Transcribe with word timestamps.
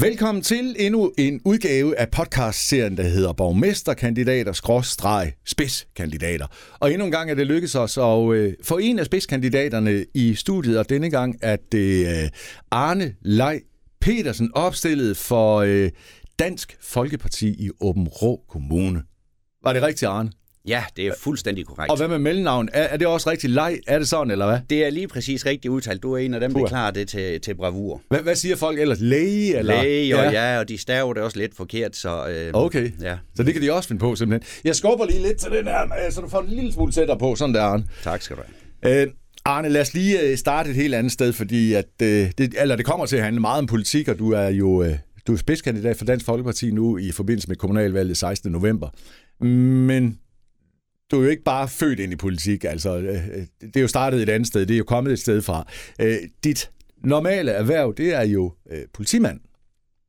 Velkommen 0.00 0.42
til 0.42 0.76
endnu 0.78 1.12
en 1.18 1.40
udgave 1.44 1.98
af 1.98 2.10
podcastserien, 2.10 2.96
der 2.96 3.02
hedder 3.02 3.32
Borgmesterkandidater, 3.32 4.52
skråstreg, 4.52 5.32
spidskandidater. 5.44 6.46
Og 6.80 6.92
endnu 6.92 7.04
en 7.04 7.10
gang 7.10 7.30
er 7.30 7.34
det 7.34 7.46
lykkedes 7.46 7.74
os 7.74 7.98
at 7.98 8.32
øh, 8.32 8.54
få 8.62 8.78
en 8.78 8.98
af 8.98 9.06
spidskandidaterne 9.06 10.04
i 10.14 10.34
studiet, 10.34 10.78
og 10.78 10.88
denne 10.88 11.10
gang 11.10 11.36
er 11.42 11.56
det 11.72 12.06
øh, 12.06 12.30
Arne 12.70 13.14
Lej 13.22 13.60
Petersen 14.00 14.50
opstillet 14.54 15.16
for 15.16 15.56
øh, 15.56 15.90
Dansk 16.38 16.76
Folkeparti 16.80 17.48
i 17.48 17.70
Åben 17.80 18.08
Rå 18.08 18.44
Kommune. 18.48 19.02
Var 19.64 19.72
det 19.72 19.82
rigtigt, 19.82 20.08
Arne? 20.08 20.30
Ja, 20.68 20.84
det 20.96 21.06
er 21.06 21.12
fuldstændig 21.20 21.66
korrekt. 21.66 21.90
Og 21.90 21.96
hvad 21.96 22.08
med 22.08 22.18
mellemnavn? 22.18 22.68
Er, 22.72 22.82
er 22.82 22.96
det 22.96 23.06
også 23.06 23.30
rigtig 23.30 23.50
leg? 23.50 23.78
Er 23.86 23.98
det 23.98 24.08
sådan, 24.08 24.30
eller 24.30 24.46
hvad? 24.46 24.58
Det 24.70 24.86
er 24.86 24.90
lige 24.90 25.08
præcis 25.08 25.46
rigtigt 25.46 25.72
udtalt. 25.72 26.02
Du 26.02 26.12
er 26.12 26.18
en 26.18 26.34
af 26.34 26.40
dem, 26.40 26.54
der 26.54 26.66
klarer 26.66 26.90
det 26.90 27.08
til, 27.08 27.40
til 27.40 27.54
bravur. 27.54 28.02
Hvad, 28.08 28.20
hvad 28.20 28.34
siger 28.36 28.56
folk 28.56 28.78
ellers? 28.78 29.00
Læge? 29.00 29.56
Eller? 29.58 29.82
Læge, 29.82 30.18
og 30.18 30.24
ja. 30.32 30.52
ja, 30.52 30.58
og 30.58 30.68
de 30.68 30.78
staver 30.78 31.12
det 31.14 31.22
også 31.22 31.38
lidt 31.38 31.56
forkert, 31.56 31.96
så... 31.96 32.28
Øh, 32.28 32.50
Okay, 32.52 32.90
Ja, 33.00 33.16
så 33.34 33.42
det 33.42 33.52
kan 33.52 33.62
de 33.62 33.72
også 33.72 33.88
finde 33.88 34.00
på 34.00 34.16
simpelthen. 34.16 34.48
Jeg 34.64 34.76
skubber 34.76 35.06
lige 35.06 35.22
lidt 35.22 35.38
til 35.38 35.50
den 35.50 35.64
her, 35.64 35.82
øh, 35.82 36.12
så 36.12 36.20
du 36.20 36.28
får 36.28 36.40
en 36.40 36.48
lille 36.48 36.72
smule 36.72 36.92
tættere 36.92 37.18
på, 37.18 37.34
sådan 37.34 37.54
der, 37.54 37.62
Arne. 37.62 37.84
tak 38.02 38.22
skal 38.22 38.36
du 38.36 38.42
have. 38.82 39.02
Øh, 39.02 39.12
Arne, 39.44 39.68
lad 39.68 39.80
os 39.80 39.94
lige 39.94 40.20
øh, 40.20 40.36
starte 40.36 40.70
et 40.70 40.76
helt 40.76 40.94
andet 40.94 41.12
sted, 41.12 41.32
fordi 41.32 41.72
at, 41.74 41.84
øh, 42.02 42.30
det, 42.38 42.54
eller 42.58 42.76
det 42.76 42.84
kommer 42.84 43.06
til 43.06 43.16
at 43.16 43.22
handle 43.24 43.40
meget 43.40 43.58
om 43.58 43.66
politik, 43.66 44.08
og 44.08 44.18
du 44.18 44.32
er 44.32 44.48
jo 44.48 44.82
øh, 44.82 44.94
du 45.26 45.32
er 45.32 45.36
spidskandidat 45.36 45.96
for 45.96 46.04
Dansk 46.04 46.26
Folkeparti 46.26 46.70
nu 46.70 46.98
i 46.98 47.10
forbindelse 47.12 47.48
med 47.48 47.56
kommunalvalget 47.56 48.16
16. 48.16 48.52
november. 48.52 48.88
Men 49.44 50.18
du 51.14 51.20
er 51.20 51.24
jo 51.24 51.30
ikke 51.30 51.42
bare 51.44 51.68
født 51.68 52.00
ind 52.00 52.12
i 52.12 52.16
politik, 52.16 52.64
altså 52.64 52.96
øh, 52.98 53.14
det 53.60 53.76
er 53.76 53.80
jo 53.80 53.88
startet 53.88 54.22
et 54.22 54.28
andet 54.28 54.46
sted, 54.46 54.66
det 54.66 54.74
er 54.74 54.78
jo 54.78 54.84
kommet 54.84 55.12
et 55.12 55.18
sted 55.18 55.42
fra. 55.42 55.66
Øh, 56.00 56.16
dit 56.44 56.70
normale 57.04 57.50
erhverv, 57.50 57.94
det 57.96 58.14
er 58.14 58.22
jo 58.22 58.52
øh, 58.72 58.78
politimand. 58.94 59.40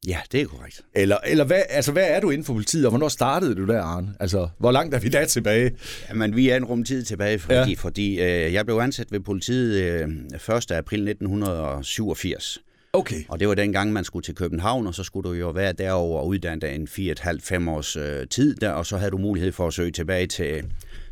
Ja, 0.07 0.17
det 0.31 0.41
er 0.41 0.45
korrekt. 0.45 0.81
Eller, 0.95 1.17
eller 1.27 1.43
hvad, 1.45 1.61
altså, 1.69 1.91
hvad 1.91 2.05
er 2.07 2.19
du 2.19 2.29
inden 2.29 2.45
for 2.45 2.53
politiet, 2.53 2.85
og 2.85 2.89
hvornår 2.89 3.07
startede 3.07 3.55
du 3.55 3.65
der, 3.67 3.81
Arne? 3.81 4.07
Altså, 4.19 4.47
hvor 4.59 4.71
langt 4.71 4.95
er 4.95 4.99
vi 4.99 5.09
der 5.09 5.25
tilbage? 5.25 5.71
Jamen, 6.09 6.35
vi 6.35 6.49
er 6.49 6.55
en 6.57 6.65
rumtid 6.65 7.03
tilbage, 7.03 7.39
fordi, 7.39 7.53
Ja. 7.55 7.65
ja. 7.67 7.73
fordi 7.77 8.21
øh, 8.21 8.53
jeg 8.53 8.65
blev 8.65 8.75
ansat 8.77 9.11
ved 9.11 9.19
politiet 9.19 9.81
øh, 9.81 10.09
1. 10.57 10.71
april 10.71 11.07
1987. 11.07 12.59
Okay. 12.93 13.23
Og 13.29 13.39
det 13.39 13.47
var 13.47 13.55
dengang, 13.55 13.93
man 13.93 14.03
skulle 14.03 14.23
til 14.23 14.35
København, 14.35 14.87
og 14.87 14.95
så 14.95 15.03
skulle 15.03 15.29
du 15.29 15.33
jo 15.35 15.49
være 15.49 15.73
derover 15.73 16.19
og 16.19 16.27
uddanne 16.27 16.61
dig 16.61 16.75
en 16.75 16.87
4,5-5 16.87 17.69
års 17.69 17.95
øh, 17.95 18.27
tid 18.27 18.55
der, 18.55 18.69
og 18.69 18.85
så 18.85 18.97
havde 18.97 19.11
du 19.11 19.17
mulighed 19.17 19.51
for 19.51 19.67
at 19.67 19.73
søge 19.73 19.91
tilbage 19.91 20.27
til, 20.27 20.63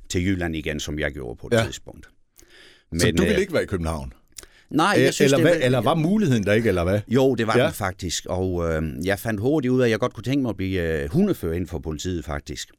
til 0.09 0.25
Jylland 0.25 0.55
igen, 0.55 0.79
som 0.79 0.99
jeg 0.99 1.11
gjorde 1.11 1.35
på 1.41 1.47
et 1.47 1.53
Ja. 1.53 1.63
tidspunkt. 1.65 2.07
Men, 2.91 2.99
så 2.99 3.11
du 3.11 3.23
øh, 3.23 3.29
vil 3.29 3.37
ikke 3.39 3.53
være 3.53 3.63
i 3.63 3.65
København? 3.65 4.13
Nej, 4.69 4.95
jeg 4.97 5.13
synes, 5.13 5.19
eller, 5.33 5.37
det 5.37 5.45
hvad, 5.47 5.55
var- 5.59 5.65
eller 5.65 5.81
var 5.81 5.95
muligheden 5.95 6.43
der 6.43 6.53
ikke, 6.53 6.69
eller 6.69 6.83
hvad? 6.83 6.99
Jo, 7.07 7.35
det 7.35 7.47
var 7.47 7.57
ja. 7.57 7.63
den 7.65 7.73
faktisk, 7.73 8.25
og 8.25 8.73
øh, 8.73 8.83
jeg 9.05 9.19
fandt 9.19 9.41
hurtigt 9.41 9.71
ud 9.71 9.81
af, 9.81 9.85
at 9.85 9.91
jeg 9.91 9.99
godt 9.99 10.13
kunne 10.13 10.23
tænke 10.23 10.41
mig 10.41 10.49
at 10.49 10.57
blive 10.57 11.03
øh, 11.03 11.09
hundefører 11.09 11.53
inden 11.53 11.67
for 11.67 11.79
politiet 11.79 12.25
faktisk. 12.25 12.69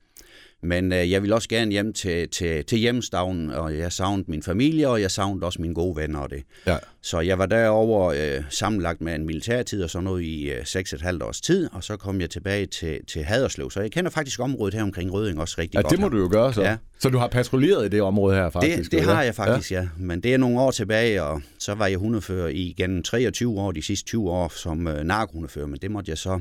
Men 0.62 0.92
øh, 0.92 1.10
jeg 1.10 1.22
ville 1.22 1.34
også 1.34 1.48
gerne 1.48 1.70
hjem 1.70 1.92
til, 1.92 2.28
til, 2.28 2.64
til 2.64 2.78
hjemstavnen, 2.78 3.50
og 3.50 3.78
jeg 3.78 3.92
savnede 3.92 4.30
min 4.30 4.42
familie, 4.42 4.88
og 4.88 5.00
jeg 5.00 5.10
savnede 5.10 5.46
også 5.46 5.62
mine 5.62 5.74
gode 5.74 5.96
venner 5.96 6.18
og 6.18 6.30
det. 6.30 6.42
Ja. 6.66 6.76
Så 7.02 7.20
jeg 7.20 7.38
var 7.38 7.46
derover 7.46 8.12
øh, 8.12 8.44
sammenlagt 8.50 9.00
med 9.00 9.14
en 9.14 9.26
militærtid 9.26 9.82
og 9.82 9.90
sådan 9.90 10.04
noget 10.04 10.22
i 10.22 10.50
øh, 10.50 10.60
6,5 10.60 11.24
års 11.24 11.40
tid, 11.40 11.68
og 11.72 11.84
så 11.84 11.96
kom 11.96 12.20
jeg 12.20 12.30
tilbage 12.30 12.66
til, 12.66 12.98
til 13.08 13.24
Haderslev. 13.24 13.70
Så 13.70 13.80
jeg 13.80 13.90
kender 13.90 14.10
faktisk 14.10 14.40
området 14.40 14.74
her 14.74 14.82
omkring 14.82 15.12
Røding 15.12 15.40
også 15.40 15.54
rigtig 15.58 15.74
Ja, 15.74 15.82
godt. 15.82 15.90
det 15.90 16.00
må 16.00 16.06
her. 16.06 16.10
du 16.10 16.18
jo 16.18 16.28
gøre 16.30 16.52
så. 16.52 16.62
Ja. 16.62 16.76
Så 16.98 17.08
du 17.10 17.18
har 17.18 17.28
patruljeret 17.28 17.86
i 17.86 17.88
det 17.88 18.02
område 18.02 18.36
her 18.36 18.50
faktisk? 18.50 18.76
Det, 18.82 18.92
det 18.92 19.00
eller 19.00 19.14
har 19.14 19.22
jeg 19.22 19.34
faktisk, 19.34 19.72
ja. 19.72 19.80
ja. 19.80 19.88
Men 19.98 20.20
det 20.20 20.34
er 20.34 20.38
nogle 20.38 20.60
år 20.60 20.70
tilbage, 20.70 21.22
og 21.22 21.42
så 21.58 21.74
var 21.74 21.86
jeg 21.86 21.98
hundefører 21.98 22.48
i 22.48 22.74
gennem 22.76 23.02
23 23.02 23.60
år, 23.60 23.72
de 23.72 23.82
sidste 23.82 24.06
20 24.06 24.30
år 24.30 24.52
som 24.56 24.86
øh, 24.88 25.04
narkohundefører, 25.04 25.66
men 25.66 25.78
det 25.82 25.90
måtte 25.90 26.10
jeg 26.10 26.18
så 26.18 26.40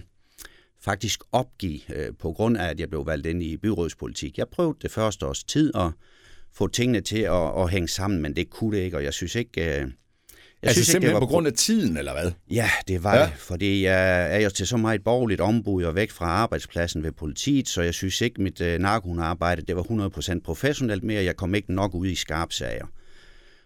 faktisk 0.83 1.19
opgive 1.31 1.79
øh, 1.95 2.13
på 2.19 2.31
grund 2.31 2.57
af, 2.57 2.69
at 2.69 2.79
jeg 2.79 2.89
blev 2.89 3.05
valgt 3.05 3.27
ind 3.27 3.43
i 3.43 3.57
byrådspolitik. 3.57 4.37
Jeg 4.37 4.47
prøvede 4.47 4.77
det 4.81 4.91
første 4.91 5.25
års 5.25 5.43
tid 5.43 5.71
at 5.75 5.91
få 6.53 6.67
tingene 6.67 7.01
til 7.01 7.19
at, 7.19 7.61
at 7.61 7.69
hænge 7.69 7.87
sammen, 7.87 8.21
men 8.21 8.35
det 8.35 8.49
kunne 8.49 8.77
det 8.77 8.83
ikke, 8.83 8.97
og 8.97 9.03
jeg 9.03 9.13
synes 9.13 9.35
ikke... 9.35 9.61
Øh, 9.61 9.67
jeg 9.67 10.69
Altså 10.69 10.77
synes 10.83 10.87
simpelthen 10.87 11.15
det 11.15 11.21
på 11.21 11.27
grund 11.27 11.47
af 11.47 11.53
tiden, 11.53 11.97
eller 11.97 12.13
hvad? 12.13 12.31
Ja, 12.51 12.69
det 12.87 13.03
var 13.03 13.15
Ja. 13.15 13.21
det, 13.25 13.33
fordi 13.37 13.83
jeg 13.83 14.35
er 14.35 14.39
jo 14.39 14.49
til 14.49 14.67
så 14.67 14.77
meget 14.77 15.03
borgerligt 15.03 15.41
ombud 15.41 15.83
og 15.83 15.95
væk 15.95 16.11
fra 16.11 16.25
arbejdspladsen 16.25 17.03
ved 17.03 17.11
politiet, 17.11 17.67
så 17.67 17.81
jeg 17.81 17.93
synes 17.93 18.21
ikke, 18.21 18.41
mit 18.41 18.61
øh, 18.61 18.79
narkohundearbejde 18.79 19.61
det 19.61 19.75
var 19.75 19.83
100% 20.35 20.39
professionelt 20.43 21.03
mere. 21.03 21.23
Jeg 21.23 21.35
kom 21.35 21.55
ikke 21.55 21.73
nok 21.73 21.93
ud 21.95 22.07
i 22.07 22.15
skarpsager. 22.15 22.85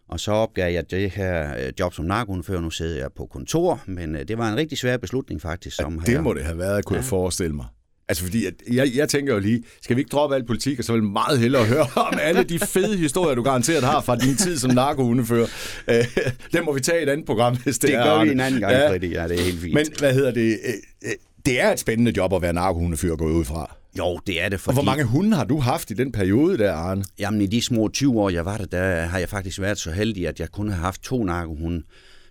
Og 0.10 0.20
så 0.20 0.32
opgav 0.32 0.74
jeg 0.74 0.92
det 0.92 1.10
her 1.10 1.56
øh, 1.58 1.72
job 1.80 1.94
som 1.94 2.06
narkohundefører. 2.06 2.62
Nu 2.62 2.70
sidder 2.70 2.98
jeg 2.98 3.10
på 3.18 3.26
kontor, 3.32 3.82
men 3.86 4.16
øh, 4.16 4.28
det 4.28 4.38
var 4.38 4.50
en 4.50 4.56
rigtig 4.58 4.78
svær 4.78 4.98
beslutning 4.98 5.42
faktisk. 5.42 5.76
Som 5.76 6.00
Det 6.00 6.10
her. 6.14 6.22
må 6.22 6.34
det 6.34 6.44
have 6.44 6.58
været, 6.58 6.86
kunne 6.86 6.96
ja. 6.96 7.02
jeg 7.02 7.12
Ja. 7.12 7.18
forestille 7.18 7.56
mig. 7.56 7.66
Altså 8.10 8.24
fordi, 8.24 8.46
at 8.46 8.54
jeg, 8.72 8.92
jeg 8.96 9.10
tænker 9.10 9.34
jo 9.34 9.40
lige, 9.40 9.64
skal 9.82 9.96
vi 9.96 10.02
ikke 10.02 10.10
droppe 10.10 10.36
al 10.36 10.46
politik, 10.46 10.80
og 10.80 10.86
så 10.86 10.94
vil 10.94 11.00
jeg 11.02 11.10
meget 11.12 11.40
hellere 11.40 11.66
høre 11.66 11.86
om 12.08 12.14
alle 12.22 12.44
de 12.44 12.60
fede 12.60 12.98
historier, 12.98 13.36
du 13.36 13.44
garanteret 13.44 13.84
har 13.84 14.02
fra 14.02 14.16
din 14.16 14.36
tid 14.36 14.58
som 14.58 14.72
narkohundefører. 14.72 15.48
Øh, 15.90 16.06
dem 16.54 16.64
må 16.66 16.74
vi 16.74 16.80
tage 16.80 17.00
i 17.00 17.04
et 17.04 17.10
andet 17.10 17.26
program, 17.26 17.58
hvis 17.58 17.80
det, 17.80 17.88
Det 17.90 17.96
er. 17.98 18.04
gør 18.04 18.24
vi 18.24 18.32
en 18.32 18.40
anden 18.40 18.60
gang, 18.60 18.74
Ja. 18.74 18.80
ja. 18.80 18.90
Freddy. 18.92 19.14
Ja, 19.14 19.28
det 19.28 19.40
er 19.40 19.44
helt 19.44 19.60
fint. 19.60 19.74
Men 19.74 19.86
hvad 20.00 20.14
hedder 20.14 20.32
det? 20.32 20.60
Øh, 21.06 21.12
Det 21.46 21.62
er 21.62 21.72
et 21.72 21.80
spændende 21.80 22.14
job 22.18 22.34
at 22.34 22.42
være 22.42 22.54
narkohundefører 22.54 23.16
gået 23.16 23.32
ud 23.34 23.46
fra. 23.46 23.76
Jo, 23.98 24.20
det 24.28 24.42
er 24.42 24.50
det, 24.50 24.54
Og 24.54 24.60
fordi... 24.60 24.76
hvor 24.76 24.84
mange 24.84 25.04
hunde 25.04 25.36
har 25.38 25.44
du 25.44 25.60
haft 25.60 25.92
i 25.92 25.94
den 25.94 26.12
periode 26.12 26.58
der, 26.58 26.74
Arne? 26.74 27.04
Jamen, 27.20 27.42
i 27.42 27.46
de 27.48 27.62
små 27.62 27.90
20 27.94 28.22
år, 28.22 28.30
jeg 28.30 28.46
var 28.46 28.58
der, 28.58 28.66
der 28.66 29.02
har 29.02 29.20
jeg 29.20 29.30
faktisk 29.30 29.62
været 29.62 29.78
så 29.78 29.92
heldig, 29.92 30.28
at 30.28 30.40
jeg 30.40 30.50
kun 30.52 30.70
har 30.70 30.76
haft 30.78 31.02
to 31.04 31.24
narkohunde. 31.24 31.84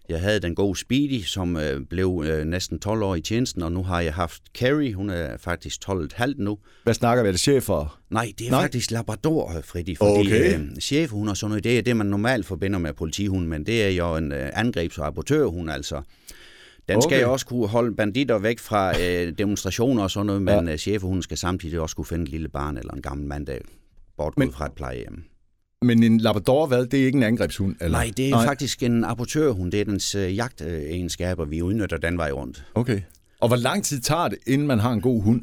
Jeg 0.09 0.21
havde 0.21 0.41
den 0.41 0.55
gode 0.55 0.79
Speedy, 0.79 1.23
som 1.25 1.57
øh, 1.57 1.81
blev 1.91 2.25
øh, 2.27 2.45
næsten 2.45 2.79
12 2.79 3.03
år 3.03 3.15
i 3.15 3.21
tjenesten, 3.21 3.63
og 3.63 3.73
nu 3.73 3.83
har 3.83 4.01
jeg 4.01 4.15
haft 4.15 4.43
Carrie, 4.59 4.95
hun 4.95 5.11
er 5.11 5.37
faktisk 5.37 5.81
12,5 5.91 6.33
nu. 6.37 6.59
Hvad 6.85 6.95
snakker 6.95 7.23
vi? 7.23 7.29
Er 7.29 7.33
det 7.33 7.41
chefer? 7.41 7.99
Nej, 8.11 8.33
det 8.39 8.47
er 8.47 8.51
Nej. 8.51 8.61
Faktisk 8.63 8.91
Labrador, 8.91 9.61
Freddy, 9.65 9.97
fordi 9.97 10.21
Okay. 10.21 10.59
øh, 10.59 10.67
chefhund 10.81 11.29
og 11.31 11.37
sådan 11.37 11.51
noget, 11.51 11.65
det 11.65 11.79
er 11.79 11.83
det, 11.83 11.97
man 11.97 12.07
normalt 12.07 12.47
forbinder 12.47 12.79
med 12.79 12.93
politihund, 12.93 13.47
men 13.47 13.67
det 13.67 13.85
er 13.85 13.89
jo 13.89 14.17
en 14.17 14.33
øh, 14.33 14.49
angrebs- 14.49 14.99
og 14.99 15.05
rapportørhund, 15.07 15.71
altså. 15.71 16.03
Den 16.89 16.97
Okay. 16.97 17.09
skal 17.09 17.23
jo 17.23 17.33
også 17.33 17.47
kunne 17.47 17.67
holde 17.69 17.97
banditter 17.97 18.39
væk 18.39 18.59
fra 18.59 19.01
øh, 19.03 19.33
demonstrationer 19.39 20.03
og 20.03 20.11
sådan 20.11 20.27
noget, 20.27 20.43
men 20.43 20.67
ja. 20.67 20.73
øh, 20.73 20.79
chefhunden 20.79 21.23
skal 21.23 21.39
samtidig 21.39 21.81
også 21.81 21.97
kunne 21.97 22.05
finde 22.05 22.23
et 22.23 22.29
lille 22.29 22.49
barn 22.49 22.77
eller 22.77 22.93
en 22.93 23.03
gammel 23.03 23.27
mand, 23.27 23.47
der 23.47 23.53
er 23.53 23.59
bortgået 24.17 24.55
fra 24.55 24.67
et 24.67 24.73
plejehjem. 24.73 25.25
Men 25.83 26.03
en 26.03 26.19
Labrador, 26.19 26.67
hvad? 26.67 26.87
Det 26.87 27.01
er 27.01 27.07
ikke 27.07 27.17
en 27.17 27.23
angrebshund? 27.23 27.77
Eller? 27.81 27.99
Nej, 27.99 28.11
det 28.17 28.27
er 28.27 28.31
Nej. 28.31 28.47
faktisk 28.47 28.83
en 28.83 29.05
apportørhund. 29.05 29.73
Det 29.73 29.81
er 29.81 29.85
dens 29.85 30.15
øh, 30.15 30.37
jagtegenskaber, 30.37 31.45
vi 31.45 31.63
udnytter 31.63 31.97
den 31.97 32.19
vej 32.19 32.31
rundt. 32.31 32.65
Okay. 32.75 33.01
Og 33.41 33.49
hvor 33.49 33.57
lang 33.57 33.85
tid 33.85 34.01
tager 34.01 34.29
det, 34.29 34.39
inden 34.47 34.67
man 34.67 34.79
har 34.79 34.93
en 34.93 35.01
god 35.01 35.23
hund? 35.23 35.41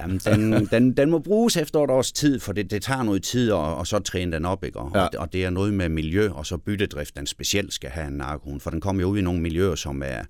Jamen, 0.00 0.18
den, 0.18 0.66
den, 0.66 0.92
den 0.92 1.10
må 1.10 1.18
bruges 1.18 1.56
efter 1.56 1.80
et 1.84 1.90
års 1.90 2.12
tid, 2.12 2.40
for 2.40 2.52
det, 2.52 2.70
det 2.70 2.82
tager 2.82 3.02
noget 3.02 3.22
tid, 3.22 3.50
og, 3.50 3.76
og 3.76 3.86
så 3.86 3.98
træne 3.98 4.32
den 4.32 4.44
op, 4.44 4.64
ikke? 4.64 4.78
Og, 4.78 4.90
Ja. 4.94 5.06
og 5.18 5.32
det 5.32 5.44
er 5.44 5.50
noget 5.50 5.74
med 5.74 5.88
miljø, 5.88 6.30
og 6.30 6.46
så 6.46 6.56
byttedrift, 6.56 7.16
den 7.16 7.26
specielt 7.26 7.72
skal 7.72 7.90
have 7.90 8.06
en 8.06 8.12
narkohund, 8.12 8.60
for 8.60 8.70
den 8.70 8.80
kommer 8.80 9.02
jo 9.02 9.08
ud 9.08 9.18
i 9.18 9.22
nogle 9.22 9.40
miljøer, 9.40 9.74
som 9.74 10.02
er, 10.04 10.22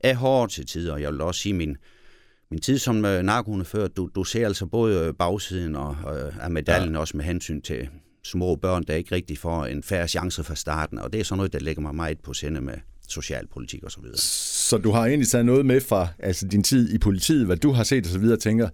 er 0.00 0.14
hårde 0.14 0.52
til 0.52 0.66
tider, 0.66 0.92
og 0.92 1.02
jeg 1.02 1.12
vil 1.12 1.20
også 1.20 1.40
sige, 1.40 1.52
min, 1.54 1.76
min 2.50 2.60
tid 2.60 2.78
som 2.78 3.04
øh, 3.04 3.22
narkohundefører, 3.22 3.88
du, 3.88 4.10
du 4.14 4.24
ser 4.24 4.46
altså 4.46 4.66
både 4.66 5.06
øh, 5.06 5.14
bagsiden 5.14 5.76
og, 5.76 5.96
øh, 6.04 6.32
af 6.44 6.50
medaljen, 6.50 6.92
ja. 6.94 6.98
også 7.00 7.16
med 7.16 7.24
hensyn 7.24 7.60
til 7.60 7.88
små 8.24 8.54
børn, 8.54 8.82
der 8.88 8.94
ikke 8.94 9.14
rigtig 9.14 9.38
får 9.38 9.66
en 9.66 9.82
færre 9.82 10.08
chance 10.08 10.44
fra 10.44 10.54
starten, 10.54 10.98
og 10.98 11.12
det 11.12 11.20
er 11.20 11.24
sådan 11.24 11.36
noget, 11.36 11.52
der 11.52 11.58
lægger 11.58 11.82
mig 11.82 11.94
meget 11.94 12.18
på 12.24 12.32
sinde 12.32 12.60
med 12.60 12.74
socialpolitik 13.08 13.84
og 13.84 13.90
så 13.90 14.00
videre. 14.00 14.16
Så 14.18 14.78
du 14.78 14.90
har 14.90 15.06
egentlig 15.06 15.28
taget 15.28 15.46
noget 15.46 15.66
med 15.66 15.80
fra 15.80 16.08
altså 16.18 16.46
din 16.46 16.62
tid 16.62 16.94
i 16.94 16.98
politiet, 16.98 17.46
hvad 17.46 17.56
du 17.56 17.72
har 17.72 17.84
set 17.84 18.04
og 18.06 18.12
så 18.12 18.18
videre, 18.18 18.36
tænker, 18.36 18.68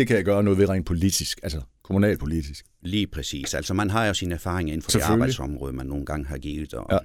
det 0.00 0.06
kan 0.06 0.16
jeg 0.16 0.24
gøre 0.24 0.42
noget 0.42 0.58
ved 0.58 0.68
rent 0.68 0.86
politisk, 0.86 1.40
altså 1.42 1.60
kommunalpolitisk. 1.82 2.64
Lige 2.82 3.06
præcis. 3.06 3.54
Altså 3.54 3.74
man 3.74 3.90
har 3.90 4.06
jo 4.06 4.14
sine 4.14 4.34
erfaringer 4.34 4.72
inden 4.72 4.82
for 4.82 4.90
det 4.90 5.00
arbejdsområde, 5.00 5.72
man 5.72 5.86
nogle 5.86 6.06
gange 6.06 6.26
har 6.26 6.38
givet, 6.38 6.74
og, 6.74 6.86
Ja. 6.92 6.98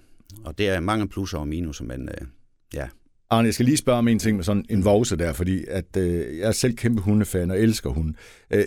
og 0.45 0.57
det 0.57 0.67
er 0.69 0.79
mange 0.79 1.07
plusser 1.07 1.37
og 1.37 1.47
minuser, 1.47 1.83
men 1.83 2.09
øh, 2.09 2.27
ja. 2.73 2.87
Arne, 3.29 3.45
jeg 3.45 3.53
skal 3.53 3.65
lige 3.65 3.77
spørge 3.77 3.97
om 3.99 4.07
en 4.07 4.19
ting 4.19 4.35
med 4.35 4.43
sådan 4.43 4.65
en 4.69 4.85
vovse 4.85 5.15
der, 5.15 5.33
fordi 5.33 5.65
at, 5.67 5.97
øh, 5.97 6.37
jeg 6.37 6.47
er 6.47 6.51
selv 6.51 6.75
kæmpe 6.75 7.01
hundefan 7.01 7.51
og 7.51 7.59
elsker 7.59 7.89
hunde. 7.89 8.13
Øh, 8.51 8.63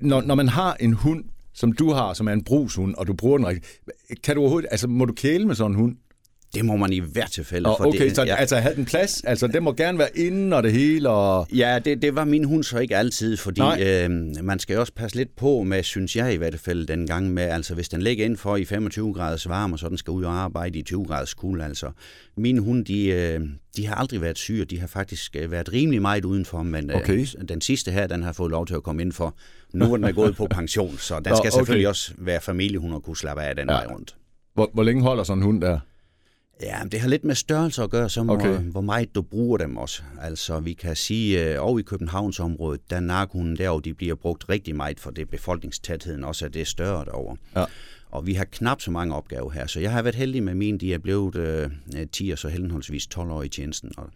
når, 0.00 0.20
når 0.22 0.34
man 0.34 0.48
har 0.48 0.74
en 0.80 0.92
hund, 0.92 1.24
som 1.54 1.72
du 1.72 1.90
har, 1.92 2.14
som 2.14 2.28
er 2.28 2.32
en 2.32 2.44
brugshund, 2.44 2.94
og 2.94 3.06
du 3.06 3.12
bruger 3.14 3.38
den 3.38 3.46
rigtigt, 3.46 3.80
kan 4.22 4.34
du 4.34 4.40
overhovedet, 4.40 4.68
altså 4.70 4.86
må 4.88 5.04
du 5.04 5.12
kæle 5.12 5.46
med 5.46 5.54
sådan 5.54 5.72
en 5.72 5.76
hund? 5.78 5.96
Det 6.54 6.64
må 6.64 6.76
man 6.76 6.92
i 6.92 6.98
hvert 6.98 7.30
tilfælde. 7.30 7.68
Og, 7.68 7.86
okay, 7.86 8.04
det, 8.04 8.16
så 8.16 8.24
ja. 8.24 8.34
altså 8.34 8.56
havde 8.56 8.76
den 8.76 8.84
plads? 8.84 9.24
Altså, 9.24 9.46
den 9.46 9.62
må 9.62 9.72
gerne 9.72 9.98
være 9.98 10.18
inden 10.18 10.52
og 10.52 10.62
det 10.62 10.72
hele? 10.72 11.08
Og... 11.08 11.46
Ja, 11.52 11.78
det, 11.84 12.02
det 12.02 12.14
var 12.14 12.24
min 12.24 12.44
hund 12.44 12.64
så 12.64 12.78
ikke 12.78 12.96
altid, 12.96 13.36
fordi 13.36 13.60
øh, 13.80 14.10
man 14.42 14.58
skal 14.58 14.78
også 14.78 14.92
passe 14.92 15.16
lidt 15.16 15.36
på 15.36 15.62
med, 15.62 15.82
synes 15.82 16.16
jeg 16.16 16.34
i 16.34 16.36
hvert 16.36 16.58
fald, 16.60 16.86
den 16.86 17.06
gang 17.06 17.30
med, 17.30 17.42
altså 17.42 17.74
hvis 17.74 17.88
den 17.88 18.02
ligger 18.02 18.24
inden 18.24 18.38
for 18.38 18.56
i 18.56 18.64
25 18.64 19.14
graders 19.14 19.48
varme, 19.48 19.74
og 19.74 19.78
så 19.78 19.88
den 19.88 19.98
skal 19.98 20.10
ud 20.10 20.24
og 20.24 20.32
arbejde 20.32 20.78
i 20.78 20.82
20 20.82 21.04
graders 21.04 21.34
kulde, 21.34 21.64
altså. 21.64 21.90
Mine 22.36 22.60
hunde, 22.60 22.84
de, 22.84 23.06
øh, 23.06 23.40
de 23.76 23.86
har 23.86 23.94
aldrig 23.94 24.20
været 24.20 24.38
syge, 24.38 24.64
de 24.64 24.80
har 24.80 24.86
faktisk 24.86 25.36
øh, 25.38 25.50
været 25.50 25.72
rimelig 25.72 26.02
meget 26.02 26.24
udenfor, 26.24 26.62
men 26.62 26.90
øh, 26.90 26.96
okay. 26.96 27.18
øh, 27.18 27.48
den 27.48 27.60
sidste 27.60 27.90
her, 27.90 28.06
den 28.06 28.22
har 28.22 28.32
fået 28.32 28.50
lov 28.50 28.66
til 28.66 28.74
at 28.74 28.82
komme 28.82 29.02
ind 29.02 29.12
for. 29.12 29.34
Nu 29.74 29.92
er 29.92 29.96
den 29.96 30.04
er 30.04 30.12
gået 30.12 30.36
på 30.36 30.46
pension, 30.58 30.98
så 30.98 31.14
den 31.14 31.24
skal 31.24 31.38
okay. 31.38 31.50
selvfølgelig 31.50 31.88
også 31.88 32.12
være 32.18 32.40
familiehund 32.40 32.94
og 32.94 33.02
kunne 33.02 33.16
slappe 33.16 33.42
af 33.42 33.56
den 33.56 33.68
ja. 33.68 33.74
vej 33.74 33.86
rundt. 33.86 34.16
Hvor, 34.54 34.70
hvor 34.74 34.82
længe 34.82 35.02
holder 35.02 35.24
sådan 35.24 35.38
en 35.38 35.44
hund 35.44 35.60
der? 35.60 35.78
Ja, 36.62 36.78
det 36.92 37.00
har 37.00 37.08
lidt 37.08 37.24
med 37.24 37.34
størrelse 37.34 37.82
at 37.82 37.90
gøre, 37.90 38.10
som 38.10 38.30
okay. 38.30 38.48
hvor, 38.48 38.58
hvor 38.58 38.80
meget 38.80 39.14
du 39.14 39.22
bruger 39.22 39.58
dem 39.58 39.76
også. 39.76 40.02
Altså, 40.20 40.60
vi 40.60 40.72
kan 40.72 40.96
sige, 40.96 41.40
at 41.40 41.56
øh, 41.56 41.64
over 41.66 41.78
i 41.78 41.82
Københavnsområdet, 41.82 42.90
der 42.90 43.00
narkohunden 43.00 43.56
derovre, 43.56 43.82
de 43.84 43.94
bliver 43.94 44.14
brugt 44.14 44.48
rigtig 44.48 44.76
meget, 44.76 45.00
for 45.00 45.10
det 45.10 45.30
befolkningstætheden 45.30 46.24
også 46.24 46.44
er 46.44 46.48
det 46.48 46.66
større 46.66 47.04
derovre. 47.04 47.36
Ja. 47.56 47.64
Og 48.10 48.26
vi 48.26 48.34
har 48.34 48.44
knap 48.44 48.80
så 48.80 48.90
mange 48.90 49.14
opgaver 49.14 49.50
her, 49.50 49.66
så 49.66 49.80
jeg 49.80 49.92
har 49.92 50.02
været 50.02 50.14
heldig 50.14 50.42
med 50.42 50.54
mine, 50.54 50.78
de 50.78 50.94
er 50.94 50.98
blevet 50.98 51.36
øh, 51.36 51.70
10 52.12 52.30
og 52.30 52.38
så 52.38 52.48
henholdsvis 52.48 53.06
12 53.06 53.30
år 53.30 53.42
i 53.42 53.48
tjenesten, 53.48 53.92
og 53.96 54.10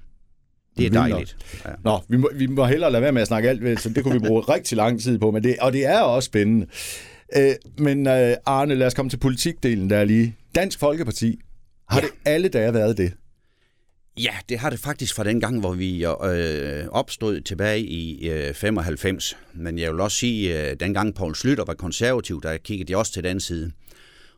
det 0.77 0.87
er 0.87 0.91
dejligt. 0.91 1.37
Ja. 1.65 1.71
Nå, 1.85 2.01
vi 2.09 2.17
må, 2.17 2.31
vi 2.35 2.47
må 2.47 2.65
hellere 2.65 2.93
lade 2.93 3.03
være 3.03 3.13
med 3.13 3.23
at 3.23 3.29
snakke 3.29 3.49
alt, 3.49 3.81
så 3.81 3.89
det 3.89 4.03
kunne 4.03 4.21
vi 4.21 4.27
bruge 4.29 4.41
rigtig 4.41 4.77
lang 4.77 5.01
tid 5.01 5.19
på, 5.19 5.31
men 5.31 5.43
det, 5.43 5.57
og 5.61 5.73
det 5.73 5.87
er 5.87 6.01
også 6.01 6.27
spændende. 6.27 6.67
Øh, 7.37 7.55
men 7.79 8.07
øh, 8.07 8.37
Arne, 8.47 8.75
lad 8.75 8.87
os 8.87 8.95
komme 8.95 9.11
til 9.11 9.17
politikdelen 9.17 9.91
der 9.91 10.05
lige. 10.05 10.37
Dansk 10.55 10.79
Folkeparti, 10.79 11.41
har 11.91 12.01
ja. 12.01 12.07
det 12.07 12.13
alle 12.25 12.49
dage 12.49 12.75
været 12.75 12.99
det? 12.99 13.13
Ja, 14.19 14.35
det 14.49 14.59
har 14.59 14.71
det 14.71 14.79
faktisk 14.79 15.15
fra 15.15 15.25
den 15.25 15.41
gang, 15.41 15.61
hvor 15.61 15.73
vi 15.73 16.05
øh, 16.05 16.89
opstod 16.89 17.41
tilbage 17.41 17.81
i 17.81 18.29
øh, 18.29 18.55
95. 18.55 19.37
Men 19.55 19.79
jeg 19.79 19.93
vil 19.93 20.01
også 20.01 20.17
sige, 20.17 20.59
at 20.59 20.71
øh, 20.71 20.81
dengang 20.81 21.15
Paul 21.15 21.35
Slytter 21.35 21.65
var 21.65 21.75
konservativ, 21.75 22.43
der 22.43 22.57
kiggede 22.57 22.93
de 22.93 22.97
også 22.97 23.13
til 23.13 23.25
den 23.25 23.41
side. 23.41 23.73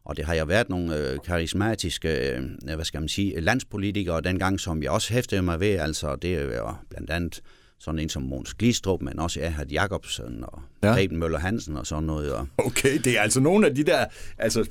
Og 0.04 0.16
det 0.16 0.24
har 0.24 0.34
jo 0.34 0.44
været 0.44 0.68
nogle 0.68 0.96
øh, 0.96 1.18
karismatiske, 1.24 2.30
øh, 2.30 2.42
hvad 2.74 2.84
skal 2.84 3.00
man 3.00 3.08
sige, 3.08 3.40
landspolitikere 3.40 4.20
dengang, 4.20 4.60
som 4.60 4.82
jeg 4.82 4.90
også 4.90 5.12
hæftede 5.12 5.42
mig 5.42 5.60
ved. 5.60 5.78
Altså, 5.78 6.16
det 6.16 6.34
er 6.34 6.56
jo 6.56 6.74
blandt 6.90 7.10
andet 7.10 7.40
sådan 7.84 7.98
en 7.98 8.08
som 8.08 8.22
Måns 8.22 8.54
Glistrup, 8.54 9.02
men 9.02 9.18
også 9.18 9.40
Erhard 9.40 9.66
Jacobsen 9.66 10.44
og 10.46 10.62
ja. 10.82 10.92
Preben 10.92 11.18
Møller 11.18 11.38
Hansen 11.38 11.76
og 11.76 11.86
sådan 11.86 12.04
noget. 12.04 12.32
Og... 12.32 12.46
Okay, 12.58 12.98
det 12.98 13.18
er 13.18 13.20
altså 13.20 13.40
nogle 13.40 13.66
af 13.66 13.74
de 13.74 13.84
der, 13.84 14.04
altså 14.38 14.68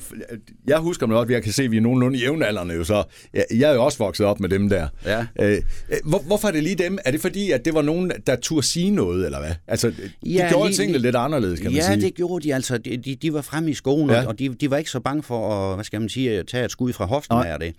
jeg 0.68 0.78
husker 0.78 1.08
mig 1.08 1.18
også, 1.18 1.34
jeg 1.34 1.44
kan 1.44 1.54
se, 1.54 1.64
at 1.64 1.72
vi 1.72 1.78
er 1.78 1.82
nogenlunde 1.82 2.20
jævnaldrende 2.20 2.76
jo 2.76 2.84
så. 2.84 3.04
Jeg, 3.34 3.46
jeg 3.52 3.70
er 3.70 3.74
jo 3.74 3.84
også 3.84 3.98
vokset 3.98 4.26
op 4.26 4.40
med 4.40 4.50
dem 4.50 4.70
der. 4.70 4.88
Ja. 5.06 5.26
Øh, 5.42 5.62
hvor, 6.04 6.20
hvorfor 6.20 6.48
er 6.48 6.52
det 6.52 6.64
lige 6.64 6.76
dem? 6.76 6.98
Er 7.06 7.12
det 7.12 7.22
fordi, 7.22 7.52
at 7.52 7.66
det 7.66 7.74
var 7.74 7.82
nogen, 7.82 8.12
der 8.28 8.36
turde 8.36 8.68
sige 8.68 8.92
noget, 8.92 9.26
eller 9.26 9.40
hvad? 9.40 9.56
Altså, 9.68 9.90
de 9.90 10.12
ja, 10.26 10.50
gjorde 10.50 10.68
lige, 10.70 10.78
tingene 10.78 11.00
lidt 11.00 11.16
anderledes, 11.16 11.60
kan 11.60 11.72
ja, 11.72 11.76
man 11.76 11.84
sige. 11.84 11.96
Ja, 11.96 12.02
det 12.02 12.16
gjorde 12.16 12.48
de 12.48 12.56
altså. 12.56 12.78
De, 12.78 12.98
de, 12.98 13.16
de 13.16 13.34
var 13.34 13.42
fremme 13.42 13.72
i 13.72 13.74
skolen, 13.74 14.10
ja. 14.10 14.28
og 14.28 14.40
de, 14.40 14.50
de 14.50 14.70
var 14.70 14.78
ikke 14.78 14.90
så 14.90 15.00
bange 15.00 15.24
for 15.24 15.54
at, 15.54 15.76
hvad 15.76 15.86
skal 15.86 16.00
man 16.00 16.10
sige, 16.10 16.40
at 16.40 16.48
tage 16.48 16.66
et 16.66 16.72
skud 16.72 16.94
fra 16.94 17.06
hoften 17.06 17.38
af 17.38 17.60
det. 17.60 17.76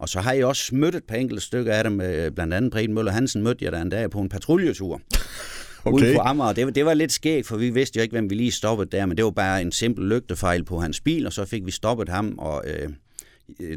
Og 0.00 0.08
så 0.08 0.20
har 0.20 0.32
jeg 0.32 0.46
også 0.46 0.74
mødt 0.74 0.94
et 0.94 1.04
par 1.04 1.16
enkelte 1.16 1.42
stykker 1.42 1.74
af 1.74 1.84
dem, 1.84 2.00
øh, 2.00 2.30
blandt 2.30 2.54
andet 2.54 2.72
Preben 2.72 2.94
Møller 2.94 3.12
Hansen 3.12 3.42
mødte 3.42 3.64
jeg 3.64 3.72
der 3.72 3.82
en 3.82 3.88
dag 3.88 4.10
på 4.10 4.20
en 4.20 4.28
patruljetur. 4.28 5.00
Okay. 5.84 6.04
Ude 6.06 6.14
på 6.14 6.20
Amager. 6.20 6.52
Det, 6.52 6.74
det 6.74 6.84
var 6.84 6.94
lidt 6.94 7.12
skægt, 7.12 7.46
for 7.46 7.56
vi 7.56 7.70
vidste 7.70 7.96
jo 7.96 8.02
ikke, 8.02 8.12
hvem 8.12 8.30
vi 8.30 8.34
lige 8.34 8.52
stoppede 8.52 8.90
der, 8.90 9.06
men 9.06 9.16
det 9.16 9.24
var 9.24 9.30
bare 9.30 9.62
en 9.62 9.72
simpel 9.72 10.08
lygtefejl 10.08 10.64
på 10.64 10.80
hans 10.80 11.00
bil, 11.00 11.26
og 11.26 11.32
så 11.32 11.44
fik 11.44 11.66
vi 11.66 11.70
stoppet 11.70 12.08
ham, 12.08 12.34
og 12.38 12.64
øh, 12.66 12.70
Øh, 12.82 12.88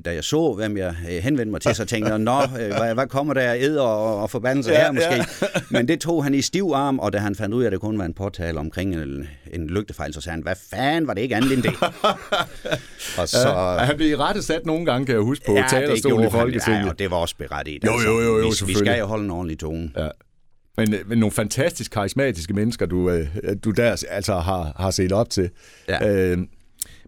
da 0.06 0.14
jeg 0.14 0.24
så, 0.24 0.54
hvem 0.54 0.78
jeg 0.78 0.96
øh, 1.10 1.24
henvendte 1.24 1.52
mig 1.52 1.62
til, 1.62 1.76
så 1.76 1.86
tænkte 1.86 2.12
jeg, 2.12 2.20
nå, 2.20 2.42
øh, 2.42 2.68
hvad, 2.78 2.94
hvad 2.94 3.08
kommer 3.08 3.34
der 3.34 3.54
ed 3.54 3.78
og, 3.78 4.22
og 4.22 4.30
forbandelse 4.30 4.72
ja, 4.72 4.84
her 4.84 4.92
måske? 4.92 5.16
Ja. 5.16 5.48
Men 5.78 5.88
det 5.88 6.00
tog 6.00 6.24
han 6.24 6.34
i 6.34 6.42
stiv 6.42 6.72
arm, 6.76 7.00
og 7.00 7.14
da 7.14 7.18
han 7.18 7.36
fandt 7.36 7.56
ud 7.56 7.62
af, 7.64 7.66
at 7.66 7.72
det 7.72 7.82
kun 7.82 7.98
var 7.98 8.06
en 8.06 8.14
påtale 8.14 8.60
omkring 8.60 8.96
en, 8.96 9.28
en 9.54 9.68
lygtefejl, 9.68 10.14
så 10.14 10.22
sagde 10.22 10.34
han, 10.34 10.44
hvad 10.44 10.56
fanden 10.70 11.08
var 11.08 11.14
det 11.14 11.22
ikke 11.22 11.36
andet 11.36 11.54
end 11.54 11.64
det? 11.64 11.74
og 13.20 13.30
så, 13.30 13.50
ja, 13.50 13.78
han 13.78 13.96
blev 13.96 14.10
i 14.10 14.16
rette 14.16 14.44
sat 14.44 14.66
nogle 14.66 14.86
gange, 14.86 15.06
kan 15.06 15.16
jeg 15.16 15.24
huske, 15.24 15.46
på 15.46 15.54
ja, 15.54 15.66
talerstolen 15.70 16.28
i 16.28 16.32
Folketinget. 16.32 16.84
Ja, 16.84 16.90
og 16.90 17.00
det 17.00 17.12
var 17.12 17.18
også 17.18 17.36
berettiget. 17.38 17.84
Jo, 17.86 17.92
jo, 17.92 18.20
jo, 18.20 18.22
jo, 18.22 18.38
jo 18.38 18.52
vi, 18.60 18.66
vi 18.66 18.74
skal 18.74 19.00
jo 19.00 19.06
holde 19.06 19.24
en 19.24 19.32
ordentlig 19.32 19.60
tone. 19.60 19.92
Ja. 19.98 20.08
Men, 20.78 20.96
men 21.06 21.18
nogle 21.18 21.32
fantastisk 21.32 21.92
karismatiske 21.92 22.54
mennesker, 22.54 22.86
du, 22.86 23.24
du 23.64 23.72
der 23.72 24.06
altså 24.10 24.40
har, 24.40 24.74
har 24.76 24.92
set 24.92 25.12
op 25.12 25.30
til. 25.30 25.50
Ja. 25.88 26.10
Øh, 26.10 26.38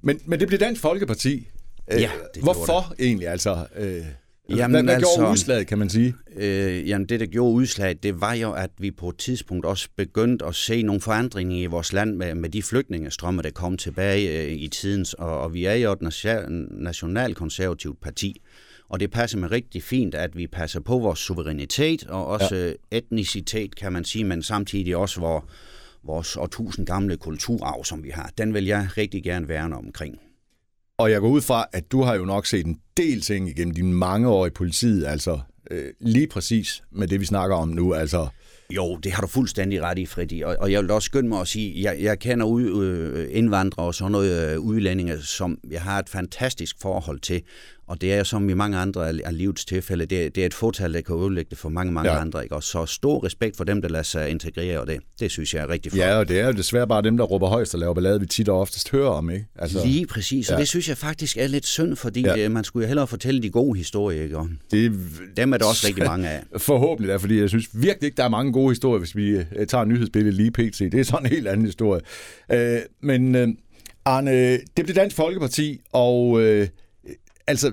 men, 0.02 0.20
men 0.26 0.40
det 0.40 0.48
blev 0.48 0.60
Dansk 0.60 0.82
Folkeparti, 0.82 1.48
Øh, 1.92 2.02
ja, 2.02 2.12
det 2.34 2.44
Hvorfor 2.44 2.94
det. 2.98 3.06
egentlig? 3.06 3.28
Altså, 3.28 3.68
øh, 3.76 4.06
Jamen, 4.50 4.72
hvad, 4.72 4.84
hvad 4.84 4.94
altså, 4.94 5.10
gjorde 5.18 5.32
udslaget, 5.32 5.68
kan 5.68 5.78
man 5.78 5.90
sige? 5.90 6.16
Øh, 6.36 6.90
jamen, 6.90 7.10
det, 7.10 7.20
der 7.20 7.26
gjorde 7.26 7.54
udslaget, 7.54 8.04
det 8.04 8.22
var 8.22 8.34
jo, 8.34 8.52
at 8.52 8.70
vi 8.78 8.92
på 8.92 9.10
et 9.10 9.18
tidspunkt 9.18 9.66
også 9.66 9.90
begyndte 9.96 10.46
at 10.46 10.56
se 10.56 10.82
nogle 10.82 11.02
forandringer 11.02 11.58
i 11.58 11.66
vores 11.66 11.94
land 11.94 12.16
med, 12.16 12.36
med 12.36 12.50
de 12.50 12.64
flygtningestrømme, 12.64 13.42
der 13.42 13.50
kom 13.50 13.78
tilbage 13.78 14.44
øh, 14.44 14.52
i 14.52 14.68
tidens, 14.68 15.14
og, 15.14 15.40
og 15.40 15.54
vi 15.54 15.66
er 15.66 15.74
jo 15.74 15.92
et 15.92 16.02
nationalkonservativt 16.72 18.02
parti, 18.02 18.42
og 18.90 19.00
det 19.00 19.12
passer 19.12 19.38
med 19.38 19.52
rigtig 19.52 19.84
fint, 19.84 20.16
at 20.16 20.38
vi 20.38 20.48
passer 20.48 20.80
på 20.80 21.00
vores 21.00 21.20
suverænitet 21.20 22.04
og 22.08 22.26
også 22.26 22.56
ja. 22.56 22.98
etnicitet, 22.98 23.76
kan 23.76 23.94
man 23.94 24.06
sige, 24.06 24.24
men 24.24 24.44
samtidig 24.44 24.96
også 24.96 25.20
vores, 25.20 25.44
vores 26.04 26.38
årtusind 26.38 26.86
gamle 26.86 27.18
kulturarv, 27.18 27.84
som 27.84 28.04
vi 28.04 28.10
har. 28.10 28.32
Den 28.38 28.54
vil 28.54 28.66
jeg 28.66 28.88
rigtig 28.98 29.24
gerne 29.24 29.48
værne 29.48 29.76
omkring. 29.76 30.20
Og 30.98 31.12
jeg 31.12 31.22
går 31.22 31.30
ud 31.30 31.42
fra, 31.42 31.66
at 31.74 31.92
du 31.92 32.02
har 32.02 32.16
jo 32.16 32.26
nok 32.26 32.46
set 32.46 32.66
en 32.66 32.80
del 32.98 33.22
ting 33.22 33.50
igennem 33.50 33.74
dine 33.74 33.94
mange 33.94 34.30
år 34.30 34.46
i 34.46 34.50
politiet, 34.50 35.06
altså 35.06 35.40
øh, 35.72 35.90
lige 36.00 36.28
præcis 36.28 36.84
med 36.92 37.08
det, 37.08 37.20
vi 37.20 37.26
snakker 37.26 37.56
om 37.56 37.70
nu, 37.70 37.94
altså... 37.94 38.28
Jo, 38.70 38.96
det 38.96 39.12
har 39.12 39.22
du 39.22 39.28
fuldstændig 39.28 39.82
ret 39.82 40.00
i, 40.00 40.06
Freddy. 40.06 40.44
Og, 40.44 40.56
og 40.60 40.72
jeg 40.72 40.82
vil 40.82 40.92
også 40.92 41.06
skynde 41.06 41.30
mig 41.30 41.42
at 41.42 41.48
sige, 41.48 41.84
jeg, 41.84 41.98
jeg 42.02 42.20
kender 42.20 42.46
ude, 42.46 42.88
øh, 42.88 43.28
indvandrere 43.32 43.86
og 43.86 43.96
sådan 43.96 44.12
noget 44.12 44.54
øh, 44.54 44.60
udlændinge, 44.60 45.22
som 45.22 45.58
jeg 45.72 45.82
har 45.82 46.00
et 46.00 46.10
fantastisk 46.10 46.76
forhold 46.82 47.20
til. 47.20 47.42
Og 47.88 48.02
det 48.02 48.14
er 48.14 48.24
som 48.24 48.50
i 48.50 48.54
mange 48.54 48.78
andre 48.78 49.10
af 49.10 49.38
livets 49.38 49.66
tilfælde, 49.66 50.06
det, 50.06 50.36
det 50.36 50.42
er 50.42 50.46
et 50.46 50.54
fortal, 50.54 50.94
der 50.94 51.02
kan 51.02 51.16
udlægge 51.16 51.50
det 51.50 51.58
for 51.58 51.70
mange, 51.70 51.94
mange 51.94 52.12
ja. 52.12 52.20
andre. 52.20 52.44
Ikke? 52.44 52.56
Og 52.56 52.64
så 52.64 52.86
stor 52.86 53.26
respekt 53.26 53.58
for 53.58 53.64
dem, 53.64 53.82
der 53.82 53.90
lader 53.90 54.04
sig 54.04 54.30
integrere, 54.30 54.80
og 54.80 54.88
det, 54.88 55.00
det 55.20 55.32
synes 55.32 55.54
jeg 55.54 55.64
er 55.64 55.70
rigtig 55.70 55.92
flot. 55.92 56.06
Ja, 56.06 56.18
og 56.18 56.28
det 56.28 56.40
er 56.40 56.46
jo 56.46 56.52
desværre 56.52 56.88
bare 56.88 57.02
dem, 57.02 57.18
der 57.18 57.24
råber 57.24 57.48
højst 57.48 57.74
og 57.74 57.80
laver 57.80 57.94
ballade, 57.94 58.20
vi 58.20 58.26
tit 58.26 58.50
og 58.50 58.60
oftest 58.60 58.92
hører 58.92 59.10
om. 59.10 59.30
Ikke? 59.30 59.46
Altså, 59.56 59.86
Lige 59.86 60.08
præcis, 60.08 60.50
og 60.50 60.54
ja. 60.54 60.60
det 60.60 60.68
synes 60.68 60.90
jeg 60.90 60.98
faktisk 60.98 61.38
er 61.38 61.48
lidt 61.48 61.66
synd, 61.66 61.96
fordi 61.96 62.22
ja. 62.22 62.46
Øh, 62.46 62.52
man 62.52 62.64
skulle 62.64 62.84
jo 62.84 62.88
hellere 62.88 63.08
fortælle 63.08 63.42
de 63.42 63.50
gode 63.50 63.78
historier. 63.78 64.24
Ikke? 64.24 64.38
Og 64.38 64.50
det, 64.72 64.92
dem 65.38 65.54
er 65.54 65.58
der 65.58 65.66
også 65.66 65.88
rigtig 65.88 66.06
mange 66.06 66.30
af. 66.30 66.44
Forhåbentlig 66.58 67.12
da, 67.12 67.16
fordi 67.16 67.40
jeg 67.40 67.50
synes 67.50 67.68
virkelig 67.74 68.08
ikke, 68.08 68.18
der 68.18 68.24
er 68.24 68.30
mange 68.30 68.54
gode 68.54 68.72
historier, 68.72 69.00
hvis 69.00 69.16
vi 69.16 69.30
øh, 69.30 69.68
tager 69.68 69.86
nyhedsbilledet 69.86 70.34
lige 70.34 70.52
pt. 70.52 70.80
Det 70.80 70.94
er 70.94 71.04
sådan 71.04 71.26
en 71.26 71.32
helt 71.32 71.48
anden 71.48 71.66
historie. 71.66 72.02
Øh, 72.52 72.80
men 73.02 73.36
øh, 73.36 73.48
Arne, 74.06 74.52
det 74.58 74.86
blev 74.86 74.96
Dansk 74.96 75.16
Folkeparti, 75.16 75.80
og 75.94 76.42
øh, 76.42 76.68
altså 77.48 77.72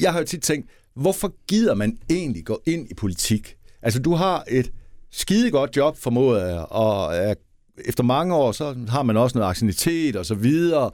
jeg 0.00 0.12
har 0.12 0.18
jo 0.18 0.24
tit 0.24 0.42
tænkt, 0.42 0.70
hvorfor 0.94 1.34
gider 1.48 1.74
man 1.74 1.98
egentlig 2.10 2.44
gå 2.44 2.62
ind 2.66 2.90
i 2.90 2.94
politik? 2.94 3.56
Altså, 3.82 4.00
du 4.00 4.14
har 4.14 4.44
et 4.48 4.72
skide 5.10 5.50
godt 5.50 5.76
job, 5.76 5.98
formoder 5.98 6.46
jeg, 6.46 6.58
og 6.58 7.36
efter 7.84 8.04
mange 8.04 8.34
år, 8.34 8.52
så 8.52 8.76
har 8.88 9.02
man 9.02 9.16
også 9.16 9.38
noget 9.38 9.50
aktivitet 9.50 10.16
og 10.16 10.26
så 10.26 10.34
videre. 10.34 10.90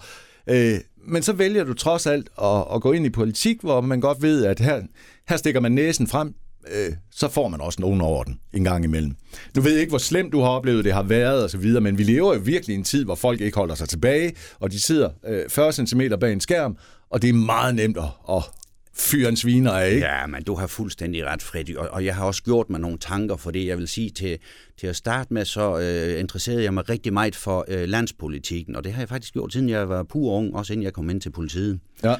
Øh, 0.47 0.79
men 1.07 1.23
så 1.23 1.33
vælger 1.33 1.65
du 1.65 1.75
trods 1.75 2.07
alt 2.07 2.29
at, 2.43 2.65
at 2.75 2.83
gå 2.83 2.93
ind 2.93 3.07
i 3.07 3.11
politik, 3.11 3.61
hvor 3.61 3.81
man 3.81 4.01
godt 4.01 4.23
ved, 4.23 4.45
at 4.45 4.61
her, 4.61 4.83
her 5.29 5.37
stikker 5.37 5.61
man 5.61 5.73
næsen 5.73 6.07
frem, 6.07 6.35
øh, 6.73 6.93
så 7.11 7.29
får 7.29 7.49
man 7.49 7.61
også 7.61 7.81
nogen 7.81 8.01
over 8.01 8.25
den 8.25 8.41
en 8.53 8.65
gang 8.65 8.85
imellem. 8.85 9.17
Du 9.55 9.61
ved 9.61 9.79
ikke, 9.79 9.91
hvor 9.91 9.99
slemt 9.99 10.33
du 10.33 10.41
har 10.41 10.49
oplevet 10.49 10.85
det 10.85 10.93
har 10.93 11.03
været 11.03 11.43
og 11.43 11.51
så 11.51 11.59
videre, 11.59 11.81
men 11.81 11.99
vi 11.99 12.03
lever 12.03 12.35
jo 12.35 12.41
virkelig 12.45 12.75
i 12.75 12.79
en 12.79 12.85
tid, 12.85 13.05
hvor 13.05 13.15
folk 13.15 13.41
ikke 13.41 13.57
holder 13.57 13.75
sig 13.75 13.89
tilbage, 13.89 14.33
og 14.61 14.73
de 14.73 14.81
sidder 14.81 15.11
øh, 15.27 15.51
40 15.51 15.73
cm 15.73 16.01
bag 16.21 16.33
en 16.33 16.41
skærm, 16.41 16.77
og 17.11 17.23
det 17.23 17.29
er 17.29 17.35
meget 17.35 17.75
nemt 17.75 17.97
at, 17.97 18.05
at, 18.29 18.43
fyren 18.97 19.37
sviner 19.37 19.73
af, 19.73 19.91
ikke? 19.91 20.07
Ja, 20.07 20.27
men 20.27 20.43
du 20.43 20.55
har 20.55 20.67
fuldstændig 20.67 21.27
ret, 21.27 21.43
Freddy, 21.43 21.77
og, 21.77 21.89
og 21.91 22.05
jeg 22.05 22.17
har 22.17 22.25
også 22.25 22.43
gjort 22.43 22.71
mig 22.71 22.81
nogle 22.81 22.99
tanker 22.99 23.37
for 23.37 23.51
det. 23.51 23.67
Jeg 23.67 23.79
vil 23.79 23.89
sige, 23.89 24.11
til, 24.11 24.39
til 24.79 24.87
at 24.87 24.97
starte 24.97 25.35
med, 25.35 25.45
så 25.45 25.79
øh, 25.79 26.21
interesserede 26.21 26.63
jeg 26.63 26.75
mig 26.75 26.89
rigtig 26.89 27.13
meget 27.13 27.37
for 27.37 27.65
øh, 27.69 27.89
landspolitikken, 27.89 28.77
og 28.77 28.85
det 28.85 28.93
har 28.93 29.01
jeg 29.01 29.09
faktisk 29.09 29.33
gjort, 29.33 29.53
siden 29.53 29.69
jeg 29.69 29.89
var 29.89 30.03
pur 30.03 30.33
ung, 30.33 30.57
også 30.57 30.73
inden 30.73 30.85
jeg 30.85 30.93
kom 30.93 31.11
ind 31.11 31.21
til 31.21 31.31
politiet. 31.31 31.81
Ja. 32.05 32.15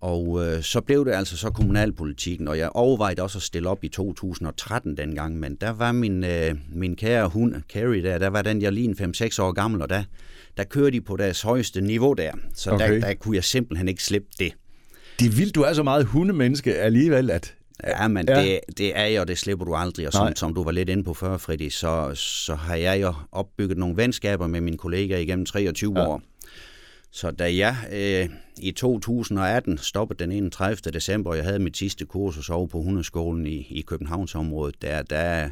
Og 0.00 0.46
øh, 0.46 0.62
så 0.62 0.80
blev 0.80 1.04
det 1.04 1.12
altså 1.12 1.36
så 1.36 1.50
kommunalpolitikken, 1.50 2.48
og 2.48 2.58
jeg 2.58 2.70
overvejede 2.74 3.22
også 3.22 3.38
at 3.38 3.42
stille 3.42 3.68
op 3.68 3.84
i 3.84 3.88
2013 3.88 4.96
dengang, 4.96 5.38
men 5.38 5.54
der 5.54 5.70
var 5.70 5.92
min, 5.92 6.24
øh, 6.24 6.54
min 6.72 6.96
kære 6.96 7.28
hund, 7.28 7.54
Carrie, 7.72 8.02
der, 8.02 8.18
der 8.18 8.28
var 8.28 8.42
den, 8.42 8.62
jeg 8.62 8.72
lige 8.72 8.88
en 8.88 9.14
5-6 9.14 9.42
år 9.42 9.52
gammel, 9.52 9.82
og 9.82 9.90
der, 9.90 10.02
der 10.60 10.66
kørte 10.66 10.90
de 10.90 11.00
på 11.00 11.16
deres 11.16 11.42
højeste 11.42 11.80
niveau 11.80 12.12
der, 12.12 12.32
så 12.54 12.70
okay. 12.70 12.92
der, 12.92 13.00
der 13.00 13.14
kunne 13.14 13.36
jeg 13.36 13.44
simpelthen 13.44 13.88
ikke 13.88 14.04
slippe 14.04 14.28
det. 14.38 14.52
Det 15.20 15.26
er 15.26 15.30
vildt, 15.30 15.54
du 15.54 15.62
er 15.62 15.72
så 15.72 15.82
meget 15.82 16.04
hundemenneske 16.04 16.74
alligevel, 16.74 17.30
at... 17.30 17.54
Ja, 17.86 18.08
men 18.08 18.28
ja. 18.28 18.42
Det, 18.42 18.60
det 18.78 18.98
er 18.98 19.06
jo, 19.06 19.24
det 19.24 19.38
slipper 19.38 19.64
du 19.64 19.74
aldrig. 19.74 20.06
Og 20.06 20.12
som, 20.12 20.36
som 20.36 20.54
du 20.54 20.64
var 20.64 20.70
lidt 20.70 20.88
inde 20.88 21.04
på 21.04 21.14
før, 21.14 21.36
Freddy, 21.36 21.68
så, 21.68 22.10
så 22.14 22.54
har 22.54 22.74
jeg 22.74 23.00
jo 23.00 23.14
opbygget 23.32 23.78
nogle 23.78 23.96
venskaber 23.96 24.46
med 24.46 24.60
mine 24.60 24.78
kollegaer 24.78 25.18
igennem 25.18 25.46
23 25.46 25.92
ja. 25.96 26.06
år. 26.06 26.22
Så 27.12 27.30
da 27.30 27.56
jeg 27.56 27.76
øh, 27.92 28.28
i 28.60 28.72
2018 28.72 29.78
stoppede 29.78 30.24
den 30.24 30.32
31. 30.32 30.76
december, 30.92 31.30
og 31.30 31.36
jeg 31.36 31.44
havde 31.44 31.58
mit 31.58 31.76
sidste 31.76 32.06
kursus 32.06 32.50
over 32.50 32.66
på 32.66 32.82
hundeskolen 32.82 33.46
i, 33.46 33.66
i 33.70 33.80
Københavnsområdet, 33.86 34.82
der, 34.82 35.02
der, 35.02 35.48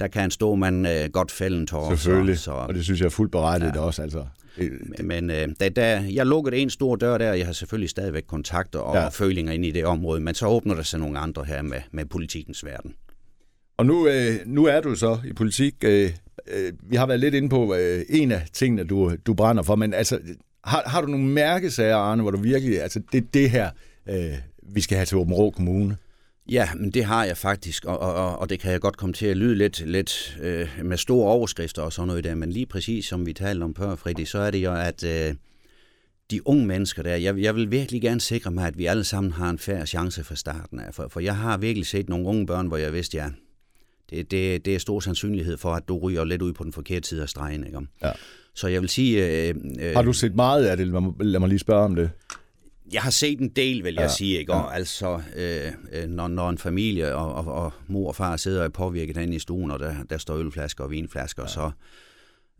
der 0.00 0.08
kan 0.08 0.24
en 0.24 0.30
stor 0.30 0.54
mand 0.54 0.88
øh, 0.88 1.10
godt 1.12 1.30
fælde 1.30 1.58
en 1.58 1.66
tår. 1.66 1.90
Selvfølgelig, 1.96 2.38
så, 2.38 2.44
så, 2.44 2.50
og 2.50 2.74
det 2.74 2.84
synes 2.84 3.00
jeg 3.00 3.06
er 3.06 3.10
fuldt 3.10 3.32
berettet 3.32 3.72
ja. 3.74 3.80
også. 3.80 4.02
Altså. 4.02 4.24
Men 5.02 5.30
øh, 5.30 5.48
da, 5.60 5.68
da 5.68 6.04
jeg 6.12 6.26
lukkede 6.26 6.56
en 6.56 6.70
stor 6.70 6.96
dør 6.96 7.18
der, 7.18 7.32
jeg 7.32 7.46
har 7.46 7.52
selvfølgelig 7.52 7.90
stadigvæk 7.90 8.24
kontakter 8.26 8.78
og 8.78 8.96
ja. 8.96 9.08
følinger 9.08 9.52
ind 9.52 9.64
i 9.64 9.70
det 9.70 9.84
område, 9.84 10.20
men 10.20 10.34
så 10.34 10.46
åbner 10.46 10.74
der 10.74 10.82
sig 10.82 11.00
nogle 11.00 11.18
andre 11.18 11.44
her 11.44 11.62
med, 11.62 11.80
med 11.90 12.04
politikens 12.04 12.64
verden. 12.64 12.94
Og 13.76 13.86
nu, 13.86 14.08
øh, 14.08 14.34
nu 14.46 14.64
er 14.64 14.80
du 14.80 14.94
så 14.94 15.18
i 15.24 15.32
politik. 15.32 15.74
Øh, 15.84 16.10
øh, 16.48 16.72
vi 16.82 16.96
har 16.96 17.06
været 17.06 17.20
lidt 17.20 17.34
inde 17.34 17.48
på 17.48 17.74
øh, 17.74 18.02
en 18.08 18.32
af 18.32 18.46
tingene, 18.52 18.84
du, 18.84 19.12
du 19.26 19.34
brænder 19.34 19.62
for, 19.62 19.76
men 19.76 19.94
altså, 19.94 20.18
har, 20.64 20.82
har 20.86 21.00
du 21.00 21.06
nogle 21.06 21.26
mærkesager, 21.26 21.96
Arne, 21.96 22.22
hvor 22.22 22.30
du 22.30 22.38
virkelig, 22.38 22.82
altså 22.82 23.00
det 23.12 23.34
det 23.34 23.50
her, 23.50 23.70
øh, 24.08 24.34
vi 24.62 24.80
skal 24.80 24.96
have 24.96 25.06
til 25.06 25.16
Åben 25.16 25.34
Rå 25.34 25.50
Kommune? 25.50 25.96
Ja, 26.48 26.68
men 26.74 26.90
det 26.90 27.04
har 27.04 27.24
jeg 27.24 27.36
faktisk, 27.36 27.84
og, 27.84 27.98
og, 27.98 28.38
og 28.38 28.50
det 28.50 28.60
kan 28.60 28.72
jeg 28.72 28.80
godt 28.80 28.96
komme 28.96 29.12
til 29.12 29.26
at 29.26 29.36
lyde 29.36 29.54
lidt, 29.54 29.86
lidt 29.86 30.38
øh, 30.42 30.68
med 30.84 30.96
store 30.96 31.30
overskrifter 31.32 31.82
og 31.82 31.92
sådan 31.92 32.08
noget 32.08 32.24
der, 32.24 32.34
men 32.34 32.50
lige 32.52 32.66
præcis 32.66 33.04
som 33.04 33.26
vi 33.26 33.32
talte 33.32 33.62
om 33.64 33.74
før, 33.74 33.96
Fredi, 33.96 34.24
så 34.24 34.38
er 34.38 34.50
det 34.50 34.58
jo, 34.58 34.74
at 34.74 35.04
øh, 35.04 35.34
de 36.30 36.46
unge 36.46 36.66
mennesker 36.66 37.02
der, 37.02 37.16
jeg, 37.16 37.38
jeg 37.38 37.54
vil 37.54 37.70
virkelig 37.70 38.02
gerne 38.02 38.20
sikre 38.20 38.50
mig, 38.50 38.66
at 38.66 38.78
vi 38.78 38.86
alle 38.86 39.04
sammen 39.04 39.32
har 39.32 39.50
en 39.50 39.58
færre 39.58 39.86
chance 39.86 40.24
fra 40.24 40.34
starten 40.34 40.80
af, 40.80 40.94
for, 40.94 41.08
for 41.08 41.20
jeg 41.20 41.36
har 41.36 41.56
virkelig 41.56 41.86
set 41.86 42.08
nogle 42.08 42.26
unge 42.26 42.46
børn, 42.46 42.66
hvor 42.66 42.76
jeg 42.76 42.92
vidste, 42.92 43.16
ja, 43.16 43.30
det, 44.10 44.30
det, 44.30 44.64
det 44.64 44.74
er 44.74 44.78
stor 44.78 45.00
sandsynlighed 45.00 45.56
for, 45.56 45.74
at 45.74 45.88
du 45.88 45.98
ryger 45.98 46.24
lidt 46.24 46.42
ud 46.42 46.52
på 46.52 46.64
den 46.64 46.72
forkerte 46.72 47.08
side 47.08 47.22
af 47.22 47.28
stregen. 47.28 47.66
Ikke? 47.66 47.78
Ja. 48.02 48.12
Så 48.54 48.68
jeg 48.68 48.80
vil 48.80 48.88
sige... 48.88 49.48
Øh, 49.48 49.54
øh, 49.80 49.94
har 49.94 50.02
du 50.02 50.12
set 50.12 50.34
meget 50.34 50.66
af 50.66 50.76
det? 50.76 50.86
Lad 50.86 51.00
mig, 51.00 51.12
lad 51.20 51.40
mig 51.40 51.48
lige 51.48 51.58
spørge 51.58 51.84
om 51.84 51.94
det. 51.94 52.10
Jeg 52.92 53.02
har 53.02 53.10
set 53.10 53.40
en 53.40 53.48
del, 53.48 53.84
vil 53.84 53.94
jeg 53.94 54.02
ja. 54.02 54.08
sige. 54.08 54.38
Ikke? 54.38 54.52
Og 54.52 54.76
altså, 54.76 55.20
øh, 55.36 55.72
øh, 55.92 56.08
når, 56.08 56.28
når 56.28 56.50
en 56.50 56.58
familie 56.58 57.14
og, 57.14 57.34
og, 57.34 57.54
og 57.54 57.72
mor 57.86 58.08
og 58.08 58.16
far 58.16 58.36
sidder 58.36 58.64
og 58.64 58.72
påvirket 58.72 59.16
inde 59.16 59.36
i 59.36 59.38
stuen, 59.38 59.70
og 59.70 59.78
der, 59.78 59.94
der 60.10 60.18
står 60.18 60.36
ølflasker 60.36 60.84
og 60.84 60.90
vinflasker, 60.90 61.42
ja. 61.42 61.48
så 61.48 61.70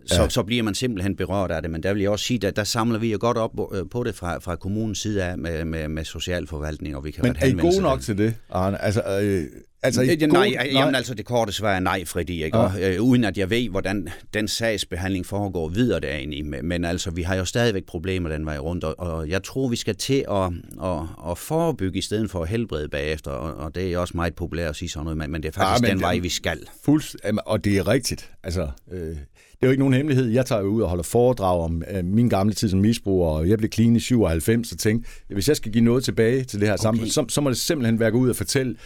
så, 0.06 0.22
ja. 0.22 0.28
så 0.28 0.42
bliver 0.42 0.62
man 0.62 0.74
simpelthen 0.74 1.16
berørt 1.16 1.50
af 1.50 1.62
det. 1.62 1.70
Men 1.70 1.82
der 1.82 1.92
vil 1.92 2.02
jeg 2.02 2.10
også 2.10 2.24
sige, 2.24 2.46
at 2.46 2.56
der 2.56 2.64
samler 2.64 2.98
vi 2.98 3.12
jo 3.12 3.18
godt 3.20 3.36
op 3.36 3.74
øh, 3.74 3.84
på 3.90 4.04
det 4.04 4.14
fra, 4.14 4.38
fra 4.38 4.56
kommunens 4.56 4.98
side 4.98 5.24
af 5.24 5.38
med, 5.38 5.64
med, 5.64 5.88
med 5.88 6.04
socialforvaltning, 6.04 6.96
og 6.96 7.04
vi 7.04 7.10
kan 7.10 7.22
Men 7.22 7.36
er 7.40 7.46
I 7.46 7.52
gode 7.52 7.80
nok 7.80 8.00
til 8.00 8.18
det, 8.18 8.34
Arne? 8.50 8.82
Altså, 8.82 9.02
øh, 9.22 9.44
Altså, 9.82 10.02
ja, 10.02 10.26
nej, 10.26 10.50
nej, 10.50 10.68
jamen 10.72 10.94
altså 10.94 11.14
det 11.14 11.24
korte 11.26 11.52
svar 11.52 11.72
er 11.72 11.80
nej, 11.80 12.04
Freddy, 12.04 12.30
ikke? 12.30 12.58
Ja. 12.58 12.64
Og, 12.64 12.82
øh, 12.82 13.02
uden 13.02 13.24
at 13.24 13.38
jeg 13.38 13.50
ved, 13.50 13.68
hvordan 13.68 14.08
den 14.34 14.48
sagsbehandling 14.48 15.26
foregår 15.26 15.68
videre 15.68 16.00
derinde. 16.00 16.62
Men 16.62 16.84
altså, 16.84 17.10
vi 17.10 17.22
har 17.22 17.34
jo 17.34 17.44
stadigvæk 17.44 17.84
problemer 17.84 18.28
den 18.28 18.46
vej 18.46 18.58
rundt, 18.58 18.84
og, 18.84 18.94
og 18.98 19.28
jeg 19.28 19.42
tror, 19.42 19.68
vi 19.68 19.76
skal 19.76 19.96
til 19.96 20.24
at, 20.30 20.52
at, 20.84 21.30
at 21.30 21.38
forebygge 21.38 21.98
i 21.98 22.02
stedet 22.02 22.30
for 22.30 22.42
at 22.42 22.48
helbrede 22.48 22.88
bagefter, 22.88 23.30
og, 23.30 23.54
og 23.54 23.74
det 23.74 23.92
er 23.92 23.98
også 23.98 24.16
meget 24.16 24.34
populært 24.34 24.70
at 24.70 24.76
sige 24.76 24.88
sådan 24.88 25.04
noget, 25.04 25.16
men, 25.16 25.30
men 25.30 25.42
det 25.42 25.48
er 25.48 25.52
faktisk 25.52 25.82
ja, 25.82 25.88
men, 25.88 25.96
den 25.96 26.00
vej, 26.00 26.18
vi 26.18 26.28
skal. 26.28 26.58
Fuldt, 26.84 27.16
og 27.46 27.64
det 27.64 27.78
er 27.78 27.88
rigtigt. 27.88 28.32
Altså, 28.42 28.68
øh, 28.92 29.00
det 29.00 29.18
er 29.62 29.66
jo 29.66 29.70
ikke 29.70 29.80
nogen 29.80 29.94
hemmelighed. 29.94 30.26
Jeg 30.28 30.46
tager 30.46 30.62
jo 30.62 30.68
ud 30.68 30.82
og 30.82 30.88
holder 30.88 31.04
foredrag 31.04 31.60
om 31.60 31.82
øh, 31.90 32.04
min 32.04 32.28
gamle 32.28 32.54
tid 32.54 32.68
som 32.68 32.78
misbruger, 32.78 33.28
og 33.28 33.48
jeg 33.48 33.58
blev 33.58 33.70
clean 33.72 33.96
i 33.96 34.00
97, 34.00 34.72
og 34.72 34.78
tænkte, 34.78 35.10
hvis 35.28 35.48
jeg 35.48 35.56
skal 35.56 35.72
give 35.72 35.84
noget 35.84 36.04
tilbage 36.04 36.44
til 36.44 36.60
det 36.60 36.68
her 36.68 36.74
okay. 36.74 36.82
samfund, 36.82 37.08
så, 37.08 37.24
så 37.28 37.40
må 37.40 37.50
det 37.50 37.58
simpelthen 37.58 38.00
være 38.00 38.10
gå 38.10 38.18
ud 38.18 38.30
og 38.30 38.36
fortælle, 38.36 38.76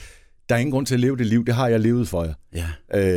der 0.51 0.57
er 0.57 0.61
ingen 0.61 0.73
grund 0.73 0.87
til 0.87 0.95
at 0.95 1.01
leve 1.01 1.17
det 1.17 1.27
liv, 1.27 1.47
det 1.47 1.55
har 1.55 1.69
jeg 1.69 1.81
levet 1.81 2.09
for 2.09 2.25
jer. 2.25 2.35
Ja, 2.55 2.67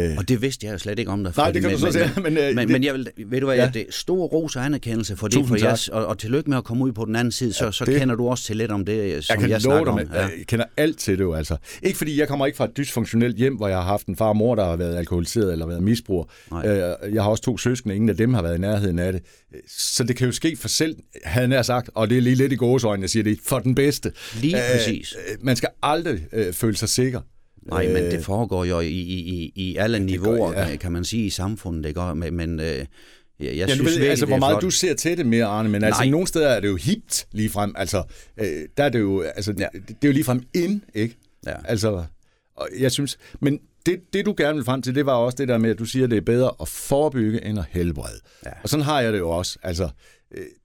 øh, 0.09 0.17
og 0.17 0.29
det 0.29 0.41
vidste 0.41 0.65
jeg 0.65 0.73
jo 0.73 0.77
slet 0.77 0.99
ikke 0.99 1.11
om 1.11 1.23
dig. 1.23 1.33
Nej, 1.37 1.51
det 1.51 1.61
kan 1.61 1.71
men, 1.71 1.79
du 1.79 1.85
så 1.85 1.91
sige. 1.91 2.11
Men, 2.23 2.33
men, 2.33 2.55
men, 2.55 2.71
men 2.71 2.83
jeg 2.83 2.93
vil, 2.93 3.07
ved 3.25 3.39
du 3.39 3.45
hvad, 3.45 3.55
ja. 3.55 3.71
det 3.73 3.81
er 3.81 3.85
stor 3.89 4.25
ros 4.25 4.55
og 4.55 4.65
anerkendelse 4.65 5.15
for 5.15 5.27
det, 5.27 5.47
for 5.47 5.55
jeres, 5.55 5.87
og, 5.87 6.05
og 6.05 6.17
tillykke 6.17 6.49
med 6.49 6.57
at 6.57 6.63
komme 6.63 6.83
ud 6.83 6.91
på 6.91 7.05
den 7.05 7.15
anden 7.15 7.31
side, 7.31 7.53
så, 7.53 7.65
ja, 7.65 7.71
så 7.71 7.85
det, 7.85 7.99
kender 7.99 8.15
du 8.15 8.27
også 8.27 8.43
til 8.43 8.57
lidt 8.57 8.71
om 8.71 8.85
det, 8.85 9.23
som 9.25 9.33
jeg, 9.33 9.41
kan 9.41 9.49
jeg 9.49 9.61
snakker 9.61 9.91
om. 9.91 9.99
Ja. 9.99 10.21
Jeg 10.21 10.31
kender 10.47 10.65
alt 10.77 10.97
til 10.97 11.17
det 11.17 11.23
jo, 11.23 11.33
altså. 11.33 11.57
Ikke 11.83 11.97
fordi 11.97 12.19
jeg 12.19 12.27
kommer 12.27 12.45
ikke 12.45 12.55
fra 12.55 12.65
et 12.65 12.77
dysfunktionelt 12.77 13.37
hjem, 13.37 13.55
hvor 13.55 13.67
jeg 13.67 13.77
har 13.77 13.83
haft 13.83 14.07
en 14.07 14.15
far 14.15 14.27
og 14.27 14.37
mor, 14.37 14.55
der 14.55 14.65
har 14.65 14.75
været 14.75 14.95
alkoholiseret 14.95 15.51
eller 15.51 15.65
været 15.65 15.83
misbruger. 15.83 16.25
Øh, 16.65 17.13
jeg 17.13 17.23
har 17.23 17.29
også 17.29 17.43
to 17.43 17.57
søskende, 17.57 17.95
ingen 17.95 18.09
af 18.09 18.17
dem 18.17 18.33
har 18.33 18.41
været 18.41 18.57
i 18.57 18.61
nærheden 18.61 18.99
af 18.99 19.13
det. 19.13 19.21
Så 19.67 20.03
det 20.03 20.15
kan 20.15 20.25
jo 20.25 20.31
ske 20.31 20.57
for 20.57 20.67
selv, 20.67 20.95
havde 21.23 21.55
jeg 21.55 21.65
sagt, 21.65 21.89
og 21.93 22.09
det 22.09 22.17
er 22.17 22.21
lige 22.21 22.35
lidt 22.35 22.53
i 22.53 22.55
gåsøjne, 22.55 23.01
jeg 23.01 23.09
siger 23.09 23.23
det, 23.23 23.39
for 23.43 23.59
den 23.59 23.75
bedste. 23.75 24.11
Lige 24.41 24.57
præcis. 24.73 25.15
Øh, 25.31 25.45
man 25.45 25.55
skal 25.55 25.69
aldrig 25.83 26.25
øh, 26.33 26.53
føle 26.53 26.77
sig 26.77 26.89
sikker. 26.89 27.21
Nej, 27.65 27.87
men 27.87 28.03
det 28.03 28.17
øh, 28.17 28.21
foregår 28.21 28.65
jo 28.65 28.79
i, 28.79 28.87
i, 28.87 29.51
i 29.55 29.75
alle 29.75 29.97
ja, 29.97 30.03
niveauer, 30.03 30.53
gør, 30.53 30.67
ja. 30.67 30.75
kan 30.75 30.91
man 30.91 31.03
sige, 31.05 31.25
i 31.25 31.29
samfundet. 31.29 31.83
Det 31.83 31.95
gør, 31.95 32.13
men, 32.13 32.33
men 32.33 32.59
øh, 32.59 32.65
jeg, 32.65 32.85
jeg 33.39 33.55
ja, 33.55 33.67
synes 33.67 33.99
ved, 33.99 34.07
altså, 34.07 34.25
hvor 34.25 34.37
meget 34.37 34.53
flot. 34.53 34.61
du 34.61 34.69
ser 34.69 34.93
til 34.93 35.17
det 35.17 35.25
mere, 35.25 35.45
Arne, 35.45 35.69
men 35.69 35.83
altså, 35.83 36.01
Nej. 36.01 36.09
nogle 36.09 36.27
steder 36.27 36.47
er 36.47 36.59
det 36.59 36.67
jo 36.67 36.75
hipt 36.75 37.27
frem. 37.51 37.73
Altså, 37.77 38.03
øh, 38.39 38.47
der 38.77 38.83
er 38.83 38.89
det 38.89 38.99
jo, 38.99 39.21
altså, 39.21 39.53
ja. 39.57 39.67
det, 39.73 40.01
det 40.01 40.09
er 40.09 40.13
jo 40.13 40.23
frem 40.23 40.43
ind, 40.53 40.81
ikke? 40.93 41.17
Ja. 41.45 41.53
Altså, 41.65 42.03
og 42.55 42.69
jeg 42.79 42.91
synes, 42.91 43.17
men 43.39 43.59
det, 43.85 43.99
det, 44.13 44.25
du 44.25 44.33
gerne 44.37 44.55
vil 44.55 44.65
frem 44.65 44.81
til, 44.81 44.95
det 44.95 45.05
var 45.05 45.13
også 45.13 45.35
det 45.35 45.47
der 45.47 45.57
med, 45.57 45.69
at 45.69 45.79
du 45.79 45.85
siger, 45.85 46.03
at 46.03 46.11
det 46.11 46.17
er 46.17 46.21
bedre 46.21 46.51
at 46.61 46.67
forebygge 46.67 47.45
end 47.45 47.59
at 47.59 47.65
helbrede. 47.69 48.19
Ja. 48.45 48.51
Og 48.63 48.69
sådan 48.69 48.85
har 48.85 49.01
jeg 49.01 49.13
det 49.13 49.19
jo 49.19 49.29
også. 49.29 49.57
Altså, 49.63 49.89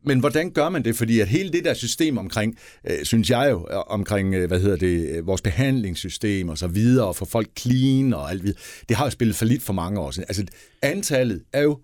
men 0.05 0.21
hvordan 0.21 0.51
gør 0.51 0.69
man 0.69 0.85
det? 0.85 0.97
Fordi 0.97 1.21
at 1.21 1.29
hele 1.29 1.53
det 1.53 1.65
der 1.65 1.75
system 1.75 2.19
omkring, 2.19 2.59
øh, 2.91 3.05
synes 3.05 3.31
jeg 3.31 3.51
jo, 3.51 3.67
omkring, 3.87 4.35
øh, 4.35 4.49
hvad 4.49 4.61
hedder 4.61 4.77
det, 4.77 5.27
vores 5.27 5.43
behandlingssystem 5.43 6.49
og 6.49 6.59
så 6.59 6.67
videre, 6.67 7.07
og 7.07 7.17
få 7.17 7.25
folk 7.25 7.49
clean 7.59 8.15
og 8.15 8.31
alt 8.31 8.43
videre, 8.43 8.59
det 8.89 8.97
har 8.97 9.05
jo 9.05 9.11
spillet 9.11 9.37
for 9.37 9.45
lidt 9.45 9.63
for 9.63 9.73
mange 9.73 10.01
år 10.01 10.11
siden. 10.11 10.27
Altså, 10.29 10.45
antallet 10.83 11.43
er 11.53 11.63
jo 11.63 11.79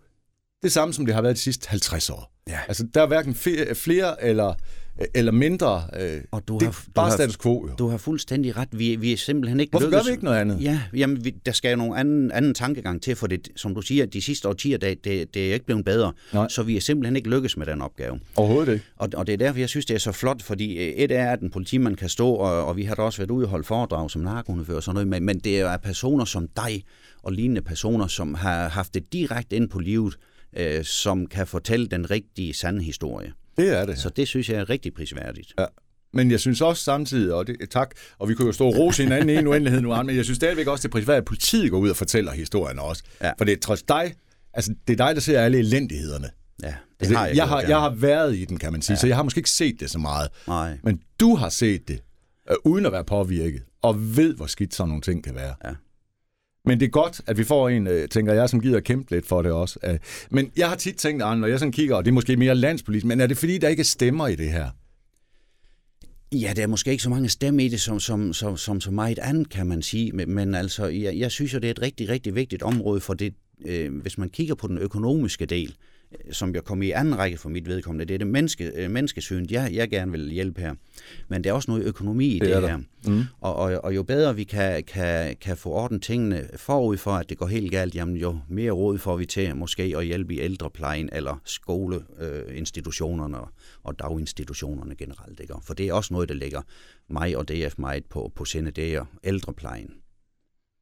det 0.63 0.73
samme, 0.73 0.95
som 0.95 1.07
det 1.07 1.15
har 1.15 1.23
været 1.23 1.37
de 1.37 1.41
sidste 1.41 1.69
50 1.69 2.11
år. 2.11 2.33
Ja. 2.49 2.59
Altså, 2.69 2.87
der 2.95 3.03
er 3.03 3.07
hverken 3.07 3.35
flere 3.75 4.25
eller 4.25 4.55
eller 5.15 5.33
mindre. 5.33 5.83
Øh, 6.01 6.21
og 6.31 6.49
du 6.49 6.59
det 6.59 6.63
har, 6.63 6.85
bare 6.95 7.11
du 7.11 7.15
status 7.15 7.37
quo. 7.37 7.69
Jo. 7.69 7.75
Du 7.79 7.89
har 7.89 7.97
fuldstændig 7.97 8.57
ret. 8.57 8.69
Vi, 8.73 8.97
vi 8.97 9.13
er 9.13 9.17
simpelthen 9.17 9.61
ikke 9.61 9.71
Hvorfor 9.71 9.87
lykkes. 9.87 10.03
gør 10.03 10.05
vi 10.05 10.13
ikke 10.13 10.25
noget 10.25 10.39
andet? 10.39 10.63
Ja, 10.63 10.81
jamen, 10.97 11.25
vi, 11.25 11.31
der 11.47 11.53
skal 11.53 11.71
jo 11.71 11.77
nogle 11.77 11.99
anden, 11.99 12.33
anden 12.33 12.55
tankegang 12.55 13.03
til, 13.03 13.17
for 13.17 13.27
det, 13.27 13.49
som 13.57 13.75
du 13.75 13.83
siger, 13.83 14.07
de 14.07 14.23
sidste 14.23 14.49
årtier, 14.49 14.79
det, 14.79 15.05
det, 15.05 15.35
det 15.35 15.49
er 15.49 15.55
ikke 15.55 15.67
blevet 15.67 15.85
bedre. 15.85 16.13
Nej. 16.33 16.49
Så 16.49 16.63
vi 16.63 16.77
er 16.77 16.81
simpelthen 16.81 17.17
ikke 17.17 17.31
lykkes 17.31 17.57
med 17.57 17.67
den 17.67 17.83
opgave. 17.83 18.21
Overhovedet 18.37 18.73
ikke. 18.73 18.85
Og, 18.97 19.09
og 19.15 19.27
det 19.27 19.33
er 19.33 19.37
derfor, 19.37 19.59
jeg 19.59 19.69
synes, 19.69 19.87
det 19.87 19.95
er 19.95 19.99
så 19.99 20.13
flot, 20.13 20.43
fordi 20.43 20.77
øh, 20.77 20.93
et 20.93 21.13
er, 21.13 21.33
at 21.33 21.41
en 21.41 21.51
politimand 21.51 21.97
kan 21.97 22.09
stå, 22.09 22.31
og, 22.31 22.67
og 22.67 22.77
vi 22.77 22.83
har 22.83 22.95
da 22.95 23.03
også 23.03 23.19
været 23.19 23.31
ude 23.31 23.47
og 23.47 23.51
holde 23.51 23.65
foredrag 23.65 24.11
som 24.11 24.23
narkohundefører 24.23 24.77
og 24.77 24.83
sådan 24.83 24.95
noget, 24.95 25.09
men, 25.09 25.25
men 25.25 25.39
det 25.39 25.61
er 25.61 25.77
personer 25.77 26.25
som 26.25 26.49
dig 26.57 26.85
og 27.23 27.33
lignende 27.33 27.63
personer, 27.63 28.07
som 28.07 28.35
har 28.35 28.69
haft 28.69 28.95
det 28.95 29.13
direkte 29.13 29.57
ind 29.57 29.69
på 29.69 29.79
livet, 29.79 30.15
øh, 30.57 30.85
som 30.85 31.27
kan 31.27 31.47
fortælle 31.47 31.87
den 31.87 32.11
rigtige, 32.11 32.55
sande 32.55 32.83
historie. 32.83 33.33
Det 33.57 33.79
er 33.79 33.87
det. 33.87 33.99
Så 33.99 34.09
det 34.09 34.29
synes 34.29 34.49
jeg 34.49 34.61
er 34.61 34.71
rigtig 34.71 34.95
prisværdigt. 34.95 35.53
Ja. 35.59 35.65
Men 36.13 36.31
jeg 36.31 36.41
synes 36.41 36.61
også 36.61 36.83
samtidig, 36.83 37.35
og 37.35 37.47
det, 37.47 37.71
tak, 37.71 37.91
og 38.19 38.29
vi 38.29 38.35
kunne 38.35 38.47
jo 38.47 38.53
stå 38.53 38.67
og 38.67 38.79
rose 38.79 39.03
hinanden 39.03 39.31
i 39.31 39.35
en 39.35 39.47
uendelighed 39.47 39.81
nu, 39.81 40.03
men 40.03 40.17
jeg 40.17 40.25
synes 40.25 40.37
stadigvæk 40.37 40.67
også, 40.67 40.83
det 40.83 40.89
er 40.89 40.93
prisværdigt, 40.93 41.23
at 41.23 41.25
politiet 41.25 41.71
går 41.71 41.79
ud 41.79 41.91
og 41.91 41.97
fortæller 41.97 42.33
historien 42.33 42.79
også. 42.79 43.03
Ja. 43.23 43.33
For 43.39 43.45
det 43.45 43.53
er 43.53 43.61
trods 43.61 43.83
dig, 43.83 44.15
altså 44.55 44.75
det 44.89 45.01
er 45.01 45.07
dig, 45.07 45.15
der 45.15 45.21
ser 45.21 45.41
alle 45.41 45.59
elendighederne. 45.59 46.31
Ja, 46.63 46.67
det 46.67 46.75
altså, 47.01 47.17
har 47.17 47.27
jeg, 47.27 47.37
jeg, 47.37 47.49
har, 47.49 47.61
jeg 47.61 47.81
har 47.81 47.91
været 47.91 48.37
i 48.37 48.45
den, 48.45 48.59
kan 48.59 48.73
man 48.73 48.83
sige, 48.83 48.95
ja. 48.95 49.01
så 49.01 49.07
jeg 49.07 49.17
har 49.17 49.23
måske 49.23 49.39
ikke 49.39 49.51
set 49.51 49.81
det 49.81 49.91
så 49.91 49.99
meget. 49.99 50.29
Nej. 50.47 50.79
Men 50.83 51.01
du 51.21 51.35
har 51.35 51.49
set 51.49 51.89
det, 51.89 52.01
øh, 52.51 52.57
uden 52.65 52.87
at 52.87 52.93
være 52.93 53.05
påvirket, 53.05 53.63
og 53.83 54.17
ved, 54.17 54.35
hvor 54.35 54.47
skidt 54.47 54.75
sådan 54.75 54.89
nogle 54.89 55.03
ting 55.03 55.25
kan 55.25 55.35
være. 55.35 55.55
Ja. 55.65 55.71
Men 56.65 56.81
det 56.81 56.87
er 56.87 56.91
godt, 56.91 57.21
at 57.27 57.39
vi 57.39 57.45
får 57.45 57.69
en, 57.69 57.87
øh, 57.87 58.09
tænker 58.09 58.33
jeg, 58.33 58.49
som 58.49 58.61
gider 58.61 58.77
at 58.77 58.85
kæmpe 58.85 59.11
lidt 59.11 59.27
for 59.27 59.43
det 59.43 59.53
også. 59.53 59.79
Øh. 59.85 59.99
Men 60.31 60.51
jeg 60.57 60.69
har 60.69 60.77
tit 60.77 60.97
tænkt, 60.97 61.23
Arne, 61.23 61.41
når 61.41 61.49
jeg 61.49 61.59
sådan 61.59 61.73
kigger, 61.73 61.97
og 61.97 62.05
det 62.05 62.11
er 62.11 62.15
måske 62.15 62.37
mere 62.37 62.55
landspolitisk, 62.55 63.07
men 63.07 63.21
er 63.21 63.27
det 63.27 63.37
fordi, 63.37 63.59
der 63.59 63.69
ikke 63.69 63.81
er 63.81 63.85
stemmer 63.85 64.27
i 64.27 64.37
det 64.37 64.53
her? 64.53 64.71
Ja, 66.33 66.53
der 66.57 66.63
er 66.63 66.67
måske 66.67 66.91
ikke 66.91 67.03
så 67.03 67.11
mange 67.11 67.29
stemmer 67.29 67.65
i 67.65 67.69
det, 67.69 67.81
som, 67.81 68.01
som, 68.01 68.33
som, 68.33 68.57
som 68.57 68.81
så 68.81 68.91
meget 68.91 69.19
andet, 69.19 69.51
kan 69.51 69.67
man 69.67 69.83
sige. 69.83 70.13
Men, 70.13 70.31
men 70.31 70.55
altså, 70.55 70.87
jeg, 70.87 71.19
jeg 71.19 71.31
synes 71.31 71.55
jo, 71.55 71.59
det 71.59 71.67
er 71.67 71.71
et 71.71 71.83
rigtig, 71.83 72.09
rigtig 72.09 72.35
vigtigt 72.35 72.63
område, 72.63 73.01
for 73.01 73.15
det, 73.15 73.35
øh, 73.65 74.01
hvis 74.03 74.19
man 74.19 74.29
kigger 74.29 74.55
på 74.55 74.67
den 74.67 74.79
økonomiske 74.79 75.47
del, 75.47 75.77
som 76.33 76.55
jeg 76.55 76.65
kom 76.65 76.83
i 76.83 76.91
anden 76.91 77.19
række 77.19 77.39
for 77.39 77.49
mit 77.49 77.69
vedkommende, 77.69 78.05
det 78.05 78.15
er 78.15 78.19
det 78.19 78.27
menneske, 78.27 78.73
øh, 78.75 78.91
menneskesyn, 78.91 79.47
jeg, 79.51 79.71
jeg 79.73 79.91
gerne 79.91 80.13
vil 80.13 80.31
hjælpe 80.31 80.61
her. 80.61 80.75
Men 81.29 81.45
der 81.45 81.51
er 81.51 81.55
også 81.55 81.71
noget 81.71 81.85
økonomi 81.85 82.27
i 82.27 82.39
det, 82.39 82.49
det 82.49 82.69
her. 82.69 82.77
Mm. 83.07 83.23
Og, 83.41 83.57
og, 83.57 83.85
og 83.85 83.95
jo 83.95 84.03
bedre 84.03 84.37
vi 84.37 84.45
kan, 84.45 84.85
kan, 84.85 85.37
kan 85.41 85.57
få 85.57 85.71
orden 85.71 86.01
tingene 86.01 86.49
forud 86.57 86.97
for, 86.97 87.11
at 87.11 87.29
det 87.29 87.39
går 87.39 87.47
helt 87.47 87.71
galt, 87.71 87.95
jamen 87.95 88.17
jo 88.17 88.39
mere 88.49 88.71
råd 88.71 88.99
får 88.99 89.17
vi 89.17 89.27
til 89.27 89.57
måske 89.57 89.95
at 89.97 90.07
hjælpe 90.07 90.35
i 90.35 90.41
ældreplejen 90.41 91.09
eller 91.13 91.41
skoleinstitutionerne 91.45 93.37
øh, 93.37 93.43
og 93.83 93.99
daginstitutionerne 93.99 94.95
generelt. 94.95 95.41
Ikke? 95.41 95.55
For 95.63 95.75
det 95.75 95.89
er 95.89 95.93
også 95.93 96.15
noget, 96.15 96.29
der 96.29 96.35
ligger 96.35 96.63
mig 97.09 97.37
og 97.37 97.49
DF 97.49 97.79
meget 97.79 98.05
på, 98.05 98.33
på 98.35 98.45
sinde, 98.45 98.71
det 98.71 98.95
er 98.95 99.05
ældreplejen. 99.25 100.04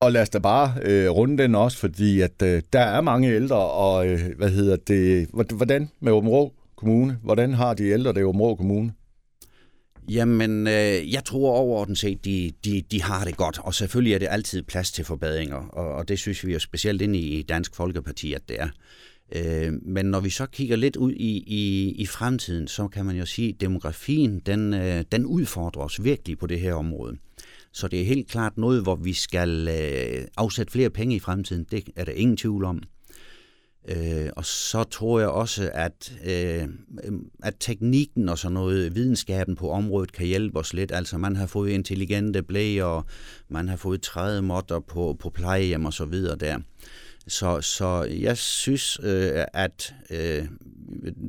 Og 0.03 0.13
lad 0.13 0.23
os 0.23 0.31
da 0.31 0.39
bare 0.39 0.75
øh, 0.83 1.11
runde 1.11 1.43
den 1.43 1.55
også, 1.55 1.79
fordi 1.79 2.21
at 2.21 2.43
øh, 2.43 2.63
der 2.73 2.81
er 2.81 3.01
mange 3.01 3.35
ældre, 3.35 3.57
og 3.57 4.09
øh, 4.09 4.21
hvad 4.37 4.51
hedder 4.51 4.77
det, 4.77 5.29
hvordan 5.53 5.91
med 6.01 6.13
Åben 6.13 6.31
Rå 6.31 6.53
Kommune? 6.77 7.19
Hvordan 7.23 7.55
har 7.55 7.75
de 7.75 7.85
ældre 7.85 8.13
det 8.13 8.21
i 8.21 8.23
Åben 8.23 8.41
Rå 8.41 8.55
Kommune? 8.55 8.93
Jamen, 10.09 10.67
øh, 10.67 11.13
jeg 11.13 11.25
tror 11.25 11.53
overordnet 11.53 11.99
set, 11.99 12.25
de, 12.25 12.53
de, 12.65 12.83
de 12.91 13.03
har 13.03 13.25
det 13.25 13.37
godt, 13.37 13.59
og 13.59 13.75
selvfølgelig 13.75 14.15
er 14.15 14.19
det 14.19 14.29
altid 14.31 14.63
plads 14.63 14.93
til 14.93 15.05
forbedringer, 15.05 15.57
og, 15.57 15.95
og 15.95 16.09
det 16.09 16.19
synes 16.19 16.47
vi 16.47 16.53
jo 16.53 16.59
specielt 16.59 17.03
ind 17.03 17.17
i 17.17 17.43
Dansk 17.43 17.75
Folkeparti, 17.75 18.33
at 18.33 18.49
det 18.49 18.57
er. 18.61 18.69
Øh, 19.35 19.73
men 19.83 20.07
når 20.07 20.21
vi 20.21 20.31
så 20.31 20.47
kigger 20.47 20.77
lidt 20.77 20.97
ud 20.97 21.13
i, 21.13 21.45
i, 21.47 21.93
i 21.99 22.07
fremtiden, 22.07 22.69
så 22.69 22.89
kan 22.89 23.05
man 23.05 23.17
jo 23.17 23.27
sige, 23.27 23.49
at 23.49 23.61
demografien, 23.61 24.39
den, 24.47 24.75
øh, 24.75 25.05
den 25.13 25.27
udfordrer 25.27 25.83
os 25.83 26.05
virkelig 26.05 26.39
på 26.39 26.47
det 26.47 26.61
her 26.61 26.75
område. 26.75 27.17
Så 27.73 27.89
det 27.89 28.01
er 28.01 28.05
helt 28.05 28.29
klart 28.29 28.59
noget, 28.59 28.83
hvor 28.83 28.97
vi 28.97 29.13
skal 29.13 29.69
øh, 29.69 30.25
afsætte 30.37 30.73
flere 30.73 30.91
penge 30.91 31.17
i 31.17 31.21
fremtiden. 31.21 31.67
Det 31.71 31.85
er 31.97 32.05
der 32.05 32.13
ingen 32.13 32.37
tvivl 32.37 32.65
om. 32.65 32.83
Øh, 33.89 34.31
og 34.37 34.45
så 34.45 34.85
tror 34.85 35.21
jeg 35.21 35.29
også, 35.29 35.71
at, 35.75 36.13
øh, 36.25 36.69
at 37.43 37.55
teknikken 37.61 38.29
og 38.29 38.39
sådan 38.39 38.53
noget, 38.53 38.95
videnskaben 38.95 39.57
på 39.57 39.71
området 39.71 40.13
kan 40.13 40.27
hjælpe 40.27 40.59
os 40.59 40.75
lidt. 40.75 40.93
Altså 40.93 41.19
man 41.19 41.37
har 41.37 41.47
fået 41.47 41.71
intelligente 41.71 42.43
blæger, 42.43 43.07
man 43.49 43.69
har 43.69 43.77
fået 43.77 44.03
trædemotter 44.03 44.81
på, 44.81 45.17
på 45.21 45.31
plejehjem 45.31 45.85
og 45.85 45.93
så 45.93 46.05
videre 46.05 46.37
der. 46.37 46.59
Så, 47.29 47.61
så 47.61 48.03
jeg 48.03 48.37
synes, 48.37 49.01
øh, 49.03 49.45
at 49.53 49.95
øh, 50.11 50.45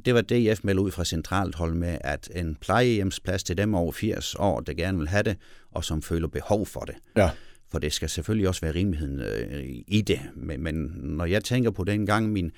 det 0.05 0.13
var 0.13 0.21
det, 0.21 0.43
jeg 0.43 0.57
meldte 0.63 0.81
ud 0.81 0.91
fra 0.91 1.05
centralt 1.05 1.55
hold 1.55 1.73
med, 1.73 1.97
at 2.01 2.29
en 2.35 2.55
plejehjemsplads 2.61 3.43
til 3.43 3.57
dem 3.57 3.75
over 3.75 3.91
80 3.91 4.35
år, 4.39 4.59
der 4.59 4.73
gerne 4.73 4.97
vil 4.97 5.07
have 5.07 5.23
det, 5.23 5.37
og 5.71 5.83
som 5.83 6.01
føler 6.01 6.27
behov 6.27 6.65
for 6.65 6.79
det. 6.79 6.95
Ja. 7.15 7.29
For 7.71 7.79
det 7.79 7.93
skal 7.93 8.09
selvfølgelig 8.09 8.47
også 8.47 8.61
være 8.61 8.75
rimeligheden 8.75 9.19
øh, 9.19 9.63
i 9.87 10.01
det. 10.01 10.19
Men, 10.35 10.63
men 10.63 10.75
når 11.03 11.25
jeg 11.25 11.43
tænker 11.43 11.71
på 11.71 11.83
den 11.83 12.05
gang, 12.05 12.31
min, 12.31 12.51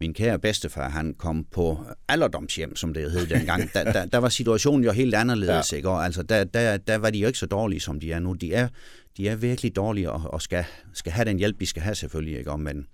min 0.00 0.14
kære 0.14 0.38
bedstefar, 0.38 0.88
han 0.88 1.14
kom 1.18 1.44
på 1.50 1.84
alderdomshjem, 2.08 2.76
som 2.76 2.94
det 2.94 3.10
hed 3.10 3.26
dengang, 3.26 3.72
der, 3.74 3.92
der, 3.92 4.06
der 4.06 4.18
var 4.18 4.28
situationen 4.28 4.84
jo 4.84 4.92
helt 4.92 5.14
anderledes. 5.14 5.72
Ja. 5.72 5.76
Ikke? 5.76 5.88
Og 5.88 6.04
altså, 6.04 6.22
der, 6.22 6.44
der, 6.44 6.76
der 6.76 6.96
var 6.96 7.10
de 7.10 7.18
jo 7.18 7.26
ikke 7.26 7.38
så 7.38 7.46
dårlige, 7.46 7.80
som 7.80 8.00
de 8.00 8.12
er 8.12 8.18
nu. 8.18 8.32
De 8.32 8.54
er, 8.54 8.68
de 9.16 9.28
er 9.28 9.36
virkelig 9.36 9.76
dårlige 9.76 10.10
og, 10.10 10.32
og 10.32 10.42
skal, 10.42 10.64
skal 10.94 11.12
have 11.12 11.24
den 11.24 11.38
hjælp, 11.38 11.60
de 11.60 11.66
skal 11.66 11.82
have 11.82 11.94
selvfølgelig. 11.94 12.38
Ikke? 12.38 12.58
Men 12.58 12.86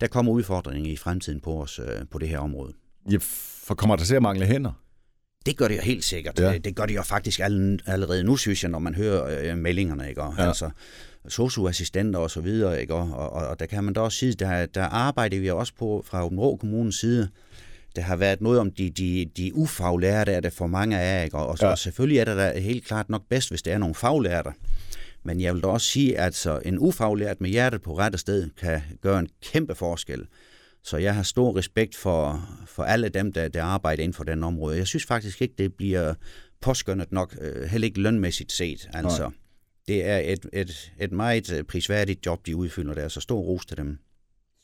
der 0.00 0.06
kommer 0.06 0.32
udfordringer 0.32 0.92
i 0.92 0.96
fremtiden 0.96 1.40
på 1.40 1.62
os 1.62 1.78
øh, 1.78 1.86
på 2.10 2.18
det 2.18 2.28
her 2.28 2.38
område. 2.38 2.72
Ja, 3.10 3.16
for 3.66 3.74
kommer 3.74 3.96
der 3.96 4.04
til 4.04 4.14
at 4.14 4.22
mangle 4.22 4.46
hænder? 4.46 4.72
Det 5.46 5.56
gør 5.56 5.68
det 5.68 5.76
jo 5.76 5.82
helt 5.82 6.04
sikkert. 6.04 6.40
Ja. 6.40 6.58
Det 6.58 6.76
gør 6.76 6.86
det 6.86 6.94
jo 6.94 7.02
faktisk 7.02 7.40
allerede 7.40 8.24
nu, 8.24 8.36
synes 8.36 8.62
jeg, 8.62 8.70
når 8.70 8.78
man 8.78 8.94
hører 8.94 9.52
øh, 9.52 9.58
meldingerne. 9.58 10.08
Ikke? 10.08 10.22
Og, 10.22 10.34
ja. 10.38 10.46
Altså, 10.46 10.70
socioassistenter 11.28 12.18
og 12.18 12.30
så 12.30 12.40
videre, 12.40 12.80
ikke? 12.80 12.94
Og, 12.94 13.32
og, 13.32 13.46
og 13.48 13.60
der 13.60 13.66
kan 13.66 13.84
man 13.84 13.94
da 13.94 14.00
også 14.00 14.18
sige, 14.18 14.32
der, 14.32 14.66
der 14.66 14.84
arbejder 14.84 15.40
vi 15.40 15.50
også 15.50 15.72
på 15.78 16.04
fra 16.06 16.24
Åben 16.24 16.40
Rå 16.40 16.56
Kommunens 16.56 17.00
side. 17.00 17.28
Der 17.96 18.02
har 18.02 18.16
været 18.16 18.40
noget 18.40 18.60
om 18.60 18.70
de, 18.70 18.90
de, 18.90 19.30
de 19.36 19.54
ufaglærte, 19.54 20.32
er 20.32 20.40
det 20.40 20.52
for 20.52 20.66
mange 20.66 20.98
af, 20.98 21.24
ikke? 21.24 21.36
Og, 21.36 21.46
og 21.46 21.58
ja. 21.60 21.76
selvfølgelig 21.76 22.18
er 22.18 22.24
det 22.24 22.36
da 22.36 22.58
helt 22.58 22.84
klart 22.84 23.10
nok 23.10 23.22
bedst, 23.28 23.50
hvis 23.50 23.62
det 23.62 23.72
er 23.72 23.78
nogle 23.78 23.94
faglærte. 23.94 24.50
Men 25.26 25.40
jeg 25.40 25.54
vil 25.54 25.62
da 25.62 25.68
også 25.68 25.86
sige, 25.86 26.18
at 26.18 26.34
så 26.34 26.60
en 26.64 26.78
ufaglært 26.78 27.40
med 27.40 27.50
hjertet 27.50 27.82
på 27.82 27.98
rette 27.98 28.18
sted 28.18 28.50
kan 28.60 28.80
gøre 29.02 29.18
en 29.18 29.28
kæmpe 29.42 29.74
forskel. 29.74 30.26
Så 30.82 30.96
jeg 30.96 31.14
har 31.14 31.22
stor 31.22 31.56
respekt 31.56 31.96
for, 31.96 32.48
for 32.66 32.82
alle 32.82 33.08
dem, 33.08 33.32
der, 33.32 33.48
der 33.48 33.62
arbejder 33.62 34.02
inden 34.02 34.14
for 34.14 34.24
den 34.24 34.44
område. 34.44 34.76
Jeg 34.76 34.86
synes 34.86 35.04
faktisk 35.04 35.42
ikke, 35.42 35.54
det 35.58 35.74
bliver 35.74 36.14
påskyndet 36.60 37.12
nok, 37.12 37.36
øh, 37.40 37.62
heller 37.62 37.86
ikke 37.86 38.00
lønmæssigt 38.00 38.52
set. 38.52 38.88
Altså, 38.92 39.22
Nej. 39.22 39.32
det 39.88 40.06
er 40.06 40.18
et, 40.18 40.46
et, 40.52 40.92
et 41.00 41.12
meget 41.12 41.52
øh, 41.52 41.64
prisværdigt 41.64 42.26
job, 42.26 42.46
de 42.46 42.56
udfylder 42.56 42.94
der, 42.94 43.08
så 43.08 43.20
stor 43.20 43.40
ros 43.40 43.66
til 43.66 43.76
dem. 43.76 43.98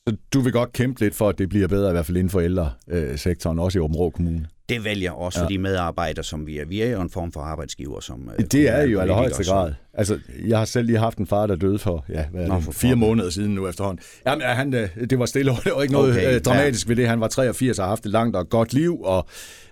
Så 0.08 0.16
du 0.32 0.40
vil 0.40 0.52
godt 0.52 0.72
kæmpe 0.72 1.00
lidt 1.00 1.14
for, 1.14 1.28
at 1.28 1.38
det 1.38 1.48
bliver 1.48 1.68
bedre, 1.68 1.90
i 1.90 1.92
hvert 1.92 2.06
fald 2.06 2.16
inden 2.16 2.30
for 2.30 2.40
ældresektoren, 2.40 3.58
også 3.58 3.78
i 3.78 3.80
Åben 3.80 4.12
Kommune? 4.12 4.48
Det 4.74 4.84
vælger 4.84 5.10
også 5.10 5.38
ja. 5.38 5.44
for 5.44 5.48
de 5.48 5.58
medarbejdere, 5.58 6.24
som 6.24 6.46
vi 6.46 6.58
er. 6.58 6.64
Vi 6.64 6.80
er 6.80 6.90
jo 6.90 7.00
en 7.00 7.10
form 7.10 7.32
for 7.32 7.40
arbejdsgiver. 7.40 8.00
Som, 8.00 8.30
øh, 8.38 8.44
det 8.44 8.68
er 8.68 8.82
jo 8.82 8.98
i 8.98 9.02
allerhøjeste 9.02 9.44
grad. 9.44 9.72
Altså, 9.94 10.18
jeg 10.46 10.58
har 10.58 10.64
selv 10.64 10.86
lige 10.86 10.98
haft 10.98 11.18
en 11.18 11.26
far, 11.26 11.46
der 11.46 11.56
døde 11.56 11.78
for, 11.78 12.04
ja, 12.08 12.24
hvad 12.30 12.46
Nå, 12.46 12.60
for 12.60 12.72
fire 12.72 12.96
måneder 12.96 13.30
siden 13.30 13.54
nu 13.54 13.68
efterhånden. 13.68 14.04
Jamen, 14.26 14.46
han, 14.46 14.74
øh, 14.74 14.88
det 15.10 15.18
var 15.18 15.26
stille, 15.26 15.52
det 15.64 15.72
var 15.76 15.82
ikke 15.82 15.94
noget 15.94 16.10
okay, 16.10 16.40
dramatisk 16.40 16.86
ja. 16.86 16.88
ved 16.88 16.96
det. 16.96 17.08
Han 17.08 17.20
var 17.20 17.28
83 17.28 17.78
og 17.78 17.84
har 17.84 17.88
haft 17.88 18.06
et 18.06 18.12
langt 18.12 18.36
og 18.36 18.48
godt 18.48 18.72
liv. 18.72 19.02
Og, 19.02 19.26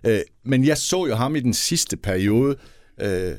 øh, 0.07 0.21
men 0.45 0.65
jeg 0.65 0.77
så 0.77 1.07
jo 1.07 1.15
ham 1.15 1.37
i 1.37 1.41
den 1.41 1.55
sidste 1.55 1.97
periode, 1.97 2.57
Øh, 3.03 3.35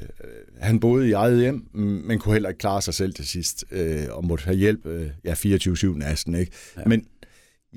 han 0.60 0.80
boede 0.80 1.10
i 1.10 1.12
eget 1.12 1.40
hjem, 1.40 1.70
men 1.74 2.20
kunne 2.20 2.34
heller 2.34 2.50
ikke 2.50 2.60
klare 2.60 2.82
sig 2.82 2.94
selv 2.94 3.14
til 3.14 3.28
sidst, 3.28 3.66
øh, 3.72 4.04
og 4.10 4.26
måtte 4.26 4.46
have 4.46 4.58
hjælp 4.58 4.86
øh, 4.86 5.10
ja, 5.26 5.34
24-7 5.34 5.98
næsten. 5.98 6.36
Ikke? 6.36 6.52
Ja. 6.78 6.82
Men 6.86 7.06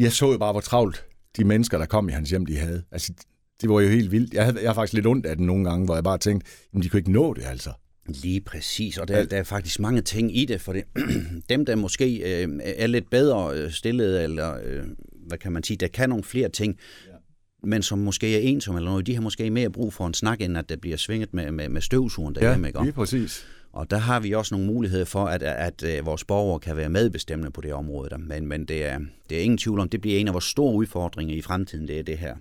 jeg 0.01 0.13
så 0.13 0.33
jo 0.33 0.39
bare, 0.39 0.53
hvor 0.53 0.61
travlt 0.61 1.05
de 1.37 1.45
mennesker, 1.45 1.79
der 1.79 1.87
kom 1.87 2.09
i 2.09 2.13
hans 2.13 2.31
hjem, 2.31 2.47
de 2.47 2.59
havde. 2.59 2.83
Altså, 2.93 3.13
det 3.61 3.71
var 3.71 3.81
jo 3.81 3.89
helt 3.89 4.13
vildt. 4.13 4.35
Jeg, 4.35 4.45
havde, 4.45 4.59
jeg 4.63 4.69
har 4.69 4.75
faktisk 4.75 4.93
lidt 4.93 5.07
ondt 5.07 5.27
af 5.27 5.37
den 5.37 5.47
nogle 5.47 5.71
gange, 5.71 5.85
hvor 5.85 5.95
jeg 5.95 6.05
bare 6.05 6.19
tænkte, 6.19 6.51
jamen, 6.73 6.83
de 6.83 6.89
kunne 6.89 6.99
ikke 6.99 7.13
nå 7.13 7.35
det, 7.35 7.45
altså. 7.45 7.71
Lige 8.09 8.41
præcis, 8.41 8.99
og 8.99 9.09
der, 9.09 9.25
der 9.25 9.37
er 9.37 9.43
faktisk 9.43 9.81
mange 9.81 10.01
ting 10.01 10.37
i 10.37 10.45
det, 10.45 10.61
for 10.61 10.73
det, 10.73 10.85
dem, 11.51 11.67
der 11.67 11.77
måske 11.77 12.43
øh, 12.43 12.49
er 12.63 12.87
lidt 12.87 13.11
bedre 13.11 13.57
øh, 13.59 13.71
stillet, 13.71 14.23
eller 14.23 14.59
øh, 14.65 14.83
hvad 15.27 15.39
kan 15.39 15.53
man 15.53 15.63
sige, 15.63 15.77
der 15.77 15.89
kan 15.89 16.09
nogle 16.09 16.25
flere 16.25 16.49
ting, 16.49 16.79
ja 17.07 17.15
men 17.67 17.83
som 17.83 17.99
måske 17.99 18.37
er 18.37 18.41
ensom 18.41 18.77
eller 18.77 18.91
noget, 18.91 19.07
de 19.07 19.15
har 19.15 19.23
måske 19.23 19.51
mere 19.51 19.71
brug 19.71 19.93
for 19.93 20.07
en 20.07 20.15
snak, 20.15 20.41
end 20.41 20.59
at 20.59 20.69
det 20.69 20.81
bliver 20.81 20.97
svinget 20.97 21.35
med, 21.35 21.51
med, 21.51 21.69
med 21.69 21.81
støvsugen 21.81 22.35
derhjemme. 22.35 22.73
Ja, 22.75 22.83
lige 22.83 22.93
præcis. 22.93 23.47
Og 23.73 23.91
der 23.91 23.97
har 23.97 24.21
vi 24.21 24.33
også 24.33 24.55
nogle 24.55 24.67
muligheder 24.67 25.05
for, 25.05 25.25
at, 25.25 25.43
at, 25.43 25.83
at 25.83 26.07
vores 26.07 26.25
borgere 26.25 26.61
kan 26.61 26.77
være 26.77 26.89
medbestemmende 26.89 27.51
på 27.51 27.61
det 27.61 27.73
område. 27.73 28.11
Der. 28.11 28.17
Men, 28.17 28.47
men 28.47 28.65
det, 28.65 28.85
er, 28.85 28.99
det 29.31 29.39
er 29.39 29.43
ingen 29.43 29.59
tvivl 29.59 29.81
om, 29.81 29.89
det 29.89 30.01
bliver 30.01 30.19
en 30.19 30.29
af 30.29 30.35
vores 30.35 30.45
store 30.45 30.75
udfordringer 30.75 31.37
i 31.37 31.41
fremtiden, 31.41 31.89
det 31.89 31.99
er 31.99 32.03
det 32.03 32.19
her. 32.19 32.37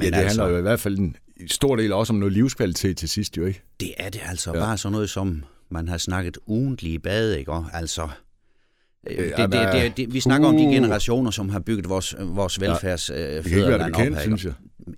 Men 0.00 0.12
ja, 0.12 0.18
det 0.18 0.24
altså, 0.24 0.40
handler 0.40 0.56
jo 0.56 0.58
i 0.58 0.62
hvert 0.62 0.80
fald 0.80 0.98
en 0.98 1.16
stor 1.46 1.76
del 1.76 1.92
også 1.92 2.12
om 2.12 2.18
noget 2.18 2.32
livskvalitet 2.32 2.96
til 2.96 3.08
sidst, 3.08 3.36
jo 3.36 3.44
ikke? 3.44 3.62
Det 3.80 3.92
er 3.96 4.08
det 4.10 4.20
altså. 4.24 4.52
Ja. 4.54 4.58
Bare 4.60 4.78
sådan 4.78 4.92
noget 4.92 5.10
som, 5.10 5.44
man 5.70 5.88
har 5.88 5.98
snakket 5.98 6.38
ugentlige 6.46 6.98
bade, 6.98 7.38
ikke? 7.38 7.52
Altså, 7.72 8.08
Øh, 9.10 9.16
det, 9.16 9.36
det, 9.36 9.52
det, 9.52 9.72
det, 9.72 9.96
det, 9.96 10.14
vi 10.14 10.20
snakker 10.20 10.48
uh. 10.48 10.54
om 10.54 10.60
de 10.60 10.66
uh. 10.66 10.72
generationer, 10.72 11.30
som 11.30 11.48
har 11.48 11.60
bygget 11.60 11.88
vores, 11.88 12.14
vores 12.18 12.60
velfærds 12.60 13.10
ja, 13.10 13.36
det 13.36 13.44
kan 13.44 13.58
ikke 13.58 13.68
være 13.68 13.90
bekendt, 13.90 14.16
op, 14.16 14.22
synes 14.22 14.44
jeg. 14.44 14.52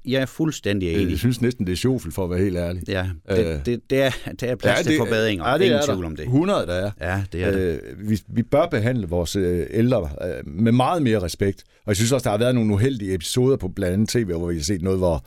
Jeg 0.04 0.22
er 0.22 0.26
fuldstændig 0.26 0.92
enig. 0.94 1.10
Jeg 1.10 1.18
synes 1.18 1.40
næsten, 1.40 1.66
det 1.66 1.72
er 1.72 1.76
sjovt 1.76 2.14
for 2.14 2.24
at 2.24 2.30
være 2.30 2.38
helt 2.38 2.56
ærlig. 2.56 2.88
Ja, 2.88 3.08
det, 3.28 3.38
øh. 3.38 3.66
det, 3.66 3.80
det, 3.90 4.02
er, 4.02 4.10
det 4.40 4.50
er 4.50 4.56
plads 4.56 4.78
ja, 4.78 4.82
det, 4.82 4.86
til 4.86 4.96
forbedringer. 4.98 5.48
Ja, 5.48 5.58
det 5.58 5.64
Ingen 5.64 5.78
er 5.78 5.86
tvivl 5.86 6.04
om 6.04 6.16
det. 6.16 6.22
100 6.22 6.66
der 6.66 6.74
er. 6.74 6.90
Ja, 7.00 7.22
det 7.32 7.44
er 7.44 7.50
det. 7.50 7.80
Øh, 7.82 8.10
vi, 8.10 8.20
vi 8.28 8.42
bør 8.42 8.66
behandle 8.66 9.08
vores 9.08 9.36
øh, 9.36 9.66
ældre 9.70 10.10
øh, 10.22 10.46
med 10.46 10.72
meget 10.72 11.02
mere 11.02 11.22
respekt. 11.22 11.64
Og 11.84 11.88
jeg 11.88 11.96
synes 11.96 12.12
også, 12.12 12.24
der 12.24 12.30
har 12.30 12.38
været 12.38 12.54
nogle 12.54 12.74
uheldige 12.74 13.14
episoder 13.14 13.56
på 13.56 13.68
blandt 13.68 13.94
andet 13.94 14.08
tv, 14.08 14.24
hvor 14.24 14.48
vi 14.48 14.54
har 14.54 14.62
set 14.62 14.82
noget, 14.82 14.98
hvor... 14.98 15.24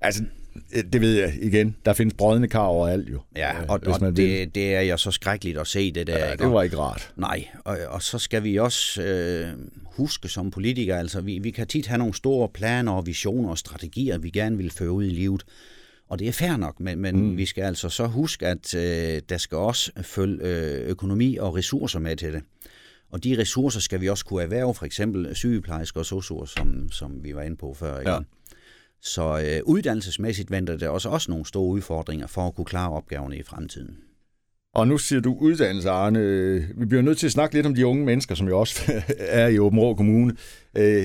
Altså, 0.00 0.22
det 0.92 1.00
ved 1.00 1.14
jeg 1.18 1.34
igen. 1.42 1.76
Der 1.84 1.92
findes 1.92 2.14
brødende 2.14 2.48
kar 2.48 2.60
overalt 2.60 3.10
jo. 3.10 3.20
Ja, 3.36 3.64
og, 3.68 3.80
og 3.86 3.98
man 4.00 4.16
det, 4.16 4.54
det 4.54 4.74
er 4.74 4.80
jo 4.80 4.96
så 4.96 5.10
skrækkeligt 5.10 5.58
at 5.58 5.66
se 5.66 5.92
det 5.92 6.06
der. 6.06 6.18
Ja, 6.18 6.32
ikke? 6.32 6.44
det 6.44 6.52
var 6.52 6.62
ikke 6.62 6.78
rart. 6.78 7.12
Nej, 7.16 7.48
og, 7.64 7.78
og 7.88 8.02
så 8.02 8.18
skal 8.18 8.44
vi 8.44 8.56
også 8.56 9.02
øh, 9.02 9.48
huske 9.84 10.28
som 10.28 10.50
politikere, 10.50 10.98
altså 10.98 11.20
vi, 11.20 11.38
vi 11.38 11.50
kan 11.50 11.66
tit 11.66 11.86
have 11.86 11.98
nogle 11.98 12.14
store 12.14 12.48
planer 12.48 12.92
og 12.92 13.06
visioner 13.06 13.48
og 13.48 13.58
strategier, 13.58 14.18
vi 14.18 14.30
gerne 14.30 14.56
vil 14.56 14.70
føre 14.70 14.92
ud 14.92 15.04
i 15.04 15.10
livet. 15.10 15.44
Og 16.08 16.18
det 16.18 16.28
er 16.28 16.32
fair 16.32 16.56
nok, 16.56 16.80
men, 16.80 16.98
men 16.98 17.16
mm. 17.16 17.36
vi 17.36 17.46
skal 17.46 17.62
altså 17.62 17.88
så 17.88 18.06
huske, 18.06 18.46
at 18.46 18.74
øh, 18.74 19.22
der 19.28 19.38
skal 19.38 19.58
også 19.58 19.92
følge 20.02 20.42
øh, 20.42 20.88
økonomi 20.88 21.36
og 21.36 21.56
ressourcer 21.56 21.98
med 21.98 22.16
til 22.16 22.32
det. 22.32 22.42
Og 23.10 23.24
de 23.24 23.40
ressourcer 23.40 23.80
skal 23.80 24.00
vi 24.00 24.08
også 24.08 24.24
kunne 24.24 24.42
erhverve, 24.42 24.74
for 24.74 24.86
eksempel 24.86 25.34
sygeplejersker 25.36 26.00
og 26.00 26.06
sosuer, 26.06 26.44
som, 26.44 26.88
som 26.90 27.24
vi 27.24 27.34
var 27.34 27.42
inde 27.42 27.56
på 27.56 27.74
før. 27.74 27.98
Ikke? 27.98 28.10
Ja. 28.10 28.18
Så 29.02 29.40
øh, 29.44 29.60
uddannelsesmæssigt 29.64 30.50
venter 30.50 30.76
der 30.76 30.88
også, 30.88 31.08
også 31.08 31.30
nogle 31.30 31.46
store 31.46 31.68
udfordringer 31.68 32.26
for 32.26 32.46
at 32.46 32.54
kunne 32.54 32.64
klare 32.64 32.92
opgaverne 32.92 33.36
i 33.36 33.42
fremtiden. 33.42 33.98
Og 34.74 34.88
nu 34.88 34.98
siger 34.98 35.20
du 35.20 35.36
uddannelse, 35.40 35.90
Arne. 35.90 36.20
Vi 36.76 36.86
bliver 36.86 37.02
nødt 37.02 37.18
til 37.18 37.26
at 37.26 37.32
snakke 37.32 37.54
lidt 37.54 37.66
om 37.66 37.74
de 37.74 37.86
unge 37.86 38.04
mennesker, 38.04 38.34
som 38.34 38.48
jo 38.48 38.60
også 38.60 38.92
er 39.18 39.46
i 39.46 39.58
Åben 39.58 39.78
Rå 39.78 39.94
Kommune. 39.94 40.36
Øh, 40.76 41.04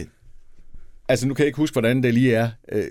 altså, 1.09 1.27
nu 1.27 1.33
kan 1.33 1.43
jeg 1.43 1.47
ikke 1.47 1.57
huske, 1.57 1.73
hvordan 1.73 2.03
det 2.03 2.13
lige 2.13 2.33
er. 2.33 2.49
Øh, 2.71 2.85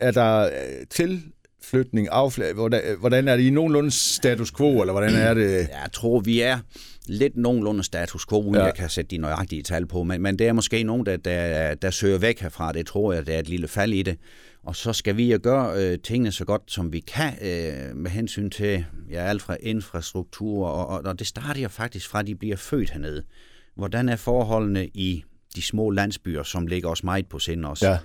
er 0.00 0.10
der 0.10 0.44
øh, 0.44 0.86
tilflytning, 0.90 2.08
afflag, 2.10 2.52
hvordan, 2.52 2.82
hvordan 3.00 3.28
er 3.28 3.36
det 3.36 3.42
i 3.42 3.50
nogenlunde 3.50 3.90
status 3.90 4.52
quo, 4.52 4.80
eller 4.80 4.92
hvordan 4.92 5.14
er 5.14 5.34
det? 5.34 5.68
Jeg 5.82 5.88
tror, 5.92 6.20
vi 6.20 6.40
er 6.40 6.58
lidt 7.06 7.36
nogenlunde 7.36 7.82
status 7.82 8.26
quo, 8.26 8.42
uden 8.42 8.54
ja. 8.54 8.64
jeg 8.64 8.74
kan 8.74 8.88
sætte 8.88 9.10
de 9.10 9.18
nøjagtige 9.18 9.62
tal 9.62 9.86
på, 9.86 10.02
men, 10.02 10.22
men 10.22 10.38
det 10.38 10.48
er 10.48 10.52
måske 10.52 10.82
nogen, 10.82 11.06
der, 11.06 11.16
der, 11.16 11.74
der 11.74 11.90
søger 11.90 12.18
væk 12.18 12.40
herfra. 12.40 12.72
Det 12.72 12.86
tror 12.86 13.12
jeg, 13.12 13.26
der 13.26 13.34
er 13.34 13.38
et 13.38 13.48
lille 13.48 13.68
fald 13.68 13.92
i 13.92 14.02
det. 14.02 14.18
Og 14.66 14.76
så 14.76 14.92
skal 14.92 15.16
vi 15.16 15.32
jo 15.32 15.38
gøre 15.42 15.82
øh, 15.82 15.98
tingene 15.98 16.32
så 16.32 16.44
godt, 16.44 16.62
som 16.66 16.92
vi 16.92 17.00
kan 17.00 17.32
øh, 17.42 17.96
med 17.96 18.10
hensyn 18.10 18.50
til 18.50 18.84
ja, 19.10 19.22
alt 19.24 19.42
fra 19.42 19.56
infrastruktur, 19.60 20.66
og, 20.66 20.86
og, 20.86 21.02
og 21.04 21.18
det 21.18 21.26
starter 21.26 21.60
jo 21.60 21.68
faktisk 21.68 22.08
fra, 22.08 22.20
at 22.20 22.26
de 22.26 22.34
bliver 22.34 22.56
født 22.56 22.90
hernede. 22.90 23.22
Hvordan 23.74 24.08
er 24.08 24.16
forholdene 24.16 24.86
i 24.86 25.24
de 25.54 25.62
små 25.62 25.90
landsbyer, 25.90 26.42
som 26.42 26.66
ligger 26.66 26.88
os 26.88 27.04
meget 27.04 27.26
på 27.26 27.38
sind 27.38 27.64
også? 27.64 27.88
Ja. 27.88 27.98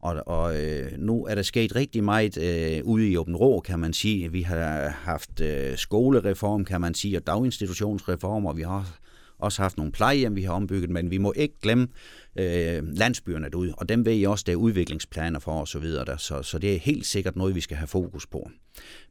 Og, 0.00 0.22
og 0.26 0.64
øh, 0.64 0.92
nu 0.98 1.26
er 1.26 1.34
der 1.34 1.42
sket 1.42 1.76
rigtig 1.76 2.04
meget 2.04 2.38
øh, 2.38 2.84
ude 2.84 3.10
i 3.10 3.16
Åben 3.16 3.36
Rå, 3.36 3.60
kan 3.60 3.78
man 3.78 3.92
sige. 3.92 4.32
Vi 4.32 4.42
har 4.42 4.88
haft 4.88 5.40
øh, 5.40 5.76
skolereform, 5.76 6.64
kan 6.64 6.80
man 6.80 6.94
sige, 6.94 7.16
og 7.16 7.26
daginstitutionsreform, 7.26 8.46
og 8.46 8.56
vi 8.56 8.62
har 8.62 8.98
også 9.38 9.62
haft 9.62 9.76
nogle 9.76 9.92
plejehjem, 9.92 10.36
vi 10.36 10.42
har 10.42 10.52
ombygget, 10.52 10.90
men 10.90 11.10
vi 11.10 11.18
må 11.18 11.32
ikke 11.36 11.54
glemme 11.62 11.88
øh, 12.38 12.82
landsbyerne 12.96 13.48
derude, 13.50 13.74
og 13.76 13.88
dem 13.88 14.04
ved 14.04 14.14
I 14.14 14.24
også, 14.24 14.44
der 14.46 14.52
er 14.52 14.56
udviklingsplaner 14.56 15.38
for 15.38 15.52
osv., 15.52 15.72
så, 15.72 15.78
videre, 15.78 16.18
så, 16.18 16.42
så 16.42 16.58
det 16.58 16.74
er 16.74 16.78
helt 16.78 17.06
sikkert 17.06 17.36
noget, 17.36 17.54
vi 17.54 17.60
skal 17.60 17.76
have 17.76 17.86
fokus 17.86 18.26
på. 18.26 18.50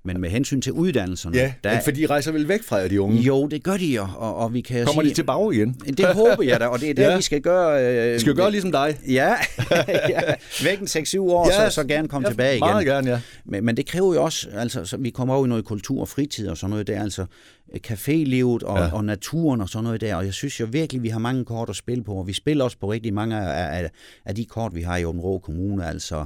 Men 0.03 0.21
med 0.21 0.29
hensyn 0.29 0.61
til 0.61 0.71
uddannelserne... 0.71 1.37
Ja, 1.37 1.53
der, 1.63 1.81
for 1.81 1.91
de 1.91 2.05
rejser 2.05 2.31
vel 2.31 2.47
væk 2.47 2.63
fra 2.63 2.75
jer, 2.75 2.87
de 2.87 3.01
unge? 3.01 3.21
Jo, 3.21 3.47
det 3.47 3.63
gør 3.63 3.77
de, 3.77 3.99
og, 3.99 4.35
og 4.35 4.53
vi 4.53 4.61
kan 4.61 4.85
Kommer 4.85 5.01
sige, 5.01 5.09
de 5.09 5.15
tilbage 5.15 5.55
igen? 5.55 5.73
Det 5.97 6.05
håber 6.05 6.43
jeg 6.43 6.59
da, 6.59 6.67
og 6.67 6.79
det 6.79 6.89
er 6.89 6.93
det, 7.03 7.03
ja. 7.03 7.15
vi 7.15 7.21
skal 7.21 7.41
gøre... 7.41 8.13
Øh, 8.13 8.19
skal 8.19 8.35
gøre 8.35 8.51
ligesom 8.51 8.71
dig? 8.71 8.97
Ja, 9.07 9.35
ja. 10.09 10.21
væk 10.63 10.79
en 10.79 10.87
6-7 10.87 11.19
år, 11.19 11.47
ja, 11.47 11.69
så, 11.69 11.75
så 11.75 11.83
gerne 11.83 12.07
komme 12.07 12.27
ja, 12.27 12.31
tilbage 12.31 12.59
meget 12.59 12.81
igen. 12.81 12.93
gerne, 12.93 13.11
ja. 13.11 13.19
Men, 13.45 13.65
men 13.65 13.77
det 13.77 13.85
kræver 13.85 14.13
jo 14.13 14.23
også, 14.23 14.47
altså, 14.53 14.85
så 14.85 14.97
vi 14.97 15.09
kommer 15.09 15.33
over 15.33 15.45
i 15.45 15.49
noget 15.49 15.65
kultur 15.65 16.01
og 16.01 16.07
fritid 16.07 16.49
og 16.49 16.57
sådan 16.57 16.69
noget 16.69 16.87
der, 16.87 17.03
altså 17.03 17.25
cafélivet 17.87 18.63
og, 18.63 18.77
ja. 18.77 18.93
og 18.93 19.05
naturen 19.05 19.61
og 19.61 19.69
sådan 19.69 19.83
noget 19.83 20.01
der, 20.01 20.15
og 20.15 20.25
jeg 20.25 20.33
synes 20.33 20.59
jo 20.59 20.67
virkelig, 20.71 21.03
vi 21.03 21.09
har 21.09 21.19
mange 21.19 21.45
kort 21.45 21.69
at 21.69 21.75
spille 21.75 22.03
på, 22.03 22.13
og 22.13 22.27
vi 22.27 22.33
spiller 22.33 22.63
også 22.63 22.77
på 22.77 22.91
rigtig 22.91 23.13
mange 23.13 23.37
af, 23.37 23.83
af, 23.83 23.89
af 24.25 24.35
de 24.35 24.45
kort, 24.45 24.75
vi 24.75 24.81
har 24.81 24.97
i 24.97 25.05
Åben 25.05 25.21
Rå 25.21 25.39
Kommune, 25.39 25.87
altså 25.87 26.25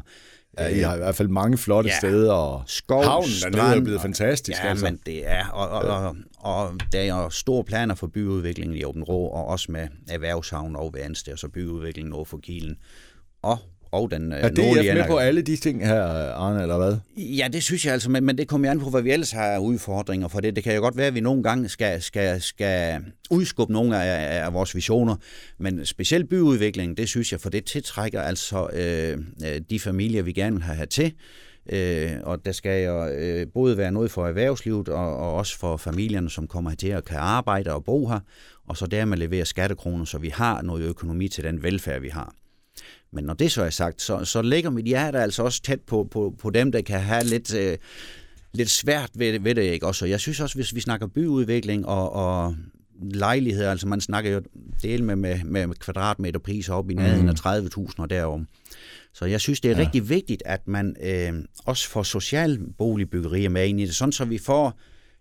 Ja, 0.57 0.67
I 0.67 0.79
har 0.79 0.95
i 0.95 0.97
hvert 0.97 1.15
fald 1.15 1.27
mange 1.27 1.57
flotte 1.57 1.89
ja, 1.89 1.97
steder, 1.97 2.33
og 2.33 2.63
skov, 2.67 3.03
havnen 3.03 3.29
strand, 3.29 3.55
dernede 3.55 3.77
er 3.77 3.83
blevet 3.83 4.01
fantastisk. 4.01 4.63
Ja, 4.63 4.69
altså. 4.69 4.85
men 4.85 4.99
det 5.05 5.29
er, 5.29 5.47
og, 5.47 5.69
og, 5.69 5.81
og, 5.81 6.15
og 6.38 6.73
der 6.91 6.99
er 6.99 7.05
jo 7.05 7.29
store 7.29 7.63
planer 7.63 7.95
for 7.95 8.07
byudviklingen 8.07 8.77
i 8.77 8.83
Åben 8.83 9.03
Rå, 9.03 9.25
og 9.25 9.45
også 9.45 9.71
med 9.71 9.88
erhvervshavn 10.09 10.75
og 10.75 10.93
ved 10.93 11.01
Ansted, 11.01 11.33
og 11.33 11.39
så 11.39 11.47
byudviklingen 11.47 12.13
over 12.13 12.25
for 12.25 12.38
Kielen. 12.38 12.77
Og 13.41 13.57
og 13.91 14.12
den 14.12 14.32
er 14.32 14.49
det 14.49 14.58
nordlige 14.58 14.93
med 14.93 15.08
på 15.08 15.17
alle 15.17 15.41
de 15.41 15.56
ting 15.56 15.86
her, 15.88 16.04
Arne, 16.34 16.62
eller 16.62 16.78
hvad? 16.78 16.97
Ja, 17.17 17.47
det 17.54 17.63
synes 17.63 17.86
jeg 17.86 17.93
altså, 17.93 18.10
men, 18.10 18.25
men 18.25 18.38
det 18.38 18.47
kommer 18.47 18.71
an 18.71 18.80
på, 18.80 18.89
hvad 18.89 19.02
vi 19.02 19.12
ellers 19.12 19.32
har 19.32 19.58
udfordringer 19.58 20.28
for 20.28 20.39
det. 20.39 20.56
Det 20.56 20.63
kan 20.63 20.75
jo 20.75 20.82
godt 20.82 20.97
være, 20.97 21.08
at 21.08 21.15
vi 21.15 21.19
nogle 21.19 21.43
gange 21.43 21.69
skal, 21.69 22.02
skal, 22.02 22.41
skal 22.41 23.02
udskubbe 23.30 23.73
nogle 23.73 24.04
af, 24.04 24.45
af 24.45 24.54
vores 24.54 24.75
visioner, 24.75 25.15
men 25.58 25.86
specielt 25.86 26.30
byudviklingen, 26.30 26.97
det 26.97 27.10
synes 27.10 27.32
jeg, 27.32 27.41
for 27.41 27.49
det 27.49 27.65
tiltrækker 27.65 28.21
altså 28.21 28.67
øh, 28.73 29.17
de 29.69 29.80
familier, 29.80 30.23
vi 30.23 30.32
gerne 30.32 30.56
vil 30.56 30.63
have 30.63 30.86
til. 30.86 31.13
Øh, 31.71 32.12
og 32.23 32.45
der 32.45 32.52
skal 32.52 32.84
jo 32.84 33.08
øh, 33.08 33.47
både 33.54 33.78
være 33.78 33.91
noget 33.91 34.12
for 34.12 34.28
erhvervslivet 34.28 34.89
og, 34.89 35.17
og 35.17 35.34
også 35.34 35.58
for 35.58 35.78
familierne, 35.78 36.30
som 36.30 36.47
kommer 36.47 36.75
til 36.75 36.88
at 36.88 37.06
kan 37.06 37.17
arbejde 37.17 37.73
og 37.73 37.84
bo 37.84 38.08
her, 38.08 38.19
og 38.67 38.78
så 38.78 38.88
dermed 38.88 39.17
levere 39.17 39.45
skattekroner, 39.45 40.06
så 40.06 40.17
vi 40.17 40.30
har 40.30 40.62
noget 40.62 40.82
økonomi 40.82 41.28
til 41.28 41.43
den 41.43 41.63
velfærd, 41.63 42.02
vi 42.02 42.10
har. 42.10 42.34
Men 43.12 43.24
når 43.24 43.34
det 43.34 43.52
så 43.52 43.63
er 43.63 43.70
sagt, 43.70 44.02
så, 44.02 44.26
så 44.26 44.42
ligger 44.42 44.70
mit 44.70 44.86
hjerte 44.86 45.20
altså 45.20 45.44
også 45.44 45.62
tæt 45.62 45.82
på, 45.82 46.08
på, 46.12 46.36
på 46.39 46.50
dem, 46.50 46.72
der 46.72 46.82
kan 46.82 47.00
have 47.00 47.24
lidt, 47.24 47.56
øh, 47.56 47.78
lidt 48.54 48.70
svært 48.70 49.10
ved, 49.15 49.39
ved 49.39 49.56
det. 49.56 49.62
Ikke? 49.62 49.86
Også, 49.86 50.06
jeg 50.06 50.20
synes 50.20 50.39
også, 50.39 50.56
hvis 50.56 50.76
vi 50.76 50.82
snakker 50.82 51.08
byudvikling 51.08 51.86
og, 51.86 52.13
og 52.13 52.56
lejligheder, 53.02 53.72
altså 53.72 53.88
man 53.88 54.02
snakker 54.02 54.32
jo 54.32 54.42
del 54.84 55.04
med, 55.04 55.15
med, 55.15 55.44
med 55.44 55.76
kvadratmeter 55.76 56.39
priser 56.39 56.74
op 56.74 56.89
i 56.89 56.94
nærheden 56.94 57.22
mm. 57.22 57.30
af 57.46 57.60
30.000 57.60 57.94
og 57.98 58.10
derom. 58.10 58.48
Så 59.13 59.26
jeg 59.26 59.42
synes, 59.42 59.62
det 59.62 59.72
er 59.72 59.76
ja. 59.76 59.82
rigtig 59.82 60.10
vigtigt, 60.10 60.44
at 60.46 60.68
man 60.68 60.96
øh, 61.04 61.34
også 61.65 61.89
får 61.89 62.04
socialboligbyggerier 62.04 63.50
med 63.50 63.68
ind 63.68 63.80
i 63.80 63.86
det, 63.86 63.96
sådan 63.96 64.12
så 64.12 64.26
vi 64.26 64.38
får 64.38 64.80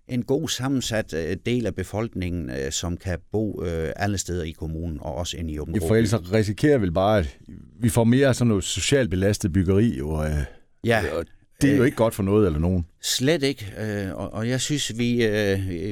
en 0.09 0.23
god 0.23 0.49
sammensat 0.49 1.15
øh, 1.15 1.37
del 1.47 1.67
af 1.67 1.75
befolkningen, 1.75 2.51
øh, 2.51 2.73
som 2.73 2.97
kan 2.97 3.19
bo 3.33 3.65
øh, 3.65 3.93
alle 3.97 4.19
steder 4.19 4.45
i 4.45 4.51
kommunen, 4.51 4.99
og 5.01 5.15
også 5.15 5.37
ind 5.37 5.51
i 5.51 5.59
Åben 5.59 5.81
for 5.89 5.95
ellers 5.95 6.33
risikerer 6.33 6.79
vi 6.79 6.91
bare, 6.91 7.19
at 7.19 7.39
vi 7.81 7.89
får 7.89 8.05
mere 8.05 8.35
sådan 8.35 8.49
noget 8.49 8.65
socialt 8.65 9.11
belastet 9.11 9.53
byggeri, 9.53 9.99
øh, 9.99 10.45
ja. 10.85 11.03
og 11.19 11.25
det 11.63 11.73
er 11.73 11.77
jo 11.77 11.83
ikke 11.83 11.97
godt 11.97 12.15
for 12.15 12.23
noget 12.23 12.47
eller 12.47 12.59
nogen. 12.59 12.87
Slet 13.03 13.43
ikke, 13.43 13.73
og, 14.15 14.33
og 14.33 14.49
jeg 14.49 14.61
synes, 14.61 14.99
vi, 14.99 15.27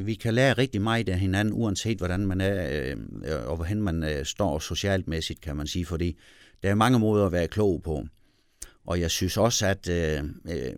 vi 0.04 0.14
kan 0.14 0.34
lære 0.34 0.52
rigtig 0.52 0.82
meget 0.82 1.08
af 1.08 1.18
hinanden, 1.18 1.54
uanset 1.54 1.98
hvordan 1.98 2.26
man 2.26 2.40
er, 2.40 2.94
og 3.46 3.56
hvordan 3.56 3.82
man 3.82 4.04
står 4.24 4.58
socialtmæssigt, 4.58 5.40
kan 5.40 5.56
man 5.56 5.66
sige, 5.66 5.86
fordi 5.86 6.18
der 6.62 6.70
er 6.70 6.74
mange 6.74 6.98
måder 6.98 7.26
at 7.26 7.32
være 7.32 7.48
klog 7.48 7.82
på. 7.84 8.04
Og 8.86 9.00
jeg 9.00 9.10
synes 9.10 9.36
også, 9.36 9.66
at 9.66 9.88
øh, 9.88 10.22
øh, 10.50 10.72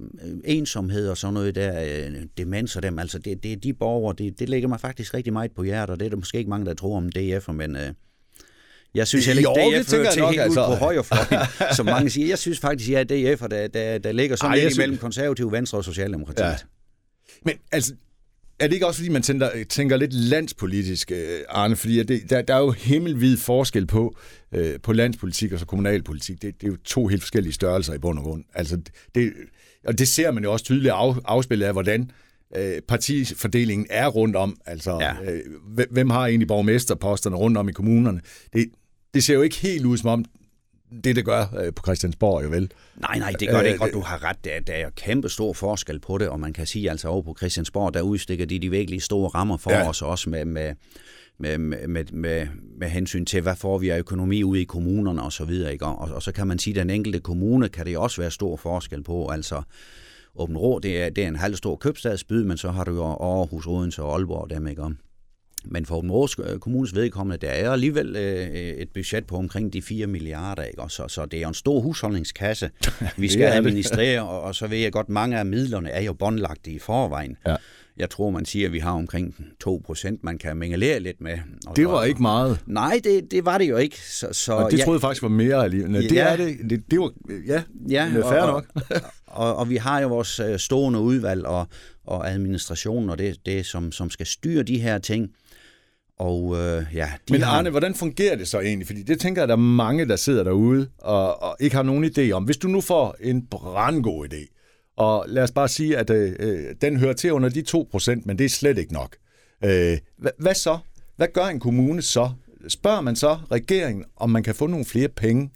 ensomhed 0.44 1.08
og 1.08 1.16
sådan 1.16 1.34
noget 1.34 1.54
der, 1.54 1.82
øh, 2.06 2.22
demens 2.38 2.76
og 2.76 2.82
dem, 2.82 2.98
altså 2.98 3.18
det, 3.18 3.42
det 3.42 3.52
er 3.52 3.56
de 3.56 3.72
borgere, 3.72 4.14
det, 4.18 4.38
det 4.38 4.48
ligger 4.48 4.68
mig 4.68 4.80
faktisk 4.80 5.14
rigtig 5.14 5.32
meget 5.32 5.50
på 5.56 5.62
hjertet, 5.62 5.90
og 5.92 6.00
det 6.00 6.06
er 6.06 6.10
der 6.10 6.16
måske 6.16 6.38
ikke 6.38 6.50
mange, 6.50 6.66
der 6.66 6.74
tror 6.74 6.96
om 6.96 7.10
DF'er, 7.18 7.52
men 7.52 7.76
øh, 7.76 7.92
jeg 8.94 9.06
synes 9.08 9.26
heller 9.26 9.40
ikke, 9.40 9.76
jo, 9.76 9.82
DF 9.82 9.92
hører 9.92 10.10
til 10.10 10.20
nok, 10.22 10.30
helt 10.30 10.40
altså. 10.42 10.60
ud 10.60 10.66
på 10.66 10.74
højrefløjen, 10.74 11.46
som 11.76 11.86
mange 11.86 12.10
siger. 12.10 12.28
Jeg 12.28 12.38
synes 12.38 12.58
faktisk, 12.58 12.90
at 12.90 13.10
jeg 13.10 13.16
er 13.26 13.36
DF'er, 13.36 13.46
der, 13.46 13.66
der, 13.68 13.98
der 13.98 14.12
ligger 14.12 14.36
sådan 14.36 14.50
Ej, 14.50 14.54
lidt 14.56 14.64
jeg 14.64 14.72
synes- 14.72 14.78
imellem 14.84 14.98
konservativ, 14.98 15.52
venstre 15.52 15.78
og 15.78 15.84
socialdemokratiet. 15.84 16.44
Ja. 16.46 16.56
Men 17.44 17.54
altså, 17.72 17.94
er 18.60 18.66
det 18.66 18.74
ikke 18.74 18.86
også, 18.86 19.00
fordi 19.00 19.08
man 19.08 19.22
tænker, 19.22 19.50
tænker 19.68 19.96
lidt 19.96 20.12
landspolitisk, 20.14 21.10
øh, 21.12 21.38
Arne? 21.48 21.76
Fordi 21.76 22.02
det, 22.02 22.30
der, 22.30 22.42
der 22.42 22.54
er 22.54 22.58
jo 22.60 22.70
himmelvid 22.70 23.36
forskel 23.36 23.86
på, 23.86 24.16
øh, 24.54 24.80
på 24.82 24.92
landspolitik 24.92 25.52
og 25.52 25.58
så 25.58 25.66
kommunalpolitik. 25.66 26.42
Det, 26.42 26.60
det 26.60 26.66
er 26.66 26.70
jo 26.70 26.76
to 26.84 27.06
helt 27.06 27.22
forskellige 27.22 27.52
størrelser 27.52 27.94
i 27.94 27.98
bund 27.98 28.18
og 28.18 28.24
grund. 28.24 28.44
Altså, 28.54 28.80
det, 29.14 29.32
og 29.86 29.98
det 29.98 30.08
ser 30.08 30.30
man 30.30 30.42
jo 30.44 30.52
også 30.52 30.64
tydeligt 30.64 30.92
af, 30.92 31.14
afspillet 31.24 31.66
af, 31.66 31.72
hvordan 31.72 32.10
øh, 32.56 32.72
partifordelingen 32.88 33.86
er 33.90 34.06
rundt 34.08 34.36
om. 34.36 34.56
Altså, 34.66 34.98
Ja. 35.00 35.32
øh, 35.32 35.40
hvem- 35.74 35.88
hvem 35.90 36.10
har 36.10 36.26
egentlig 36.26 36.48
borgmesterposterne 36.48 37.36
rundt 37.36 37.56
om 37.58 37.68
i 37.68 37.72
kommunerne? 37.72 38.20
Det, 38.52 38.66
det 39.14 39.24
ser 39.24 39.34
jo 39.34 39.42
ikke 39.42 39.56
helt 39.56 39.84
ud 39.86 39.96
som 39.96 40.08
om, 40.10 40.24
det 41.05 41.16
det 41.16 41.24
gør 41.24 41.44
øh, 41.61 41.74
på 41.74 41.83
Christiansborg, 41.87 42.44
jo 42.44 42.48
vel? 42.48 42.70
Nej, 42.96 43.18
nej, 43.18 43.33
det 43.40 43.48
gør 43.48 43.59
det 43.59 43.66
Øh, 43.66 43.72
ikke, 43.72 43.85
og 43.85 43.90
du 43.92 44.01
har 44.01 44.24
ret. 44.24 44.44
Der, 44.44 44.61
der 44.66 44.72
er 44.72 44.90
kæmpe 44.90 45.29
stor 45.29 45.53
forskel 45.53 46.01
på 46.01 46.18
det, 46.18 46.29
og 46.29 46.40
man 46.40 46.53
kan 46.53 46.66
sige, 46.66 46.90
altså 46.90 47.09
over 47.09 47.22
på 47.22 47.35
Christiansborg, 47.38 47.94
der 47.94 48.01
udstikker 48.03 48.46
de 48.46 48.59
de 48.59 48.70
virkelig 48.70 49.03
store 49.03 49.29
rammer 49.29 49.57
for 49.57 49.70
Ja. 49.70 49.79
ja. 49.79 49.88
os, 49.88 50.03
også 50.03 50.31
med, 50.31 50.44
med, 50.44 50.74
med, 51.38 51.59
med, 51.59 52.05
med, 52.12 52.46
med 52.79 52.88
hensyn 52.88 53.24
til, 53.24 53.40
hvad 53.40 53.57
får 53.57 53.79
vi 53.79 53.88
af 53.88 53.98
økonomi 53.98 54.44
ude 54.44 54.61
i 54.61 54.64
kommunerne 54.64 55.22
og 55.22 55.33
så 55.33 55.44
videre. 55.44 55.72
Ikke? 55.72 55.87
Og, 55.87 56.14
og 56.14 56.22
så 56.22 56.33
kan 56.33 56.46
man 56.46 56.59
sige, 56.59 56.74
at 56.74 56.81
den 56.81 56.90
enkelte 56.90 57.20
kommune 57.20 57.68
kan 57.68 57.87
det 57.87 57.98
også 57.98 58.20
være 58.20 58.31
stor 58.31 58.57
forskel 58.57 59.03
på. 59.03 59.29
Altså, 59.29 59.62
Åben 60.37 60.57
Rå, 60.57 60.79
det 60.79 61.03
er, 61.03 61.11
det 61.11 61.24
er 61.24 61.29
en 61.29 61.37
halv 61.37 61.57
stor 61.57 61.77
købstadsby, 61.77 62.33
men 62.33 62.57
så 62.57 62.70
har 62.70 62.85
du 62.85 62.94
jo 62.94 63.05
Aarhus, 63.05 63.66
Odense 63.66 64.03
og 64.03 64.14
Aalborg 64.14 64.51
dem, 64.51 64.66
ikke 64.66 64.83
om. 64.83 64.98
Men 65.64 65.86
for 65.86 65.96
Åben 65.96 66.10
Rå 66.10 66.28
øh, 66.44 66.58
Kommunes 66.58 66.94
vedkommende, 66.94 67.46
der 67.46 67.52
er 67.52 67.70
alligevel 67.70 68.16
øh, 68.16 68.48
et 68.56 68.88
budget 68.94 69.26
på 69.26 69.36
omkring 69.36 69.72
de 69.72 69.82
4 69.82 70.06
milliarder, 70.06 70.62
ikke? 70.62 70.80
Og 70.82 70.90
så, 70.90 71.08
så 71.08 71.26
det 71.26 71.36
er 71.36 71.42
jo 71.42 71.48
en 71.48 71.54
stor 71.54 71.80
husholdningskasse, 71.80 72.70
vi 73.16 73.28
skal 73.28 73.42
er 73.42 73.48
det. 73.50 73.56
administrere, 73.56 74.22
og, 74.22 74.40
og 74.42 74.54
så 74.54 74.66
ved 74.66 74.78
jeg 74.78 74.92
godt, 74.92 75.08
mange 75.08 75.38
af 75.38 75.46
midlerne 75.46 75.90
er 75.90 76.02
jo 76.02 76.12
båndlagte 76.12 76.70
i 76.70 76.78
forvejen. 76.78 77.36
Ja. 77.46 77.56
Jeg 77.96 78.10
tror, 78.10 78.30
man 78.30 78.44
siger, 78.44 78.66
at 78.66 78.72
vi 78.72 78.78
har 78.78 78.90
omkring 78.92 79.34
2 79.60 79.82
procent, 79.86 80.24
man 80.24 80.38
kan 80.38 80.56
mingelere 80.56 81.00
lidt 81.00 81.20
med. 81.20 81.38
Og, 81.66 81.76
Det 81.76 81.86
var 81.86 81.92
og- 81.92 82.08
ikke 82.08 82.22
meget. 82.22 82.58
Nej, 82.66 83.00
det, 83.04 83.30
det 83.30 83.44
var 83.44 83.58
det 83.58 83.68
jo 83.68 83.76
ikke. 83.76 83.96
Så, 84.00 84.28
så 84.32 84.52
Og 84.52 84.70
det 84.70 84.78
ja, 84.78 84.84
troede 84.84 84.96
jeg 84.96 85.00
faktisk 85.00 85.22
var 85.22 85.28
mere 85.28 85.64
alligevel. 85.64 85.94
Det 86.02 86.12
Ja. 86.12 86.24
er 86.32 86.36
det. 86.36 86.56
det. 86.70 86.82
Det 86.90 87.00
var, 87.00 87.12
ja, 87.46 87.62
Ja, 87.90 88.10
det 88.14 88.24
er 88.24 88.28
fair 88.28 88.40
og, 88.40 88.52
nok. 88.52 88.66
og, 89.26 89.56
og 89.56 89.70
vi 89.70 89.76
har 89.76 90.00
jo 90.00 90.08
vores 90.08 90.40
øh, 90.40 90.58
stående 90.58 91.00
udvalg 91.00 91.46
og, 91.46 91.66
og 92.04 92.30
administration, 92.30 93.10
og 93.10 93.18
det, 93.18 93.36
det 93.46 93.66
som, 93.66 93.92
som 93.92 94.10
skal 94.10 94.26
styre 94.26 94.62
de 94.62 94.78
her 94.78 94.98
ting. 94.98 95.30
Og 96.18 96.57
øh, 96.57 96.85
ja, 96.94 97.09
de 97.28 97.33
Men 97.33 97.42
har... 97.42 97.59
Arne, 97.59 97.70
hvordan 97.70 97.94
fungerer 97.94 98.37
det 98.37 98.48
så 98.48 98.61
egentlig? 98.61 98.87
Fordi 98.87 99.02
det 99.02 99.20
tænker 99.20 99.42
jeg, 99.42 99.44
at 99.44 99.48
der 99.48 99.54
er 99.54 99.61
mange, 99.61 100.09
der 100.09 100.16
sidder 100.16 100.44
derude 100.44 100.88
og, 100.98 101.42
og 101.42 101.57
ikke 101.61 101.76
har 101.76 101.83
nogen 101.83 102.04
idé 102.04 102.31
om. 102.31 102.44
Hvis 102.44 102.57
du 102.57 102.68
nu 102.68 102.81
får 102.81 103.16
en 103.20 103.46
brandgod 103.46 104.26
idé, 104.33 104.54
og 104.96 105.24
lad 105.28 105.42
os 105.42 105.50
bare 105.50 105.68
sige, 105.68 105.96
at 105.96 106.11
øh, 106.11 106.33
øh, 106.40 106.74
den 106.81 106.96
hører 106.96 107.12
til 107.12 107.33
under 107.33 107.48
de 107.48 107.64
2%, 107.68 108.22
men 108.24 108.38
det 108.38 108.44
er 108.44 108.48
slet 108.48 108.78
ikke 108.78 108.92
nok. 108.92 109.16
Øh, 109.64 109.98
hvad, 110.18 110.31
hvad 110.38 110.54
så? 110.54 110.78
Hvad 111.16 111.28
gør 111.35 111.44
en 111.44 111.61
kommune 111.61 112.02
så? 112.02 112.31
Spørger 112.68 113.00
man 113.00 113.16
så 113.16 113.38
regeringen, 113.50 114.04
om 114.16 114.31
man 114.31 114.42
kan 114.42 114.54
få 114.54 114.66
nogle 114.66 114.85
flere 114.85 115.09
penge? 115.09 115.50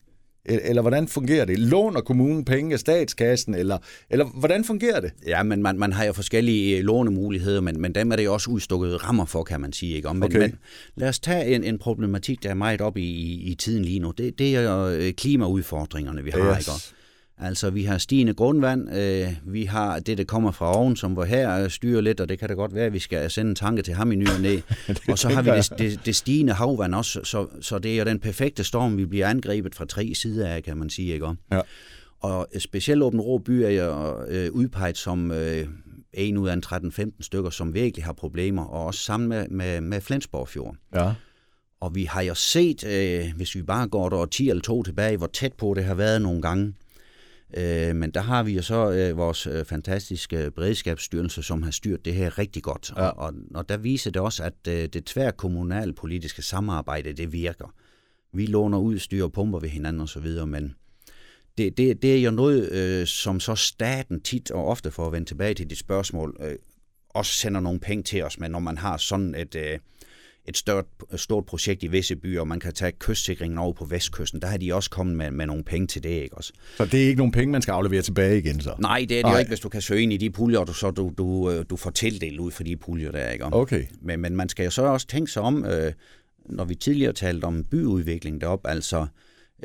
Eller 0.45 0.83
hvordan 0.83 1.09
fungerer 1.09 1.45
det? 1.45 1.59
Låner 1.59 2.01
kommunen 2.01 2.45
penge 2.45 2.73
af 2.73 2.79
statskassen? 2.81 3.55
Eller, 3.55 3.79
eller 4.11 4.25
hvordan 4.25 4.65
fungerer 4.65 5.01
det? 5.01 5.13
Ja, 5.27 5.43
men 5.43 5.63
man, 5.63 5.79
man 5.79 5.93
har 5.93 6.05
jo 6.05 6.13
forskellige 6.13 6.79
øh, 6.79 6.85
lånemuligheder, 6.85 7.61
men, 7.61 7.81
men 7.81 7.95
dem 7.95 8.13
er 8.13 8.17
det 8.17 8.25
jo 8.25 8.33
også 8.33 8.51
udstukket 8.51 9.05
rammer 9.05 9.25
for, 9.25 9.43
kan 9.45 9.61
man 9.61 9.73
sige. 9.73 9.97
Ikke? 9.97 10.09
Og 10.09 10.17
Men, 10.17 10.23
Okay. 10.25 10.39
men 10.39 10.55
lad 10.97 11.09
os 11.09 11.19
tage 11.19 11.55
en, 11.55 11.65
en 11.65 11.79
problematik, 11.79 12.43
der 12.43 12.51
er 12.51 12.55
meget 12.55 12.81
op 12.81 12.97
i, 12.97 13.03
i, 13.03 13.43
i 13.51 13.55
tiden 13.55 13.85
lige 13.85 13.99
nu. 13.99 14.11
Det, 14.11 14.39
det 14.39 14.57
er 14.57 14.61
jo 14.61 14.89
øh, 14.89 15.13
klimaudfordringerne, 15.13 16.25
vi 16.25 16.31
har. 16.31 16.57
Yes. 16.57 16.69
Ikke? 16.69 17.02
Altså, 17.39 17.71
vi 17.71 17.85
har 17.85 17.99
stigende 17.99 18.35
grundvand, 18.35 18.97
øh, 18.97 19.29
vi 19.47 19.65
har 19.65 19.99
det, 19.99 20.19
der 20.19 20.25
kommer 20.25 20.51
fra 20.51 20.77
oven, 20.77 20.97
som 20.97 21.17
var 21.17 21.25
her 21.25 21.65
øh, 21.65 21.71
styrer 21.71 22.01
lidt, 22.01 22.21
og 22.21 22.29
det 22.29 22.39
kan 22.39 22.49
da 22.49 22.55
godt 22.55 22.75
være, 22.75 22.87
at 22.87 22.93
vi 22.93 22.99
skal 22.99 23.31
sende 23.31 23.49
en 23.49 23.55
tanke 23.55 23.83
til 23.83 23.95
ham 23.95 24.13
i 24.13 24.17
ny 24.17 24.29
og 24.29 24.41
næ. 24.41 24.61
og 25.09 25.19
så 25.19 25.29
har 25.29 25.43
vi 25.43 25.51
det, 25.51 25.73
det, 25.79 26.07
det 26.07 26.17
stigende 26.17 26.53
havvand 26.53 26.95
også, 26.95 27.21
så, 27.25 27.47
så 27.61 27.79
det 27.79 27.93
er 27.93 27.99
jo 27.99 28.05
den 28.05 28.21
perfekte 28.21 28.65
storm, 28.65 28.97
vi 28.97 29.07
bliver 29.07 29.27
angrebet 29.27 29.75
fra 29.75 29.85
tre 29.85 30.13
sider 30.15 30.49
af, 30.49 30.63
kan 30.63 30.77
man 30.77 30.91
sige. 30.91 31.15
Ikke? 31.15 31.27
Ja. 31.53 31.61
Og 32.21 32.49
specielt 32.59 33.03
Åben 33.03 33.21
Rå 33.21 33.39
by 33.39 33.51
er 33.51 33.71
jo 33.71 34.25
øh, 34.29 34.53
udpeget 34.53 34.99
som 34.99 35.31
øh, 35.31 35.67
en 36.13 36.37
ud 36.39 36.49
af 36.49 36.53
en 36.53 36.63
13-15 36.67 37.11
stykker, 37.21 37.51
som 37.51 37.75
virkelig 37.75 38.05
har 38.05 38.13
problemer, 38.13 38.65
og 38.65 38.87
også 38.87 39.01
sammen 39.01 39.29
med, 39.29 39.49
med, 39.49 39.81
med 39.81 40.01
Flensborg 40.01 40.49
Fjord. 40.49 40.77
Ja. 40.95 41.13
Og 41.81 41.95
vi 41.95 42.05
har 42.05 42.23
jo 42.23 42.35
set, 42.35 42.85
øh, 42.85 43.33
hvis 43.37 43.55
vi 43.55 43.63
bare 43.63 43.89
går 43.89 44.09
der 44.09 44.27
10 44.27 44.49
eller 44.49 44.63
to 44.63 44.83
tilbage, 44.83 45.17
hvor 45.17 45.27
tæt 45.27 45.53
på 45.53 45.75
det 45.77 45.85
har 45.85 45.95
været 45.95 46.23
nogle 46.23 46.43
gange. 46.43 46.75
Øh, 47.57 47.97
men 47.97 48.11
der 48.11 48.21
har 48.21 48.43
vi 48.43 48.53
jo 48.53 48.63
så 48.63 48.91
øh, 48.91 49.17
vores 49.17 49.47
øh, 49.47 49.65
fantastiske 49.65 50.51
beredskabsstyrelse, 50.51 51.43
som 51.43 51.63
har 51.63 51.71
styrt 51.71 52.05
det 52.05 52.15
her 52.15 52.39
rigtig 52.39 52.63
godt. 52.63 52.93
Ja. 52.97 53.03
Og, 53.03 53.27
og, 53.27 53.35
og 53.55 53.69
der 53.69 53.77
viser 53.77 54.11
det 54.11 54.23
også, 54.23 54.45
at 54.45 54.55
øh, 54.69 54.89
det 54.89 55.05
tværkommunalpolitiske 55.05 56.43
samarbejde, 56.43 57.13
det 57.13 57.33
virker. 57.33 57.75
Vi 58.33 58.47
låner 58.47 58.79
udstyr 58.79 59.25
og 59.25 59.33
pumper 59.33 59.59
ved 59.59 59.69
hinanden 59.69 60.03
osv., 60.03 60.47
men 60.47 60.75
det, 61.59 61.77
det, 61.77 62.03
det 62.03 62.17
er 62.17 62.23
jo 62.23 62.31
noget, 62.31 62.73
øh, 62.73 63.07
som 63.07 63.41
så 63.41 63.55
staten 63.55 64.21
tit 64.21 64.51
og 64.51 64.67
ofte, 64.67 64.91
for 64.91 65.07
at 65.07 65.13
vende 65.13 65.29
tilbage 65.29 65.55
til 65.55 65.71
dit 65.71 65.79
spørgsmål, 65.79 66.37
øh, 66.41 66.55
også 67.09 67.33
sender 67.33 67.61
nogle 67.61 67.81
penge 67.81 68.03
til 68.03 68.23
os, 68.23 68.39
men 68.39 68.51
når 68.51 68.59
man 68.59 68.79
har 68.79 68.97
sådan 68.97 69.35
et, 69.35 69.55
øh, 69.55 69.79
et 70.49 70.57
stort, 70.57 70.85
stort 71.17 71.47
projekt 71.47 71.83
i 71.83 71.87
visse 71.87 72.17
byer, 72.17 72.41
og 72.41 72.49
man 72.49 72.61
kan 72.61 72.73
tage 72.73 72.93
kystsikringen 72.93 73.59
over 73.59 73.73
på 73.73 73.85
vestkysten, 73.85 74.41
der 74.41 74.47
har 74.49 74.57
de 74.57 74.75
også 74.75 74.91
kommet 74.91 75.17
med, 75.17 75.31
med 75.31 75.47
nogle 75.47 75.65
penge 75.65 75.87
til 75.87 76.03
det, 76.03 76.09
ikke 76.09 76.37
også? 76.37 76.53
Så 76.77 76.85
det 76.85 77.03
er 77.03 77.07
ikke 77.07 77.19
nogle 77.19 77.33
penge, 77.33 77.53
man 77.53 77.63
skal 77.63 77.73
aflevere 77.73 78.03
tilbage 78.03 78.39
igen, 78.39 78.61
så? 78.61 78.75
Nej, 78.79 79.07
det 79.09 79.19
er 79.19 79.19
det 79.19 79.23
Nej. 79.23 79.33
jo 79.33 79.39
ikke, 79.39 79.49
hvis 79.49 79.61
du 79.61 79.69
kan 79.69 79.83
søge 79.83 80.03
ind 80.03 80.13
i 80.13 80.17
de 80.17 80.31
puljer, 80.31 80.59
og 80.59 80.67
du, 80.67 80.73
så 80.73 80.91
du, 80.91 81.13
du, 81.19 81.51
øh, 81.51 81.65
du 81.71 81.77
får 81.77 81.91
tildelt 81.91 82.41
ud 82.41 82.51
for 82.51 82.65
de 82.65 82.77
puljer 82.77 83.11
der, 83.11 83.31
ikke? 83.31 83.45
Okay. 83.53 83.85
Men, 84.01 84.21
men 84.21 84.37
man 84.37 84.49
skal 84.49 84.65
jo 84.65 84.71
så 84.71 84.83
også 84.83 85.07
tænke 85.07 85.33
sig 85.33 85.43
om, 85.43 85.65
øh, 85.65 85.93
når 86.47 86.65
vi 86.65 86.75
tidligere 86.75 87.13
talte 87.13 87.45
om 87.45 87.65
byudvikling 87.65 88.41
deroppe, 88.41 88.69
altså 88.69 89.07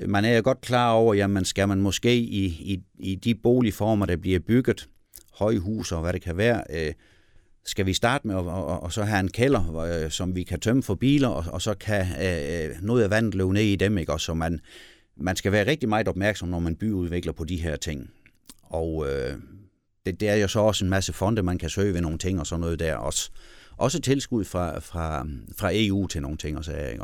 øh, 0.01 0.09
man 0.09 0.25
er 0.25 0.35
jo 0.35 0.41
godt 0.43 0.61
klar 0.61 0.91
over, 0.91 1.13
jamen 1.13 1.45
skal 1.45 1.67
man 1.67 1.81
måske 1.81 2.15
i, 2.17 2.45
i, 2.45 2.79
i 2.99 3.15
de 3.15 3.35
boligformer, 3.35 4.05
der 4.05 4.17
bliver 4.17 4.39
bygget, 4.39 4.87
højhus 5.33 5.91
og 5.91 6.01
hvad 6.01 6.13
det 6.13 6.21
kan 6.21 6.37
være, 6.37 6.63
øh, 6.69 6.93
skal 7.67 7.85
vi 7.85 7.93
starte 7.93 8.27
med 8.27 8.35
at 8.35 8.41
og, 8.41 8.83
og 8.83 8.93
så 8.93 9.03
have 9.03 9.19
en 9.19 9.31
kælder, 9.31 9.75
øh, 9.75 10.11
som 10.11 10.35
vi 10.35 10.43
kan 10.43 10.59
tømme 10.59 10.83
for 10.83 10.95
biler, 10.95 11.27
og, 11.27 11.45
og 11.47 11.61
så 11.61 11.73
kan 11.73 12.05
øh, 12.05 12.75
noget 12.81 13.03
af 13.03 13.09
vandet 13.09 13.35
løbe 13.35 13.53
ned 13.53 13.61
i 13.61 13.75
dem, 13.75 13.97
ikke? 13.97 14.13
Og 14.13 14.21
så 14.21 14.33
man, 14.33 14.59
man 15.17 15.35
skal 15.35 15.51
være 15.51 15.67
rigtig 15.67 15.89
meget 15.89 16.07
opmærksom, 16.07 16.49
når 16.49 16.59
man 16.59 16.75
byudvikler 16.75 17.33
på 17.33 17.43
de 17.43 17.55
her 17.55 17.75
ting. 17.75 18.09
Og 18.63 19.07
øh, 19.09 19.33
det, 20.05 20.19
det 20.19 20.29
er 20.29 20.35
jo 20.35 20.47
så 20.47 20.59
også 20.59 20.85
en 20.85 20.89
masse 20.89 21.13
fonde, 21.13 21.43
man 21.43 21.57
kan 21.57 21.69
søge 21.69 21.93
ved 21.93 22.01
nogle 22.01 22.17
ting 22.17 22.39
og 22.39 22.47
sådan 22.47 22.61
noget 22.61 22.79
der 22.79 22.95
også. 22.95 23.31
Også 23.77 24.01
tilskud 24.01 24.45
fra, 24.45 24.79
fra, 24.79 25.27
fra 25.57 25.69
EU 25.73 26.07
til 26.07 26.21
nogle 26.21 26.37
ting 26.37 26.57
og 26.57 26.65
sager, 26.65 26.87
ikke? 26.87 27.03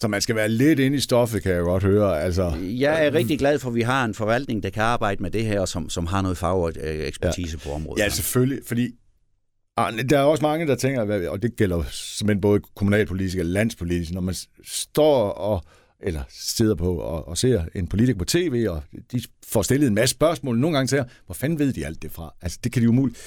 Så 0.00 0.08
man 0.08 0.20
skal 0.20 0.36
være 0.36 0.48
lidt 0.48 0.78
inde 0.78 0.96
i 0.96 1.00
stoffet, 1.00 1.42
kan 1.42 1.52
jeg 1.52 1.62
godt 1.62 1.82
høre. 1.82 2.22
Altså, 2.22 2.52
jeg 2.60 3.06
er 3.06 3.14
rigtig 3.14 3.38
glad 3.38 3.58
for, 3.58 3.68
at 3.68 3.74
vi 3.74 3.80
har 3.80 4.04
en 4.04 4.14
forvaltning, 4.14 4.62
der 4.62 4.70
kan 4.70 4.82
arbejde 4.82 5.22
med 5.22 5.30
det 5.30 5.44
her, 5.44 5.64
som, 5.64 5.90
som 5.90 6.06
har 6.06 6.22
noget 6.22 6.38
fag 6.38 6.54
og 6.54 6.72
ekspertise 6.82 7.58
ja. 7.64 7.68
på 7.68 7.74
området. 7.74 8.02
Ja, 8.02 8.08
selvfølgelig, 8.08 8.58
fordi 8.66 8.90
der 10.10 10.18
er 10.18 10.22
også 10.22 10.42
mange, 10.42 10.66
der 10.66 10.74
tænker, 10.74 11.30
og 11.30 11.42
det 11.42 11.56
gælder 11.56 11.82
simpelthen 11.90 12.40
både 12.40 12.60
kommunalpolitisk 12.76 13.38
og 13.38 13.44
landspolitisk, 13.44 14.12
når 14.12 14.20
man 14.20 14.34
står 14.64 15.30
og 15.30 15.64
eller 16.02 16.22
sidder 16.28 16.74
på 16.74 16.94
og, 16.94 17.28
og 17.28 17.38
ser 17.38 17.64
en 17.74 17.86
politiker 17.86 18.18
på 18.18 18.24
tv, 18.24 18.66
og 18.68 18.82
de 19.12 19.22
får 19.46 19.62
stillet 19.62 19.86
en 19.86 19.94
masse 19.94 20.10
spørgsmål. 20.10 20.58
Nogle 20.58 20.76
gange 20.76 20.88
siger 20.88 21.04
hvor 21.26 21.34
fanden 21.34 21.58
ved 21.58 21.72
de 21.72 21.86
alt 21.86 22.02
det 22.02 22.12
fra? 22.12 22.34
Altså, 22.42 22.58
det 22.64 22.72
kan 22.72 22.82
de 22.82 22.88
umuligt. 22.88 23.18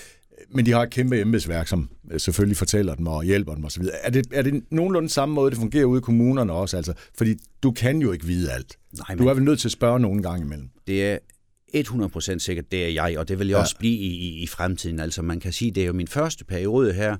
Men 0.55 0.65
de 0.65 0.71
har 0.71 0.83
et 0.83 0.89
kæmpe 0.89 1.21
embedsværk, 1.21 1.67
som 1.67 1.89
øh, 2.11 2.19
selvfølgelig 2.19 2.57
fortæller 2.57 2.95
dem 2.95 3.07
og 3.07 3.23
hjælper 3.23 3.55
dem 3.55 3.65
osv. 3.65 3.83
Er 4.01 4.09
det, 4.09 4.27
er 4.33 4.41
det 4.41 4.63
nogenlunde 4.69 5.09
samme 5.09 5.35
måde, 5.35 5.51
det 5.51 5.59
fungerer 5.59 5.85
ude 5.85 5.97
i 5.97 6.01
kommunerne 6.01 6.53
også? 6.53 6.77
Altså, 6.77 6.93
fordi 7.17 7.35
du 7.63 7.71
kan 7.71 7.99
jo 7.99 8.11
ikke 8.11 8.25
vide 8.25 8.51
alt. 8.51 8.77
Nej, 8.97 9.05
men... 9.09 9.17
Du 9.17 9.27
er 9.27 9.33
vel 9.33 9.43
nødt 9.43 9.59
til 9.59 9.67
at 9.67 9.71
spørge 9.71 9.99
nogen 9.99 10.21
gang 10.21 10.41
imellem. 10.41 10.69
Det 10.87 11.05
er 11.05 11.17
100% 11.77 12.39
sikkert, 12.39 12.71
det 12.71 12.85
er 12.85 12.89
jeg, 12.89 13.17
og 13.17 13.27
det 13.27 13.39
vil 13.39 13.47
jeg 13.47 13.55
ja. 13.55 13.61
også 13.61 13.77
blive 13.77 13.97
i, 13.97 14.07
i, 14.07 14.43
i 14.43 14.47
fremtiden. 14.47 14.99
Altså 14.99 15.21
man 15.21 15.39
kan 15.39 15.53
sige, 15.53 15.71
det 15.71 15.83
er 15.83 15.87
jo 15.87 15.93
min 15.93 16.07
første 16.07 16.45
periode 16.45 16.93
her, 16.93 17.17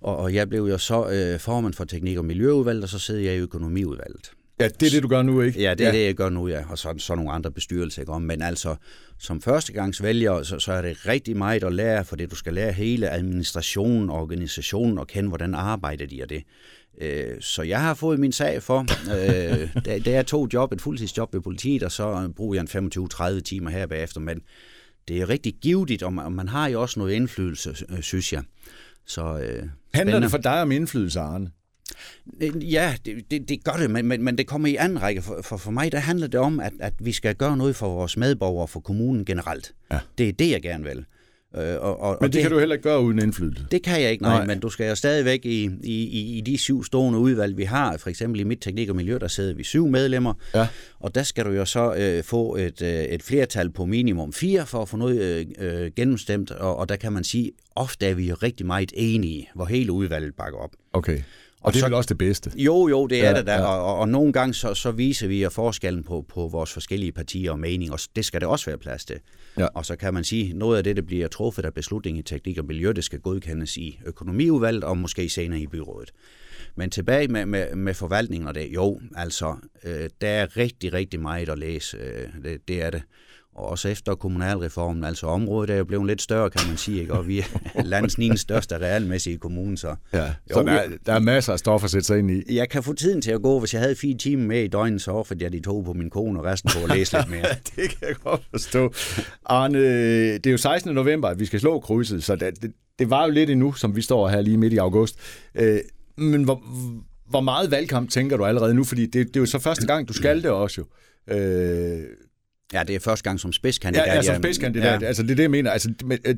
og, 0.00 0.16
og 0.16 0.34
jeg 0.34 0.48
blev 0.48 0.64
jo 0.64 0.78
så 0.78 1.08
øh, 1.08 1.40
formand 1.40 1.74
for 1.74 1.84
teknik- 1.84 2.18
og 2.18 2.24
miljøudvalget, 2.24 2.82
og 2.82 2.88
så 2.88 2.98
sidder 2.98 3.20
jeg 3.20 3.34
i 3.36 3.38
økonomiudvalget. 3.38 4.30
Ja, 4.60 4.68
det 4.68 4.86
er 4.86 4.90
det, 4.90 5.02
du 5.02 5.08
gør 5.08 5.22
nu, 5.22 5.40
ikke? 5.40 5.60
Ja, 5.60 5.74
det 5.74 5.86
er 5.86 5.92
ja. 5.92 5.98
det, 5.98 6.06
jeg 6.06 6.14
gør 6.14 6.28
nu, 6.28 6.48
ja. 6.48 6.64
Og 6.70 6.78
så, 6.78 6.94
så 6.98 7.14
nogle 7.14 7.32
andre 7.32 7.50
bestyrelser, 7.50 8.02
ikke? 8.02 8.20
Men 8.20 8.42
altså, 8.42 8.76
som 9.18 9.42
førstegangsvælger, 9.42 10.42
så, 10.42 10.58
så 10.58 10.72
er 10.72 10.82
det 10.82 11.06
rigtig 11.06 11.36
meget 11.36 11.64
at 11.64 11.72
lære, 11.72 12.04
for 12.04 12.16
det 12.16 12.30
du 12.30 12.36
skal 12.36 12.54
lære 12.54 12.72
hele 12.72 13.10
administrationen, 13.10 14.10
organisationen 14.10 14.98
og 14.98 15.06
kende, 15.06 15.28
hvordan 15.28 15.54
arbejder 15.54 16.06
de 16.06 16.22
og 16.22 16.28
det. 16.28 16.42
Øh, 17.00 17.40
så 17.40 17.62
jeg 17.62 17.80
har 17.80 17.94
fået 17.94 18.20
min 18.20 18.32
sag 18.32 18.62
for. 18.62 18.80
Øh, 19.14 19.74
det, 19.84 20.04
det 20.04 20.14
er 20.14 20.22
to 20.22 20.48
job, 20.52 20.72
et 20.72 20.80
fuldtidsjob 20.80 21.34
ved 21.34 21.40
politiet, 21.40 21.82
og 21.82 21.92
så 21.92 22.32
bruger 22.36 22.54
jeg 22.54 22.76
en 22.84 22.90
25-30 23.36 23.40
timer 23.40 23.70
her 23.70 23.86
bagefter, 23.86 24.20
men 24.20 24.40
det 25.08 25.20
er 25.20 25.28
rigtig 25.28 25.54
givetigt, 25.62 26.02
og 26.02 26.12
man, 26.12 26.24
og 26.24 26.32
man 26.32 26.48
har 26.48 26.68
jo 26.68 26.80
også 26.80 27.00
noget 27.00 27.12
indflydelse, 27.12 27.76
synes 28.00 28.32
jeg. 28.32 28.42
Så, 29.06 29.38
øh, 29.38 29.68
Handler 29.94 30.20
det 30.20 30.30
for 30.30 30.38
dig 30.38 30.62
om 30.62 30.72
indflydelse, 30.72 31.20
Arne? 31.20 31.50
Ja, 32.60 32.94
det, 33.04 33.30
det, 33.30 33.48
det 33.48 33.64
gør 33.64 33.72
det, 33.72 33.90
men, 33.90 34.06
men, 34.06 34.22
men 34.22 34.38
det 34.38 34.46
kommer 34.46 34.68
i 34.68 34.76
anden 34.76 35.02
række. 35.02 35.22
For, 35.22 35.42
for, 35.42 35.56
for 35.56 35.70
mig 35.70 35.92
der 35.92 35.98
handler 35.98 36.26
det 36.26 36.40
om, 36.40 36.60
at, 36.60 36.72
at 36.80 36.94
vi 36.98 37.12
skal 37.12 37.34
gøre 37.34 37.56
noget 37.56 37.76
for 37.76 37.88
vores 37.88 38.16
medborgere 38.16 38.62
og 38.62 38.70
for 38.70 38.80
kommunen 38.80 39.24
generelt. 39.24 39.72
Ja. 39.92 39.98
Det 40.18 40.28
er 40.28 40.32
det, 40.32 40.50
jeg 40.50 40.62
gerne 40.62 40.84
vil. 40.84 41.04
Øh, 41.56 41.76
og, 41.80 42.00
og, 42.00 42.18
men 42.20 42.28
det, 42.28 42.34
det 42.34 42.42
kan 42.42 42.50
du 42.50 42.58
heller 42.58 42.74
ikke 42.74 42.82
gøre 42.82 43.00
uden 43.00 43.18
indflydelse? 43.18 43.66
Det 43.70 43.82
kan 43.82 44.02
jeg 44.02 44.10
ikke, 44.10 44.22
nej, 44.22 44.36
nej. 44.36 44.46
men 44.46 44.60
du 44.60 44.68
skal 44.68 44.88
jo 44.88 44.94
stadigvæk 44.94 45.46
i, 45.46 45.70
i, 45.84 46.36
i 46.38 46.40
de 46.40 46.58
syv 46.58 46.84
stående 46.84 47.18
udvalg, 47.18 47.56
vi 47.56 47.64
har. 47.64 47.96
For 47.96 48.10
eksempel 48.10 48.40
i 48.40 48.44
mit 48.44 48.58
teknik 48.60 48.88
og 48.88 48.96
miljø, 48.96 49.18
der 49.20 49.28
sidder 49.28 49.54
vi 49.54 49.64
syv 49.64 49.86
medlemmer, 49.86 50.34
ja. 50.54 50.68
og 51.00 51.14
der 51.14 51.22
skal 51.22 51.44
du 51.44 51.50
jo 51.50 51.64
så 51.64 51.94
øh, 51.94 52.24
få 52.24 52.56
et, 52.56 52.82
øh, 52.82 52.88
et 52.88 53.22
flertal 53.22 53.70
på 53.70 53.84
minimum 53.84 54.32
fire 54.32 54.66
for 54.66 54.82
at 54.82 54.88
få 54.88 54.96
noget 54.96 55.20
øh, 55.20 55.46
øh, 55.58 55.90
gennemstemt, 55.96 56.50
og, 56.50 56.76
og 56.76 56.88
der 56.88 56.96
kan 56.96 57.12
man 57.12 57.24
sige, 57.24 57.52
ofte 57.74 58.06
er 58.06 58.14
vi 58.14 58.28
jo 58.28 58.34
rigtig 58.34 58.66
meget 58.66 58.92
enige, 58.94 59.48
hvor 59.54 59.64
hele 59.64 59.92
udvalget 59.92 60.34
bakker 60.34 60.58
op. 60.58 60.70
Okay. 60.92 61.20
Og, 61.60 61.66
og 61.66 61.74
det 61.74 61.80
er 61.80 61.86
vel 61.86 61.94
også 61.94 62.08
det 62.08 62.18
bedste? 62.18 62.52
Jo, 62.56 62.88
jo, 62.88 63.06
det 63.06 63.24
er 63.24 63.30
ja, 63.30 63.36
det 63.36 63.46
der. 63.46 63.54
Ja. 63.54 63.64
Og, 63.64 63.84
og, 63.84 63.98
og 63.98 64.08
nogle 64.08 64.32
gange 64.32 64.54
så, 64.54 64.74
så 64.74 64.90
viser 64.90 65.28
vi 65.28 65.42
jo 65.42 65.50
forskellen 65.50 66.04
på, 66.04 66.24
på 66.28 66.48
vores 66.48 66.72
forskellige 66.72 67.12
partier 67.12 67.50
og 67.50 67.58
meninger, 67.58 67.92
og 67.92 68.00
det 68.16 68.24
skal 68.24 68.40
det 68.40 68.48
også 68.48 68.66
være 68.66 68.78
plads 68.78 69.04
til. 69.04 69.16
Ja. 69.58 69.66
Og 69.66 69.86
så 69.86 69.96
kan 69.96 70.14
man 70.14 70.24
sige, 70.24 70.52
noget 70.52 70.78
af 70.78 70.84
det, 70.84 70.96
der 70.96 71.02
bliver 71.02 71.28
truffet 71.28 71.64
af 71.64 71.74
beslutning 71.74 72.18
i 72.18 72.22
teknik 72.22 72.58
og 72.58 72.64
miljø, 72.64 72.92
det 72.92 73.04
skal 73.04 73.20
godkendes 73.20 73.76
i 73.76 74.00
økonomiudvalget 74.06 74.84
og 74.84 74.98
måske 74.98 75.28
senere 75.28 75.60
i 75.60 75.66
byrådet. 75.66 76.12
Men 76.76 76.90
tilbage 76.90 77.28
med, 77.28 77.46
med, 77.46 77.74
med 77.74 77.94
forvaltningen 77.94 78.48
og 78.48 78.54
det, 78.54 78.68
jo, 78.74 79.00
altså, 79.16 79.56
øh, 79.84 80.10
der 80.20 80.28
er 80.28 80.56
rigtig, 80.56 80.92
rigtig 80.92 81.20
meget 81.20 81.48
at 81.48 81.58
læse. 81.58 81.96
Øh, 81.96 82.28
det, 82.44 82.68
det 82.68 82.82
er 82.82 82.90
det 82.90 83.02
også 83.58 83.88
efter 83.88 84.14
kommunalreformen, 84.14 85.04
altså 85.04 85.26
området 85.26 85.70
er 85.70 85.76
jo 85.76 85.84
blevet 85.84 86.06
lidt 86.06 86.22
større, 86.22 86.50
kan 86.50 86.68
man 86.68 86.76
sige, 86.76 87.00
ikke? 87.00 87.12
og 87.12 87.28
vi 87.28 87.38
er 87.38 87.82
landets 87.84 88.18
9. 88.18 88.36
største 88.36 88.78
realmæssige 88.78 89.38
kommune, 89.38 89.78
så... 89.78 89.94
Ja, 90.12 90.24
jo, 90.24 90.32
så 90.52 90.62
der, 90.62 90.72
er, 90.72 90.88
der 91.06 91.12
er 91.12 91.18
masser 91.18 91.52
af 91.52 91.58
stof 91.58 91.84
at 91.84 91.90
sætte 91.90 92.06
sig 92.06 92.18
ind 92.18 92.30
i. 92.30 92.54
Jeg 92.54 92.68
kan 92.68 92.82
få 92.82 92.92
tiden 92.92 93.22
til 93.22 93.30
at 93.30 93.42
gå, 93.42 93.58
hvis 93.58 93.74
jeg 93.74 93.82
havde 93.82 93.96
fire 93.96 94.16
timer 94.16 94.46
med 94.46 94.62
i 94.62 94.68
døgnet, 94.68 95.02
så 95.02 95.10
offerede 95.10 95.44
jeg 95.44 95.52
de 95.52 95.60
to 95.60 95.80
på 95.80 95.92
min 95.92 96.10
kone, 96.10 96.40
og 96.40 96.44
resten 96.44 96.70
på 96.76 96.84
at 96.84 96.96
læse 96.96 97.16
lidt 97.16 97.30
mere. 97.30 97.42
det 97.76 97.88
kan 97.90 98.08
jeg 98.08 98.16
godt 98.24 98.42
forstå. 98.50 98.92
Arne, 99.46 99.78
det 100.34 100.46
er 100.46 100.50
jo 100.50 100.58
16. 100.58 100.94
november, 100.94 101.28
at 101.28 101.40
vi 101.40 101.46
skal 101.46 101.60
slå 101.60 101.80
krydset, 101.80 102.24
så 102.24 102.36
det, 102.36 102.62
det, 102.62 102.72
det 102.98 103.10
var 103.10 103.24
jo 103.24 103.30
lidt 103.32 103.50
endnu, 103.50 103.72
som 103.72 103.96
vi 103.96 104.02
står 104.02 104.28
her 104.28 104.40
lige 104.40 104.56
midt 104.56 104.72
i 104.72 104.76
august. 104.76 105.18
Øh, 105.54 105.78
men 106.16 106.44
hvor, 106.44 106.62
hvor 107.30 107.40
meget 107.40 107.70
valgkamp 107.70 108.10
tænker 108.10 108.36
du 108.36 108.44
allerede 108.44 108.74
nu? 108.74 108.84
Fordi 108.84 109.06
det, 109.06 109.26
det 109.26 109.36
er 109.36 109.40
jo 109.40 109.46
så 109.46 109.58
første 109.58 109.86
gang, 109.86 110.08
du 110.08 110.12
skal 110.12 110.42
det 110.42 110.50
også 110.50 110.80
jo. 110.80 110.86
Øh, 111.34 112.02
Ja, 112.72 112.82
det 112.82 112.94
er 112.94 113.00
første 113.00 113.24
gang 113.24 113.40
som 113.40 113.52
spidskandidat. 113.52 114.06
Ja, 114.06 114.14
ja 114.14 114.22
som 114.22 114.42
spidskandidat. 114.42 115.02
Ja. 115.02 115.06
Altså, 115.06 115.22
det 115.22 115.30
er 115.30 115.34
det, 115.34 115.42
jeg 115.42 115.50
mener. 115.50 115.70
Altså, 115.70 115.92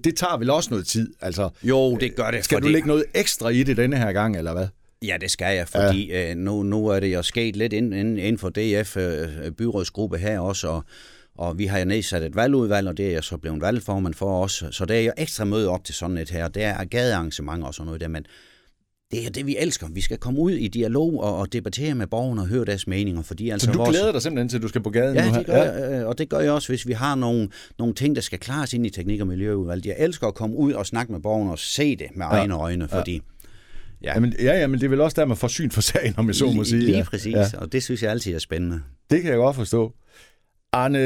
det 0.05 0.17
tager 0.17 0.39
vel 0.39 0.51
også 0.51 0.71
noget 0.71 0.87
tid. 0.87 1.15
Altså, 1.21 1.51
jo, 1.63 1.97
det 1.97 2.17
gør 2.17 2.31
det. 2.31 2.45
Skal 2.45 2.57
fordi... 2.57 2.67
du 2.67 2.73
lægge 2.73 2.89
noget 2.89 3.05
ekstra 3.15 3.49
i 3.49 3.63
det 3.63 3.77
denne 3.77 3.97
her 3.97 4.13
gang, 4.13 4.37
eller 4.37 4.53
hvad? 4.53 4.67
Ja, 5.03 5.17
det 5.21 5.31
skal 5.31 5.57
jeg, 5.57 5.69
fordi 5.69 6.09
ja. 6.09 6.31
øh, 6.31 6.37
nu, 6.37 6.63
nu 6.63 6.87
er 6.87 7.01
det 7.01 7.15
jo 7.15 7.23
sket 7.23 7.57
lidt 7.57 7.73
inden, 7.73 8.19
inden 8.19 8.39
for 8.39 8.49
DF 8.49 8.97
øh, 8.97 9.51
byrådsgruppe 9.51 10.19
her 10.19 10.41
også, 10.41 10.69
og, 10.69 10.85
og 11.39 11.59
vi 11.59 11.67
har 11.67 11.79
jo 11.79 11.85
nedsat 11.85 12.23
et 12.23 12.37
valgudvalg, 12.37 12.89
og 12.89 12.97
det 12.97 13.07
er 13.07 13.11
jeg 13.11 13.25
så 13.25 13.37
blevet 13.37 13.61
valgformand 13.61 14.15
for 14.15 14.45
os. 14.45 14.65
Så 14.71 14.85
det 14.85 15.01
er 15.01 15.05
jo 15.05 15.13
ekstra 15.17 15.45
møde 15.45 15.69
op 15.69 15.85
til 15.85 15.95
sådan 15.95 16.19
et 16.19 16.31
her. 16.31 16.49
Det 16.49 16.63
er 16.63 16.85
gadearrangementer 16.85 17.67
og 17.67 17.75
sådan 17.75 17.87
noget 17.87 18.01
der, 18.01 18.09
men 18.09 18.27
det 19.11 19.27
er 19.27 19.31
det, 19.31 19.47
vi 19.47 19.57
elsker. 19.59 19.89
Vi 19.91 20.01
skal 20.01 20.19
komme 20.19 20.41
ud 20.41 20.53
i 20.53 20.69
dialog 20.69 21.23
og, 21.23 21.37
og 21.37 21.53
debattere 21.53 21.95
med 21.95 22.07
borgerne 22.07 22.41
og 22.41 22.47
høre 22.47 22.65
deres 22.65 22.87
meninger. 22.87 23.23
Fordi 23.23 23.51
altså 23.51 23.67
så 23.67 23.73
du 23.73 23.79
vores... 23.79 23.91
glæder 23.91 24.13
dig 24.13 24.23
simpelthen 24.23 24.49
til, 24.49 24.57
at 24.57 24.63
du 24.63 24.69
skal 24.69 24.83
på 24.83 24.91
gaden 24.91 25.17
ja, 25.17 25.27
nu 25.27 25.31
her? 25.31 25.39
Det 25.39 25.47
gør 25.47 25.57
ja, 25.57 25.97
jeg, 25.97 26.07
og 26.07 26.19
det 26.19 26.29
gør 26.29 26.39
jeg 26.39 26.53
også, 26.53 26.69
hvis 26.69 26.87
vi 26.87 26.93
har 26.93 27.15
nogle, 27.15 27.49
nogle 27.79 27.95
ting, 27.95 28.17
der 28.17 28.23
skal 28.23 28.39
klares 28.39 28.75
ind 28.75 28.87
i 28.87 28.91
teknik- 28.91 29.21
og 29.21 29.27
miljøudvalget. 29.27 29.87
Jeg 29.87 29.97
elsker 29.99 30.27
at 30.27 30.35
komme 30.35 30.57
ud 30.57 30.73
og 30.73 30.87
snakke 30.87 31.13
med 31.13 31.21
borgerne 31.21 31.51
og 31.51 31.59
se 31.59 31.97
det 31.97 32.07
med 32.15 32.27
ja. 32.27 32.33
egne 32.33 32.55
øjne, 32.55 32.89
fordi... 32.89 33.15
Ja. 33.15 33.21
Ja. 34.03 34.15
Jamen, 34.15 34.35
ja, 34.39 34.59
ja, 34.59 34.67
men 34.67 34.81
det 34.81 34.87
er 34.87 34.91
vel 34.91 35.01
også 35.01 35.21
der, 35.21 35.27
man 35.27 35.37
får 35.37 35.49
syn 35.49 35.71
for 35.71 35.81
sagen, 35.81 36.15
om 36.17 36.27
jeg 36.27 36.35
så 36.35 36.51
må 36.51 36.65
sige. 36.65 36.83
Lige 36.83 36.97
ja. 36.97 37.05
præcis, 37.05 37.35
ja. 37.35 37.47
og 37.59 37.73
det 37.73 37.83
synes 37.83 38.03
jeg 38.03 38.11
altid 38.11 38.35
er 38.35 38.39
spændende. 38.39 38.81
Det 39.11 39.23
kan 39.23 39.31
jeg 39.31 39.39
godt 39.39 39.57
forstå. 39.57 39.93
Arne, 40.73 40.99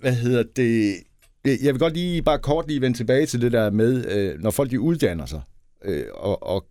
hvad 0.00 0.12
hedder 0.12 0.42
det? 0.56 0.94
Jeg 1.44 1.74
vil 1.74 1.78
godt 1.78 1.94
lige 1.94 2.22
bare 2.22 2.38
kort 2.38 2.68
lige 2.68 2.80
vende 2.80 2.96
tilbage 2.96 3.26
til 3.26 3.40
det 3.40 3.52
der 3.52 3.70
med, 3.70 4.04
øh, 4.10 4.40
når 4.40 4.50
folk 4.50 4.70
de 4.70 4.80
uddanner 4.80 5.26
sig 5.26 5.40
øh, 5.84 6.04
og, 6.14 6.42
og, 6.42 6.64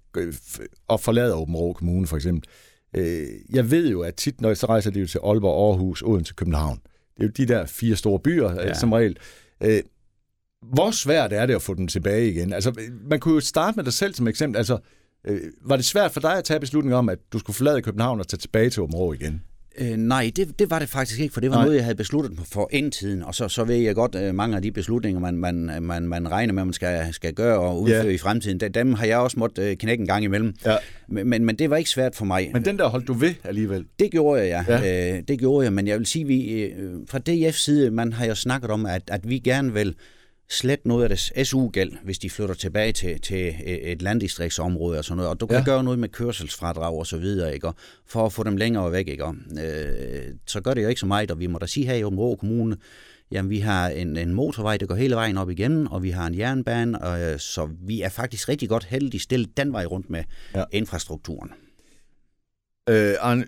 og 0.87 0.99
forlader 0.99 1.35
Åben 1.35 1.55
Rå 1.55 1.73
Kommune 1.73 2.07
for 2.07 2.15
eksempel. 2.15 2.49
Øh, 2.95 3.27
jeg 3.49 3.71
ved 3.71 3.89
jo, 3.89 4.01
at 4.01 4.15
tit, 4.15 4.41
når 4.41 4.53
så 4.53 4.65
rejser 4.65 4.91
de 4.91 4.99
jo 4.99 5.07
til 5.07 5.19
Aalborg, 5.23 5.69
Aarhus, 5.69 6.01
Odense, 6.01 6.33
København. 6.33 6.79
Det 7.17 7.23
er 7.23 7.27
jo 7.27 7.31
de 7.37 7.53
der 7.53 7.65
fire 7.65 7.95
store 7.95 8.19
byer, 8.19 8.49
øh, 8.49 8.55
ja. 8.55 8.69
øh, 8.69 8.75
som 8.75 8.93
regel. 8.93 9.17
Øh, 9.63 9.81
hvor 10.61 10.91
svært 10.91 11.33
er 11.33 11.45
det 11.45 11.55
at 11.55 11.61
få 11.61 11.73
dem 11.73 11.87
tilbage 11.87 12.29
igen? 12.29 12.53
Altså, 12.53 12.73
man 13.09 13.19
kunne 13.19 13.33
jo 13.33 13.39
starte 13.39 13.75
med 13.75 13.83
dig 13.83 13.93
selv 13.93 14.13
som 14.13 14.27
eksempel. 14.27 14.57
Altså, 14.57 14.77
øh, 15.27 15.41
var 15.61 15.75
det 15.75 15.85
svært 15.85 16.11
for 16.11 16.19
dig 16.19 16.37
at 16.37 16.43
tage 16.43 16.59
beslutningen 16.59 16.97
om, 16.97 17.09
at 17.09 17.19
du 17.33 17.39
skulle 17.39 17.55
forlade 17.55 17.81
København 17.81 18.19
og 18.19 18.27
tage 18.27 18.37
tilbage 18.37 18.69
til 18.69 18.81
Åben 18.81 18.95
Rå 18.95 19.13
igen? 19.13 19.43
Øh, 19.77 19.97
nej, 19.97 20.31
det, 20.35 20.59
det 20.59 20.69
var 20.69 20.79
det 20.79 20.89
faktisk 20.89 21.19
ikke, 21.19 21.33
for 21.33 21.41
det 21.41 21.49
var 21.49 21.55
nej. 21.55 21.65
noget, 21.65 21.75
jeg 21.75 21.83
havde 21.83 21.95
besluttet 21.95 22.39
for 22.45 22.69
indtiden, 22.71 23.23
og 23.23 23.35
så, 23.35 23.47
så 23.47 23.63
ved 23.63 23.75
jeg 23.75 23.95
godt, 23.95 24.15
øh, 24.15 24.35
mange 24.35 24.55
af 24.55 24.61
de 24.61 24.71
beslutninger, 24.71 25.19
man, 25.19 25.37
man, 25.37 25.71
man, 25.81 26.07
man 26.07 26.31
regner 26.31 26.53
med, 26.53 26.65
man 26.65 26.73
skal, 26.73 27.13
skal 27.13 27.33
gøre 27.33 27.59
og 27.59 27.81
udføre 27.81 28.05
ja. 28.05 28.11
i 28.11 28.17
fremtiden, 28.17 28.59
dem 28.73 28.93
har 28.93 29.05
jeg 29.05 29.17
også 29.17 29.39
måttet 29.39 29.63
øh, 29.63 29.77
knække 29.77 30.01
en 30.01 30.07
gang 30.07 30.23
imellem. 30.23 30.55
Ja. 30.65 30.75
Men, 31.07 31.27
men, 31.27 31.45
men 31.45 31.55
det 31.55 31.69
var 31.69 31.77
ikke 31.77 31.89
svært 31.89 32.15
for 32.15 32.25
mig. 32.25 32.49
Men 32.53 32.65
den 32.65 32.79
der 32.79 32.87
holdt 32.87 33.07
du 33.07 33.13
ved 33.13 33.33
alligevel? 33.43 33.85
Det 33.99 34.11
gjorde 34.11 34.41
jeg, 34.41 34.65
ja. 34.67 34.77
ja. 34.77 35.15
Øh, 35.15 35.23
det 35.27 35.39
gjorde 35.39 35.63
jeg, 35.63 35.73
men 35.73 35.87
jeg 35.87 35.97
vil 35.97 36.05
sige, 36.05 36.27
vi 36.27 36.61
øh, 36.61 36.93
fra 37.09 37.19
DF's 37.29 37.51
side, 37.51 37.91
man 37.91 38.13
har 38.13 38.25
jo 38.25 38.35
snakket 38.35 38.69
om, 38.71 38.85
at, 38.85 39.01
at 39.07 39.29
vi 39.29 39.39
gerne 39.39 39.73
vil 39.73 39.95
slet 40.51 40.85
noget 40.85 41.03
af 41.03 41.09
deres 41.09 41.33
SU-gæld, 41.43 41.91
hvis 42.03 42.19
de 42.19 42.29
flytter 42.29 42.55
tilbage 42.55 42.91
til, 42.91 43.21
til 43.21 43.55
et 43.65 44.01
landdistriktsområde 44.01 44.97
og 44.97 45.05
sådan 45.05 45.17
noget. 45.17 45.29
Og 45.29 45.39
du 45.39 45.47
kan 45.47 45.57
ja. 45.57 45.63
gøre 45.63 45.83
noget 45.83 45.99
med 45.99 46.09
kørselsfradrag 46.09 46.93
og 46.93 47.07
så 47.07 47.17
videre, 47.17 47.53
ikke? 47.53 47.71
for 48.07 48.25
at 48.25 48.33
få 48.33 48.43
dem 48.43 48.57
længere 48.57 48.91
væk. 48.91 49.07
Ikke? 49.07 49.25
Øh, 49.59 50.33
så 50.47 50.61
gør 50.61 50.73
det 50.73 50.83
jo 50.83 50.87
ikke 50.87 50.99
så 50.99 51.05
meget, 51.05 51.31
og 51.31 51.39
vi 51.39 51.47
må 51.47 51.57
da 51.59 51.65
sige 51.65 51.85
her 51.85 51.95
i 51.95 52.03
Åben 52.03 52.37
Kommune, 52.37 52.77
jamen 53.31 53.49
vi 53.49 53.59
har 53.59 53.89
en, 53.89 54.17
en 54.17 54.33
motorvej, 54.33 54.77
der 54.77 54.85
går 54.85 54.95
hele 54.95 55.15
vejen 55.15 55.37
op 55.37 55.49
igennem, 55.49 55.87
og 55.87 56.03
vi 56.03 56.09
har 56.09 56.27
en 56.27 56.37
jernbane, 56.37 57.01
og, 57.01 57.21
øh, 57.21 57.39
så 57.39 57.69
vi 57.81 58.01
er 58.01 58.09
faktisk 58.09 58.49
rigtig 58.49 58.69
godt 58.69 58.83
heldige 58.83 59.21
stillet 59.21 59.57
den 59.57 59.73
vej 59.73 59.85
rundt 59.85 60.09
med 60.09 60.23
ja. 60.55 60.63
infrastrukturen. 60.71 61.51
Øh, 62.89 63.13
Arne, 63.19 63.45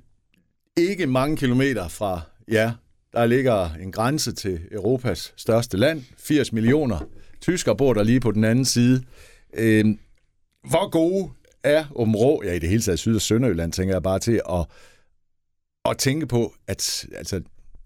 ikke 0.77 1.07
mange 1.07 1.37
kilometer 1.37 1.87
fra 1.87 2.21
ja, 2.51 2.71
der 3.13 3.25
ligger 3.25 3.69
en 3.73 3.91
grænse 3.91 4.31
til 4.31 4.59
Europas 4.71 5.33
største 5.37 5.77
land. 5.77 6.03
80 6.17 6.53
millioner 6.53 6.99
tyskere 7.41 7.75
bor 7.75 7.93
der 7.93 8.03
lige 8.03 8.19
på 8.19 8.31
den 8.31 8.43
anden 8.43 8.65
side. 8.65 9.03
Øh, 9.53 9.85
hvor 10.69 10.89
gode 10.89 11.29
er 11.63 11.85
Områ, 11.95 12.43
ja 12.43 12.53
i 12.53 12.59
det 12.59 12.69
hele 12.69 12.81
taget 12.81 12.99
Syd- 12.99 13.15
og 13.15 13.21
Sønderjylland, 13.21 13.71
tænker 13.71 13.95
jeg 13.95 14.03
bare 14.03 14.19
til 14.19 14.41
at, 14.49 14.65
at 15.85 15.97
tænke 15.97 16.27
på, 16.27 16.53
at 16.67 17.05
altså, 17.15 17.41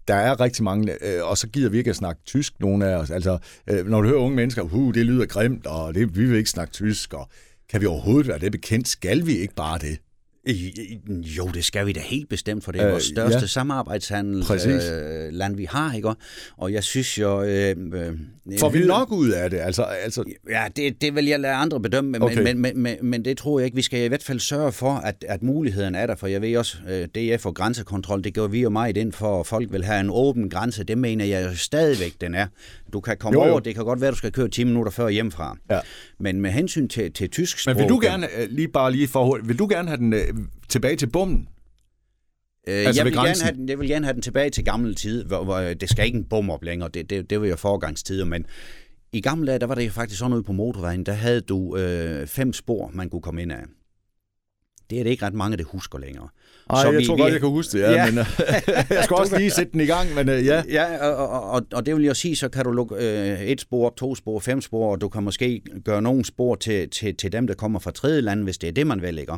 der 0.08 0.14
er 0.14 0.40
rigtig 0.40 0.64
mange, 0.64 0.92
øh, 1.04 1.24
og 1.24 1.38
så 1.38 1.48
gider 1.48 1.70
vi 1.70 1.78
ikke 1.78 1.90
at 1.90 1.96
snakke 1.96 2.22
tysk, 2.26 2.60
nogen 2.60 2.82
af 2.82 2.96
os. 2.96 3.10
Altså, 3.10 3.38
øh, 3.66 3.86
når 3.86 4.00
du 4.00 4.08
hører 4.08 4.20
unge 4.20 4.36
mennesker, 4.36 4.62
uh, 4.62 4.94
det 4.94 5.06
lyder 5.06 5.26
grimt, 5.26 5.66
og 5.66 5.94
det, 5.94 6.16
vi 6.16 6.26
vil 6.26 6.38
ikke 6.38 6.50
snakke 6.50 6.72
tysk, 6.72 7.14
og 7.14 7.28
kan 7.68 7.80
vi 7.80 7.86
overhovedet 7.86 8.28
være 8.28 8.38
det 8.38 8.52
bekendt? 8.52 8.88
Skal 8.88 9.26
vi 9.26 9.38
ikke 9.38 9.54
bare 9.54 9.78
det? 9.78 9.98
Jo, 11.08 11.50
det 11.54 11.64
skal 11.64 11.86
vi 11.86 11.92
da 11.92 12.00
helt 12.00 12.28
bestemt, 12.28 12.64
for 12.64 12.72
det 12.72 12.80
er 12.80 12.86
øh, 12.86 12.92
vores 12.92 13.04
største 13.04 13.40
ja. 13.40 13.46
samarbejdshandel, 13.46 14.44
øh, 15.42 15.58
vi 15.58 15.64
har, 15.64 15.94
ikke? 15.94 16.14
Og 16.56 16.72
jeg 16.72 16.84
synes 16.84 17.18
jo... 17.18 17.42
Øh, 17.42 17.76
øh, 17.94 18.12
Får 18.58 18.68
vi 18.68 18.86
nok 18.86 19.12
ud 19.12 19.30
af 19.30 19.50
det? 19.50 19.58
Altså, 19.58 19.82
altså... 19.82 20.24
Ja, 20.50 20.64
det, 20.76 21.02
det 21.02 21.14
vil 21.14 21.26
jeg 21.26 21.40
lade 21.40 21.54
andre 21.54 21.80
bedømme, 21.80 22.22
okay. 22.22 22.42
men, 22.42 22.58
men, 22.58 22.78
men, 22.82 22.96
men 23.02 23.24
det 23.24 23.38
tror 23.38 23.58
jeg 23.58 23.64
ikke. 23.64 23.74
Vi 23.74 23.82
skal 23.82 24.04
i 24.04 24.08
hvert 24.08 24.22
fald 24.22 24.40
sørge 24.40 24.72
for, 24.72 24.92
at, 24.92 25.24
at 25.28 25.42
muligheden 25.42 25.94
er 25.94 26.06
der, 26.06 26.14
for 26.14 26.26
jeg 26.26 26.42
ved 26.42 26.56
også, 26.56 26.76
øh, 26.88 27.06
DF 27.06 27.46
og 27.46 27.54
grænsekontrol, 27.54 28.24
det 28.24 28.34
gør 28.34 28.46
vi 28.46 28.60
jo 28.60 28.70
meget 28.70 28.96
ind 28.96 29.12
for, 29.12 29.40
at 29.40 29.46
folk 29.46 29.72
vil 29.72 29.84
have 29.84 30.00
en 30.00 30.10
åben 30.10 30.50
grænse. 30.50 30.84
Det 30.84 30.98
mener 30.98 31.24
jeg 31.24 31.44
jo 31.44 31.56
stadigvæk, 31.56 32.14
den 32.20 32.34
er. 32.34 32.46
Du 32.92 33.00
kan 33.00 33.16
komme 33.16 33.40
jo, 33.40 33.46
jo. 33.46 33.50
over, 33.50 33.60
det 33.60 33.74
kan 33.74 33.84
godt 33.84 34.00
være, 34.00 34.10
du 34.10 34.16
skal 34.16 34.32
køre 34.32 34.48
10 34.48 34.64
minutter 34.64 34.92
før 34.92 35.08
hjemmefra. 35.08 35.56
Ja. 35.70 35.80
Men 36.20 36.40
med 36.40 36.50
hensyn 36.50 36.88
til, 36.88 37.12
til 37.12 37.30
tysk 37.30 37.58
sprog... 37.58 37.74
Men 37.74 37.82
vil 37.82 37.88
du 37.88 38.00
gerne, 38.02 38.26
øh, 38.38 38.48
lige 38.50 38.68
bare 38.68 38.92
lige 38.92 39.08
for, 39.08 39.38
vil 39.44 39.58
du 39.58 39.66
gerne 39.70 39.88
have 39.88 39.98
den 39.98 40.12
øh, 40.12 40.26
tilbage 40.68 40.96
til 40.96 41.06
bommen? 41.06 41.48
Øh, 42.68 42.74
altså 42.74 43.00
jeg, 43.00 43.04
vil 43.04 43.14
gerne 43.14 43.42
have 43.42 43.56
den, 43.56 43.68
jeg 43.68 43.78
vil 43.78 43.88
gerne 43.88 44.06
have 44.06 44.14
den 44.14 44.22
tilbage 44.22 44.50
til 44.50 44.64
gammel 44.64 44.94
tid, 44.94 45.24
hvor, 45.24 45.44
hvor 45.44 45.58
det 45.58 45.90
skal 45.90 46.06
ikke 46.06 46.18
en 46.18 46.24
bum 46.24 46.50
op 46.50 46.64
længere, 46.64 46.88
det, 46.94 47.10
det, 47.10 47.30
det 47.30 47.40
var 47.40 47.46
jo 47.46 47.56
forgangstider, 47.56 48.24
men 48.24 48.46
i 49.12 49.20
gamle 49.20 49.46
dage, 49.46 49.58
der 49.58 49.66
var 49.66 49.74
det 49.74 49.92
faktisk 49.92 50.18
sådan 50.18 50.30
noget 50.30 50.44
på 50.44 50.52
motorvejen, 50.52 51.06
der 51.06 51.12
havde 51.12 51.40
du 51.40 51.76
øh, 51.76 52.26
fem 52.26 52.52
spor, 52.52 52.90
man 52.94 53.10
kunne 53.10 53.22
komme 53.22 53.42
ind 53.42 53.52
af. 53.52 53.64
Det 54.90 54.98
er 54.98 55.02
det 55.02 55.10
ikke 55.10 55.26
ret 55.26 55.34
mange, 55.34 55.56
der 55.56 55.64
husker 55.64 55.98
længere. 55.98 56.28
Ej, 56.70 56.78
jeg 56.78 56.98
vi, 56.98 57.06
tror 57.06 57.16
vi, 57.16 57.22
godt, 57.22 57.32
jeg 57.32 57.40
kan 57.40 57.48
huske 57.48 57.78
det, 57.78 57.84
ja. 57.84 57.92
ja. 57.92 58.10
Men, 58.10 58.18
uh, 58.18 58.26
jeg 58.96 59.04
skal 59.04 59.16
også 59.16 59.38
lige 59.38 59.50
sætte 59.50 59.72
den 59.72 59.80
i 59.80 59.86
gang, 59.86 60.14
men 60.14 60.28
uh, 60.28 60.46
ja. 60.46 60.62
Ja, 60.68 61.08
og, 61.08 61.50
og, 61.50 61.66
og 61.72 61.86
det 61.86 61.96
vil 61.96 62.04
jeg 62.04 62.16
sige, 62.16 62.36
så 62.36 62.48
kan 62.48 62.64
du 62.64 62.70
lukke 62.70 62.94
uh, 62.94 63.42
et 63.42 63.60
spor, 63.60 63.94
to 63.96 64.14
spor, 64.14 64.38
fem 64.38 64.60
spor, 64.60 64.92
og 64.92 65.00
du 65.00 65.08
kan 65.08 65.22
måske 65.22 65.62
gøre 65.84 66.02
nogle 66.02 66.24
spor 66.24 66.54
til, 66.54 66.90
til, 66.90 67.16
til 67.16 67.32
dem, 67.32 67.46
der 67.46 67.54
kommer 67.54 67.78
fra 67.78 67.90
tredje 67.90 68.20
land, 68.20 68.44
hvis 68.44 68.58
det 68.58 68.68
er 68.68 68.72
det, 68.72 68.86
man 68.86 69.02
vil 69.02 69.14
lægge. 69.14 69.32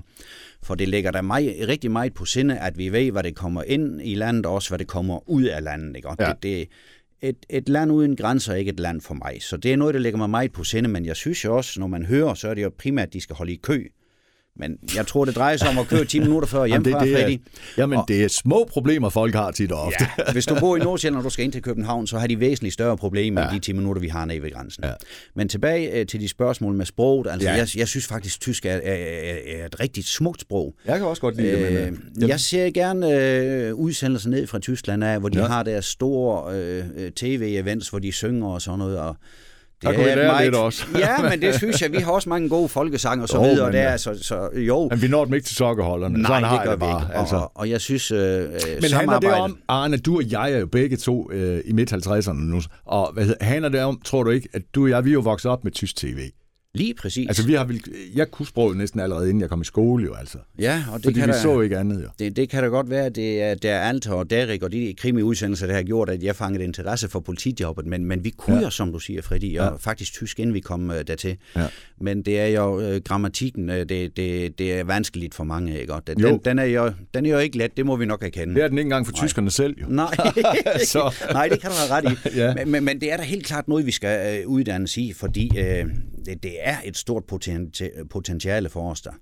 For 0.62 0.75
det 0.75 0.88
ligger 0.88 1.11
der 1.11 1.23
mig, 1.23 1.57
rigtig 1.69 1.90
meget 1.90 2.14
på 2.14 2.25
sinde, 2.25 2.59
at 2.59 2.79
vi 2.79 2.93
ved, 2.93 3.11
hvad 3.12 3.23
det 3.23 3.35
kommer 3.35 3.62
ind 3.62 4.01
i 4.05 4.14
landet, 4.14 4.47
og 4.47 4.55
også 4.55 4.71
hvad 4.71 4.79
det 4.79 4.87
kommer 4.87 5.31
ud 5.31 5.43
af 5.43 5.62
landet. 5.62 5.97
Ikke? 5.97 6.09
Ja. 6.19 6.27
Det, 6.27 6.43
det, 6.43 6.69
et, 7.23 7.37
et 7.51 7.69
land 7.69 7.93
uden 7.93 8.16
grænser 8.16 8.53
er 8.53 8.57
ikke 8.57 8.71
et 8.71 8.81
land 8.81 9.01
for 9.01 9.14
mig. 9.14 9.37
Så 9.40 9.57
det 9.57 9.73
er 9.73 9.77
noget, 9.77 9.95
der 9.95 10.01
ligger 10.01 10.19
mig 10.19 10.31
meget 10.31 10.53
på 10.53 10.64
sinde, 10.64 10.88
men 10.88 11.07
jeg 11.07 11.16
synes 11.16 11.45
jo 11.45 11.57
også, 11.57 11.81
når 11.81 11.87
man 11.87 12.07
hører, 12.07 12.35
så 12.35 12.49
er 12.49 12.55
det 12.55 12.62
jo 12.62 12.71
primært, 12.79 13.07
at 13.07 13.12
de 13.12 13.21
skal 13.21 13.37
holde 13.37 13.53
i 13.53 13.61
kø. 13.62 13.88
Men 14.57 14.77
jeg 14.97 15.07
tror, 15.07 15.25
det 15.25 15.37
drejer 15.37 15.57
sig 15.57 15.69
om 15.69 15.79
at 15.79 15.89
køre 15.89 16.05
10 16.05 16.19
minutter 16.19 16.49
før 16.49 16.65
hjemmefra, 16.65 17.05
det, 17.05 17.17
det 17.17 17.33
er, 17.33 17.37
Jamen, 17.79 17.99
og, 17.99 18.05
det 18.09 18.25
er 18.25 18.29
små 18.29 18.69
problemer, 18.73 19.09
folk 19.09 19.35
har 19.35 19.51
tit 19.51 19.73
og 19.73 19.81
ofte. 19.81 20.07
Ja, 20.19 20.33
hvis 20.33 20.47
du 20.47 20.57
bor 20.61 20.77
i 20.77 20.81
Nordsjælland, 20.81 21.19
og 21.19 21.25
du 21.25 21.31
skal 21.31 21.45
ind 21.45 21.53
til 21.53 21.63
København, 21.63 22.07
så 22.07 22.19
har 22.19 22.27
de 22.27 22.41
væsentligt 22.41 22.75
større 22.75 22.97
problemer 22.97 23.41
ja. 23.41 23.47
end 23.47 23.61
de 23.61 23.67
10 23.67 23.73
minutter, 23.73 24.03
vi 24.03 24.09
har 24.09 24.25
nede 24.25 24.43
ved 24.43 24.53
grænsen. 24.53 24.85
Ja. 24.85 24.93
Men 25.37 25.49
tilbage 25.49 26.01
uh, 26.01 26.07
til 26.07 26.21
de 26.21 26.29
spørgsmål 26.29 26.75
med 26.75 26.87
sproget. 26.87 27.27
Altså, 27.31 27.49
ja. 27.49 27.55
jeg, 27.55 27.69
jeg 27.77 27.89
synes 27.89 28.07
faktisk, 28.07 28.41
tysk 28.41 28.67
er, 28.67 28.71
er, 28.71 29.37
er 29.47 29.67
et 29.67 29.81
rigtig 29.81 30.05
smukt 30.05 30.41
sprog. 30.41 30.75
Jeg 30.87 30.99
kan 30.99 31.07
også 31.07 31.23
godt 31.23 31.37
lide 31.37 31.53
det. 31.53 31.93
Men, 31.93 32.25
uh, 32.25 32.29
jeg 32.29 32.41
ser 32.41 32.71
gerne 32.71 33.07
uh, 33.73 33.79
udsendelser 33.79 34.31
ned 34.31 34.47
fra 34.47 34.59
Tyskland 34.59 35.05
af, 35.05 35.21
hvor 35.21 35.29
de 35.29 35.39
ja. 35.39 35.47
har 35.47 35.63
deres 35.63 35.85
store 35.85 36.45
uh, 36.45 37.09
tv-events, 37.17 37.91
hvor 37.91 37.99
de 37.99 38.13
synger 38.13 38.49
og 38.49 38.63
sådan 38.63 38.79
noget. 38.79 38.99
Og, 38.99 39.17
der 39.83 39.93
kunne 39.93 40.05
vi 40.05 40.11
lære 40.11 40.27
meget, 40.27 40.45
lidt 40.45 40.55
også. 40.55 40.85
ja, 40.99 41.31
men 41.31 41.43
det 41.43 41.55
synes 41.55 41.83
jeg. 41.83 41.93
Vi 41.93 41.97
har 41.97 42.12
også 42.12 42.29
mange 42.29 42.49
gode 42.49 42.69
folkesange 42.69 43.25
og 43.25 43.29
så 43.29 43.43
videre. 43.43 43.66
Men, 43.66 43.75
der, 43.75 43.97
så, 43.97 44.19
så, 44.23 44.49
jo. 44.55 44.88
Men 44.90 45.03
vi 45.03 45.09
når 45.09 45.25
dem 45.25 45.35
ikke 45.35 45.47
til 45.47 45.57
sokkeholderne. 45.57 46.19
Nej, 46.19 46.40
Sådan 46.40 46.59
det 46.59 46.64
gør 46.64 46.75
vi 46.75 46.81
bare, 46.81 47.03
ikke. 47.03 47.19
Altså. 47.19 47.37
Og, 47.37 47.53
og 47.55 47.71
jeg 47.71 47.81
synes, 47.81 48.11
øh, 48.11 48.49
Men 48.83 48.93
handler 48.93 49.21
det 49.21 49.33
om, 49.33 49.59
Arne, 49.69 49.97
du 49.97 50.16
og 50.16 50.31
jeg 50.31 50.53
er 50.53 50.59
jo 50.59 50.66
begge 50.66 50.97
to 50.97 51.31
øh, 51.33 51.61
i 51.64 51.73
midt-50'erne 51.73 52.33
nu, 52.33 52.61
og 52.85 53.11
hvad 53.12 53.25
hedder, 53.25 53.45
handler 53.45 53.69
det 53.69 53.81
om, 53.81 54.01
tror 54.05 54.23
du 54.23 54.31
ikke, 54.31 54.49
at 54.53 54.62
du 54.75 54.83
og 54.83 54.90
jeg, 54.90 55.05
vi 55.05 55.11
er 55.11 55.14
jo 55.14 55.21
vokset 55.21 55.51
op 55.51 55.64
med 55.64 55.73
tysk 55.73 55.97
tv? 55.97 56.31
Lige 56.75 56.95
præcis. 56.95 57.27
Altså, 57.29 57.47
vi 57.47 57.55
har, 57.55 57.71
jeg 58.15 58.31
kunne 58.31 58.47
sproget 58.47 58.77
næsten 58.77 59.01
allerede, 59.01 59.29
inden 59.29 59.41
jeg 59.41 59.49
kom 59.49 59.61
i 59.61 59.65
skole, 59.65 60.05
jo 60.05 60.15
altså. 60.15 60.39
Ja, 60.59 60.85
og 60.93 60.99
det 60.99 61.05
Fordi 61.05 61.21
kan 61.21 61.29
vi 61.29 61.33
der, 61.33 61.43
så 61.43 61.61
ikke 61.61 61.79
andet, 61.79 62.03
jo. 62.03 62.09
Det, 62.19 62.37
det 62.37 62.49
kan 62.49 62.63
da 62.63 62.69
godt 62.69 62.91
være, 62.91 63.07
at 63.07 63.17
det 63.17 63.43
er, 63.43 63.55
det 63.55 63.71
er 63.71 63.79
Alter 63.79 64.13
og 64.13 64.31
Derek 64.31 64.63
og 64.63 64.73
de 64.73 64.95
krimiudsendelser, 64.99 65.67
der 65.67 65.75
har 65.75 65.83
gjort, 65.83 66.11
at 66.11 66.23
jeg 66.23 66.37
fangede 66.37 66.65
interesse 66.65 67.09
for 67.09 67.21
politijobbet, 67.21 67.87
men, 67.87 68.05
men 68.05 68.25
vi 68.25 68.31
kunne 68.31 68.57
ja. 68.57 68.63
jo, 68.63 68.71
som 68.71 68.93
du 68.93 68.99
siger, 68.99 69.23
Freddy, 69.23 69.59
og 69.59 69.67
ja. 69.67 69.77
faktisk 69.77 70.13
tysk, 70.13 70.41
inden 70.41 70.55
vi 70.55 70.61
kom 70.61 70.91
uh, 70.91 70.97
dertil. 71.07 71.37
Ja. 71.57 71.67
Men 72.01 72.23
det 72.23 72.41
er 72.41 72.47
jo 72.47 72.95
uh, 72.95 72.97
grammatikken, 72.97 73.71
uh, 73.71 73.77
det, 73.77 74.17
det, 74.17 74.59
det 74.59 74.73
er 74.73 74.85
vanskeligt 74.85 75.35
for 75.35 75.45
mange, 75.45 75.81
ikke? 75.81 75.95
Og 75.95 76.07
den, 76.07 76.21
jo. 76.21 76.41
den, 76.45 76.59
er 76.59 76.65
jo, 76.65 76.93
den 77.15 77.27
er 77.27 77.31
jo 77.31 77.39
ikke 77.39 77.59
let, 77.59 77.77
det 77.77 77.87
må 77.87 77.97
vi 77.97 78.05
nok 78.05 78.25
erkende. 78.25 78.55
Det 78.55 78.63
er 78.63 78.69
den 78.69 78.79
ikke 78.79 78.87
engang 78.87 79.07
for 79.07 79.13
Nej. 79.13 79.27
tyskerne 79.27 79.51
selv, 79.51 79.75
jo. 79.81 79.87
Nej, 79.89 80.15
så. 80.85 81.15
Nej, 81.33 81.49
det 81.49 81.61
kan 81.61 81.71
du 81.71 81.77
have 81.77 82.09
ret 82.09 82.13
i. 82.13 82.39
ja. 82.39 82.55
men, 82.55 82.71
men, 82.71 82.85
men 82.85 83.01
det 83.01 83.13
er 83.13 83.17
da 83.17 83.23
helt 83.23 83.47
klart 83.47 83.69
noget, 83.69 83.87
vi 83.87 83.93
skal 83.93 84.45
uh, 84.45 84.53
uddannes 84.53 84.97
i, 84.97 85.13
fordi 85.13 85.51
uh, 85.53 85.91
det, 86.27 86.43
det 86.43 86.60
er 86.62 86.77
et 86.85 86.96
stort 86.96 87.25
potentiale 88.11 88.68
for 88.68 88.90
os 88.90 89.01
der. 89.01 89.12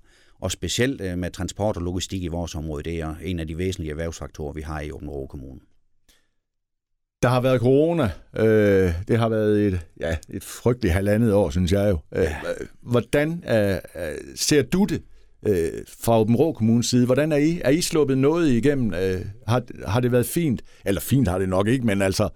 Og 0.41 0.51
specielt 0.51 1.01
øh, 1.01 1.17
med 1.17 1.31
transport 1.31 1.77
og 1.77 1.83
logistik 1.83 2.23
i 2.23 2.27
vores 2.27 2.55
område, 2.55 2.83
det 2.83 2.99
er 2.99 3.15
en 3.23 3.39
af 3.39 3.47
de 3.47 3.57
væsentlige 3.57 3.91
erhvervsfaktorer, 3.91 4.53
vi 4.53 4.61
har 4.61 4.81
i 4.81 4.91
Åben 4.91 5.27
Kommune. 5.29 5.59
Der 7.21 7.29
har 7.29 7.41
været 7.41 7.59
corona. 7.59 8.11
Øh, 8.37 8.93
det 9.07 9.17
har 9.17 9.29
været 9.29 9.67
et, 9.67 9.79
ja, 9.99 10.17
et 10.29 10.43
frygteligt 10.43 10.93
halvandet 10.93 11.33
år, 11.33 11.49
synes 11.49 11.71
jeg 11.71 11.89
jo. 11.89 11.97
Øh, 12.15 12.23
ja. 12.23 12.35
Hvordan 12.81 13.43
øh, 13.49 13.71
øh, 13.95 14.17
ser 14.35 14.61
du 14.61 14.85
det 14.85 15.01
øh, 15.47 15.71
fra 15.87 16.19
Åben 16.19 16.35
Rå 16.35 16.53
Kommunes 16.53 16.85
side? 16.85 17.05
Hvordan 17.05 17.31
er 17.31 17.37
I? 17.37 17.61
Er 17.63 17.69
I 17.69 17.81
sluppet 17.81 18.17
noget 18.17 18.49
igennem? 18.49 18.93
Øh, 18.93 19.25
har, 19.47 19.63
har 19.87 19.99
det 19.99 20.11
været 20.11 20.25
fint? 20.25 20.61
Eller 20.85 21.01
fint 21.01 21.27
har 21.27 21.39
det 21.39 21.49
nok 21.49 21.67
ikke, 21.67 21.85
men 21.85 22.01
altså 22.01 22.29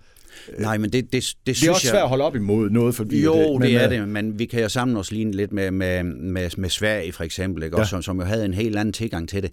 Nej, 0.60 0.78
men 0.78 0.90
det, 0.90 1.04
det, 1.04 1.12
det, 1.14 1.34
det 1.46 1.56
synes 1.56 1.68
er 1.68 1.74
også 1.74 1.88
jeg... 1.88 1.92
svært 1.92 2.04
at 2.04 2.10
holde 2.10 2.24
op 2.24 2.36
imod 2.36 2.70
noget, 2.70 2.96
fordi... 2.96 3.24
Jo, 3.24 3.34
det, 3.36 3.60
men, 3.60 3.62
det 3.62 3.84
er 3.84 3.90
det, 3.90 4.08
men 4.08 4.40
vi 4.40 4.46
kan 4.46 4.62
jo 4.62 4.70
sammen 4.70 4.98
os 4.98 5.12
lige 5.12 5.32
lidt 5.32 5.54
med, 5.54 5.72
med, 5.72 6.04
med, 6.04 6.50
med 6.58 6.70
Sverige 6.70 7.12
for 7.12 7.24
eksempel, 7.24 7.64
ikke? 7.64 7.76
Ja. 7.78 7.82
Også, 7.82 7.90
som, 7.90 8.02
som 8.02 8.20
jo 8.20 8.26
havde 8.26 8.46
en 8.46 8.54
helt 8.54 8.78
anden 8.78 8.94
tilgang 8.94 9.30
til 9.30 9.44
det. 9.44 9.52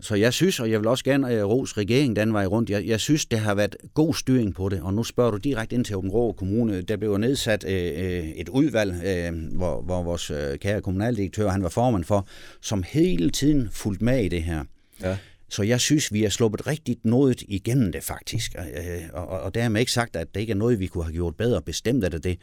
Så 0.00 0.14
jeg 0.14 0.32
synes, 0.32 0.60
og 0.60 0.70
jeg 0.70 0.80
vil 0.80 0.88
også 0.88 1.04
gerne 1.04 1.44
uh, 1.44 1.50
rose 1.50 1.76
regeringen 1.76 2.16
den 2.16 2.32
vej 2.32 2.46
rundt, 2.46 2.70
jeg, 2.70 2.86
jeg 2.86 3.00
synes, 3.00 3.26
det 3.26 3.38
har 3.38 3.54
været 3.54 3.76
god 3.94 4.14
styring 4.14 4.54
på 4.54 4.68
det, 4.68 4.80
og 4.82 4.94
nu 4.94 5.04
spørger 5.04 5.30
du 5.30 5.36
direkte 5.36 5.76
ind 5.76 5.84
til 5.84 5.96
Åben 5.96 6.10
Rå 6.10 6.32
Kommune. 6.32 6.82
Der 6.82 6.96
blev 6.96 7.18
nedsat 7.18 7.64
uh, 7.64 7.70
et 7.70 8.48
udvalg, 8.48 8.92
uh, 8.92 9.56
hvor, 9.56 9.82
hvor 9.82 10.02
vores 10.02 10.32
kære 10.60 10.80
kommunaldirektør, 10.80 11.48
han 11.48 11.62
var 11.62 11.68
formand 11.68 12.04
for, 12.04 12.26
som 12.60 12.84
hele 12.88 13.30
tiden 13.30 13.68
fulgte 13.72 14.04
med 14.04 14.24
i 14.24 14.28
det 14.28 14.42
her. 14.42 14.64
Ja. 15.02 15.16
Så 15.50 15.62
jeg 15.62 15.80
synes, 15.80 16.12
vi 16.12 16.24
er 16.24 16.28
sluppet 16.28 16.66
rigtigt 16.66 17.04
noget 17.04 17.42
igennem 17.48 17.92
det 17.92 18.02
faktisk. 18.02 18.54
Øh, 18.58 19.02
og, 19.12 19.28
og, 19.28 19.40
og 19.40 19.54
dermed 19.54 19.80
ikke 19.80 19.92
sagt, 19.92 20.16
at 20.16 20.34
det 20.34 20.40
ikke 20.40 20.50
er 20.50 20.56
noget, 20.56 20.80
vi 20.80 20.86
kunne 20.86 21.04
have 21.04 21.12
gjort 21.12 21.36
bedre. 21.36 21.62
Bestemt 21.62 22.04
er 22.04 22.08
det 22.08 22.24
det. 22.24 22.38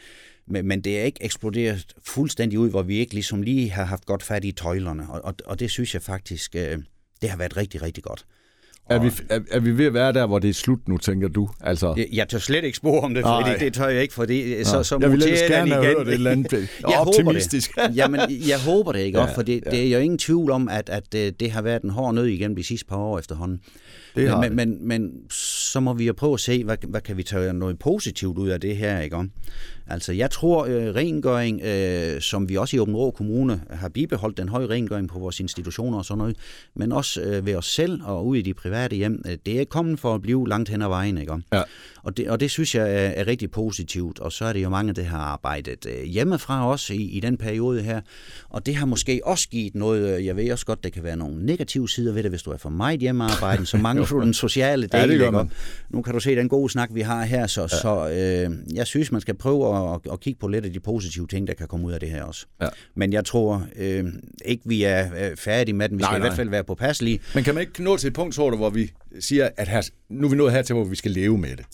Men, 0.48 0.68
men 0.68 0.82
det 0.82 1.00
er 1.00 1.04
ikke 1.04 1.24
eksploderet 1.24 1.94
fuldstændig 2.04 2.60
ud, 2.60 2.70
hvor 2.70 2.84
vi 2.84 2.98
ikke 2.98 3.14
ligesom 3.14 3.42
lige 3.42 3.70
har 3.70 3.84
haft 3.84 4.06
godt 4.06 4.24
fat 4.24 4.46
i 4.46 4.52
tøjlerne. 4.52 5.10
Og, 5.10 5.26
og, 5.26 5.36
og 5.46 5.60
det 5.60 5.72
synes 5.72 5.94
jeg 5.94 6.02
faktisk, 6.02 6.56
øh, 6.56 6.80
det 7.22 7.30
har 7.30 7.38
været 7.38 7.58
rigtig, 7.58 7.82
rigtig 7.82 8.04
godt. 8.04 8.26
Er 8.90 9.00
vi, 9.00 9.12
er, 9.30 9.40
er 9.52 9.60
vi 9.60 9.78
ved 9.78 9.86
at 9.86 9.94
være 9.94 10.14
der, 10.14 10.26
hvor 10.26 10.40
det 10.40 10.50
er 10.50 10.54
slut 10.54 10.88
nu, 10.88 10.98
tænker 10.98 11.28
du? 11.28 11.50
Altså... 11.62 11.94
Jeg, 11.98 12.08
jeg 12.14 12.30
tør 12.30 12.38
slet 12.38 12.64
ikke 12.64 12.78
spore 12.78 13.02
om 13.02 13.14
det, 13.14 13.24
for 13.24 13.44
det, 13.46 13.60
det 13.60 13.74
tør 13.74 13.88
jeg 13.88 14.02
ikke, 14.02 14.14
fordi 14.14 14.64
så, 14.64 14.84
så 14.84 14.98
jeg 15.02 15.12
vil 15.12 15.24
ellers 15.24 15.42
gerne 15.42 15.74
have 15.74 15.86
hørt 15.86 16.08
et 16.08 16.14
eller 16.14 16.32
andet 16.32 16.54
jeg 16.90 16.98
optimistisk. 16.98 17.72
Håber 17.78 17.88
det. 17.88 17.98
Jamen, 18.00 18.20
jeg 18.48 18.60
håber 18.60 18.92
det 18.92 19.00
ikke, 19.00 19.20
ja, 19.20 19.26
for 19.26 19.42
det, 19.42 19.62
ja. 19.66 19.72
det 19.72 19.88
er 19.88 19.92
jo 19.92 20.00
ingen 20.00 20.18
tvivl 20.18 20.52
om, 20.52 20.70
at, 20.70 20.90
at 20.90 21.14
det 21.14 21.52
har 21.52 21.62
været 21.62 21.82
en 21.82 21.90
hård 21.90 22.16
nød 22.16 22.26
igennem 22.26 22.56
de 22.56 22.64
sidste 22.64 22.86
par 22.88 22.98
år 22.98 23.20
efterhånden. 23.20 23.60
Det 24.16 24.30
har 24.30 24.42
men, 24.42 24.56
men, 24.56 24.88
men 24.88 25.12
så 25.32 25.80
må 25.80 25.94
vi 25.94 26.08
jo 26.08 26.14
prøve 26.14 26.34
at 26.34 26.40
se, 26.40 26.64
hvad, 26.64 26.78
hvad 26.88 27.02
kan 27.02 27.18
vi 27.18 27.24
tage 27.24 27.54
noget 27.54 27.80
positivt 27.80 28.38
ud 28.38 28.50
af 28.50 28.62
det 28.62 28.78
her, 28.78 29.00
ikke 29.00 29.16
om? 29.16 29.32
Altså, 29.88 30.14
jeg 30.14 30.32
tror, 30.32 30.66
øh, 30.66 30.96
rengøring, 30.96 31.62
øh, 31.62 32.22
som 32.22 32.50
vi 32.50 32.58
også 32.58 32.76
i 32.76 32.80
Åben 32.80 32.96
Rå 32.96 33.12
Kommune 33.12 33.62
har 33.70 33.90
bibeholdt 33.90 34.38
den 34.38 34.50
høje 34.50 34.68
rengøring 34.68 35.10
på 35.10 35.20
vores 35.20 35.40
institutioner 35.40 35.98
og 35.98 36.06
sådan 36.06 36.18
noget, 36.18 36.38
men 36.76 36.92
også 36.92 37.22
øh, 37.22 37.46
ved 37.46 37.56
os 37.56 37.66
selv 37.66 38.02
og 38.06 38.28
ude 38.28 38.40
i 38.40 38.42
de 38.42 38.54
private 38.54 38.96
hjem, 38.96 39.24
øh, 39.28 39.38
det 39.46 39.62
er 39.62 39.66
kommet 39.66 40.00
for 40.00 40.16
at 40.16 40.22
blive 40.22 40.50
langt 40.50 40.70
hen 40.70 40.82
ad 40.82 40.88
vejen, 40.88 41.18
ikke? 41.18 41.34
Ja. 41.54 41.62
Og 42.04 42.18
det, 42.18 42.30
og 42.30 42.40
det 42.40 42.52
synes 42.52 42.76
jeg 42.76 42.84
er, 42.84 43.10
er 43.10 43.28
rigtig 43.28 43.52
positivt, 43.52 44.20
og 44.20 44.32
så 44.32 44.46
er 44.46 44.54
det 44.54 44.64
jo 44.64 44.70
mange, 44.70 44.94
der 44.94 45.04
har 45.04 45.18
arbejdet 45.18 45.86
øh, 45.86 46.04
hjemmefra 46.04 46.68
også 46.72 46.94
i, 46.94 47.02
i 47.02 47.20
den 47.20 47.38
periode 47.38 47.82
her, 47.82 48.02
og 48.50 48.66
det 48.66 48.76
har 48.76 48.86
måske 48.86 49.22
også 49.24 49.50
givet 49.50 49.76
noget, 49.76 50.18
øh, 50.18 50.26
jeg 50.26 50.36
ved 50.36 50.52
også 50.52 50.66
godt, 50.66 50.84
der 50.84 50.90
kan 50.90 51.04
være 51.04 51.18
nogle 51.18 51.46
negative 51.46 51.90
sider 51.90 52.14
ved 52.14 52.24
det, 52.24 52.32
hvis 52.32 52.44
du 52.44 52.52
er 52.52 52.58
for 52.58 52.70
meget 52.70 53.00
hjemmearbejde, 53.00 53.66
så 53.66 53.78
mangler 53.88 54.06
du 54.06 54.22
den 54.22 54.34
sociale 54.34 54.88
del. 54.88 55.20
Ja, 55.20 55.32
det. 55.32 55.50
Nu 55.90 56.02
kan 56.02 56.14
du 56.14 56.20
se 56.20 56.36
den 56.36 56.50
gode 56.50 56.70
snak, 56.70 56.90
vi 56.94 57.02
har 57.02 57.24
her, 57.24 57.48
så, 57.48 57.62
ja. 57.62 57.68
så 57.68 58.10
øh, 58.10 58.76
jeg 58.76 58.88
synes, 58.88 59.12
man 59.12 59.22
skal 59.22 59.34
prøve 59.34 59.75
at, 59.75 59.75
at 60.14 60.20
kigge 60.20 60.40
på 60.40 60.48
lidt 60.48 60.66
af 60.66 60.74
de 60.74 60.80
positive 60.80 61.28
ting, 61.28 61.48
der 61.48 61.54
kan 61.54 61.68
komme 61.68 61.88
ud 61.88 61.92
af 61.92 62.00
det 62.00 62.10
her 62.10 62.24
også. 62.24 62.46
Ja. 62.62 62.68
Men 62.96 63.14
jeg 63.14 63.26
tror 63.26 63.68
øh, 63.76 64.06
ikke, 64.46 64.64
vi 64.66 64.84
er 64.84 65.30
øh, 65.32 65.38
færdige 65.38 65.76
med 65.76 65.90
den. 65.90 65.98
Vi 65.98 66.02
Nej, 66.02 66.08
skal 66.12 66.20
nej. 66.20 66.26
i 66.26 66.30
hvert 66.30 66.36
fald 66.36 66.50
være 66.50 66.64
påpasselige. 66.64 67.20
Men 67.36 67.44
kan 67.44 67.54
man 67.56 67.62
ikke 67.62 67.84
nå 67.84 67.98
til 67.98 68.08
et 68.08 68.14
punkt, 68.14 68.36
tror 68.36 68.50
du, 68.50 68.58
hvor 68.58 68.70
vi 68.70 68.92
siger, 69.20 69.50
at 69.58 69.68
her, 69.68 69.90
nu 70.10 70.28
er 70.28 70.32
vi 70.32 70.38
nået 70.38 70.52
hertil, 70.52 70.74
hvor 70.76 70.84
vi 70.86 70.96
skal 70.96 71.12
leve 71.12 71.38
med 71.38 71.50
det? 71.58 71.66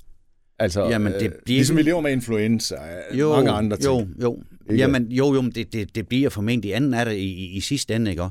Altså, 0.60 0.89
Jamen, 0.89 1.14
det 1.14 1.22
øh, 1.22 1.30
bliver- 1.45 1.58
ligesom 1.58 1.78
vi 1.78 1.82
lever 1.82 2.02
med 2.02 2.12
influenza 2.12 2.76
og 2.76 3.20
Jo, 3.20 3.36
mange 3.36 3.52
andre 3.52 3.78
ting. 3.78 3.86
Jo, 3.86 4.08
jo. 4.22 4.39
Ikke? 4.70 4.82
Jamen, 4.84 5.08
jo, 5.12 5.34
jo, 5.34 5.41
men 5.41 5.52
det, 5.52 5.74
det, 5.74 5.95
det 5.95 6.08
bliver 6.08 6.30
formentlig 6.30 6.76
anden 6.76 6.93
af 6.93 7.06
det 7.06 7.14
i, 7.16 7.18
i, 7.26 7.45
i 7.52 7.60
sidste 7.60 7.95
ende, 7.95 8.12
ikke? 8.12 8.28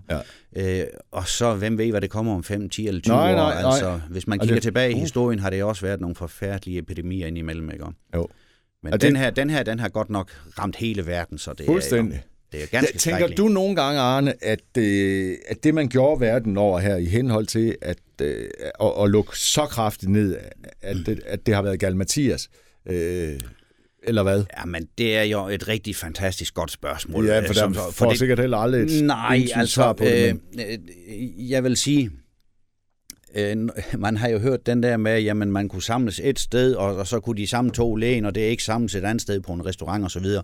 Ja. 0.56 0.80
Øh, 0.80 0.86
og 1.12 1.28
så, 1.28 1.54
hvem 1.54 1.78
ved, 1.78 1.90
hvad 1.90 2.00
det 2.00 2.10
kommer 2.10 2.34
om 2.34 2.44
5, 2.44 2.68
10 2.68 2.86
eller 2.86 3.00
20 3.00 3.14
Nej, 3.14 3.32
år? 3.32 3.36
nej, 3.36 3.62
nej. 3.62 3.70
Altså, 3.72 4.00
hvis 4.10 4.26
man 4.26 4.38
kigger 4.38 4.54
det- 4.56 4.62
tilbage 4.62 4.90
i 4.90 4.94
uh. 4.94 5.00
historien, 5.00 5.38
har 5.38 5.50
det 5.50 5.62
også 5.62 5.82
været 5.86 6.00
nogle 6.00 6.14
forfærdelige 6.16 6.78
epidemier 6.78 7.26
indimellem, 7.26 7.70
ikke? 7.70 7.84
Jo. 8.14 8.28
Men 8.82 8.92
Og 8.92 9.00
den, 9.00 9.12
det- 9.14 9.20
her, 9.20 9.30
den 9.30 9.50
her, 9.50 9.62
den 9.62 9.78
har 9.78 9.88
godt 9.88 10.10
nok 10.10 10.30
ramt 10.58 10.76
hele 10.76 11.06
verden, 11.06 11.38
så 11.38 11.52
det 11.52 11.66
Fuldstændig. 11.66 12.16
er, 12.16 12.20
det 12.52 12.62
er 12.62 12.66
ganske 12.66 12.98
tænker 12.98 13.26
du 13.26 13.48
nogle 13.48 13.76
gange, 13.76 14.00
Arne, 14.00 14.44
at, 14.44 14.60
øh, 14.78 15.36
at 15.48 15.64
det, 15.64 15.74
man 15.74 15.88
gjorde 15.88 16.20
verden 16.20 16.56
over 16.56 16.78
her 16.78 16.96
i 16.96 17.04
henhold 17.04 17.46
til 17.46 17.76
at, 17.82 17.98
øh, 18.22 18.50
at, 18.80 18.92
at 19.02 19.10
lukke 19.10 19.38
så 19.38 19.66
kraftigt 19.66 20.12
ned, 20.12 20.36
at 20.82 20.96
det, 21.06 21.20
at 21.26 21.46
det 21.46 21.54
har 21.54 21.62
været 21.62 21.80
Gal 21.80 21.96
Mathias, 21.96 22.48
øh, 22.86 23.40
eller 24.02 24.22
hvad? 24.22 24.44
Ja, 24.58 24.64
men 24.64 24.88
det 24.98 25.16
er 25.16 25.22
jo 25.22 25.48
et 25.48 25.68
rigtig 25.68 25.96
fantastisk 25.96 26.54
godt 26.54 26.70
spørgsmål. 26.70 27.26
Ja, 27.26 27.40
øh, 27.40 27.46
for 27.46 27.54
som- 27.54 27.72
der 27.72 27.80
for 27.80 27.90
får 27.92 28.08
det- 28.10 28.18
sikkert 28.18 28.38
heller 28.38 28.56
aldrig 28.56 28.82
et 28.98 29.04
Nej, 29.04 29.46
altså, 29.54 29.74
svar 29.74 29.92
på 29.92 30.04
det. 30.04 30.28
øh, 30.28 30.34
Men, 30.54 30.66
øh, 30.70 31.50
jeg 31.50 31.64
vil 31.64 31.76
sige, 31.76 32.10
øh, 33.34 33.68
man 33.98 34.16
har 34.16 34.28
jo 34.28 34.38
hørt 34.38 34.66
den 34.66 34.82
der 34.82 34.96
med, 34.96 35.20
jamen 35.20 35.52
man 35.52 35.68
kunne 35.68 35.82
samles 35.82 36.20
et 36.24 36.38
sted, 36.38 36.74
og, 36.74 36.96
og 36.96 37.06
så 37.06 37.20
kunne 37.20 37.36
de 37.36 37.46
samme 37.46 37.70
to 37.70 37.96
lægen, 37.96 38.24
og 38.24 38.34
det 38.34 38.44
er 38.44 38.48
ikke 38.48 38.64
samles 38.64 38.94
et 38.94 39.04
andet 39.04 39.22
sted 39.22 39.40
på 39.40 39.52
en 39.52 39.66
restaurant 39.66 40.22
videre. 40.22 40.42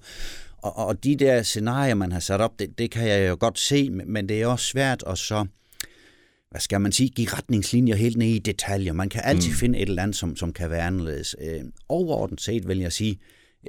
Og, 0.59 0.77
og 0.77 1.05
de 1.05 1.17
der 1.17 1.43
scenarier, 1.43 1.95
man 1.95 2.13
har 2.13 2.21
sat 2.21 2.41
op, 2.41 2.59
det, 2.59 2.79
det 2.79 2.91
kan 2.91 3.09
jeg 3.09 3.29
jo 3.29 3.37
godt 3.41 3.59
se, 3.59 3.91
men 3.91 4.13
men 4.13 4.29
det 4.29 4.43
er 4.43 4.47
også 4.47 4.67
svært 4.67 5.05
at 5.07 5.19
så 5.19 5.47
hvad 6.51 6.61
skal 6.61 6.81
man 6.81 6.93
sige, 6.93 7.09
give 7.09 7.29
retningslinjer 7.29 7.95
helt 7.95 8.17
ned 8.17 8.27
i 8.27 8.39
detaljer. 8.39 8.93
Man 8.93 9.09
kan 9.09 9.21
altid 9.25 9.51
mm. 9.51 9.57
finde 9.57 9.79
et 9.79 9.89
eller 9.89 10.03
andet, 10.03 10.17
som, 10.17 10.37
som 10.37 10.53
kan 10.53 10.71
være 10.71 10.83
anderledes. 10.83 11.37
Øh, 11.41 11.61
overordnet 11.89 12.41
set 12.41 12.69
vil 12.69 12.79
jeg 12.79 12.93
sige, 12.93 13.19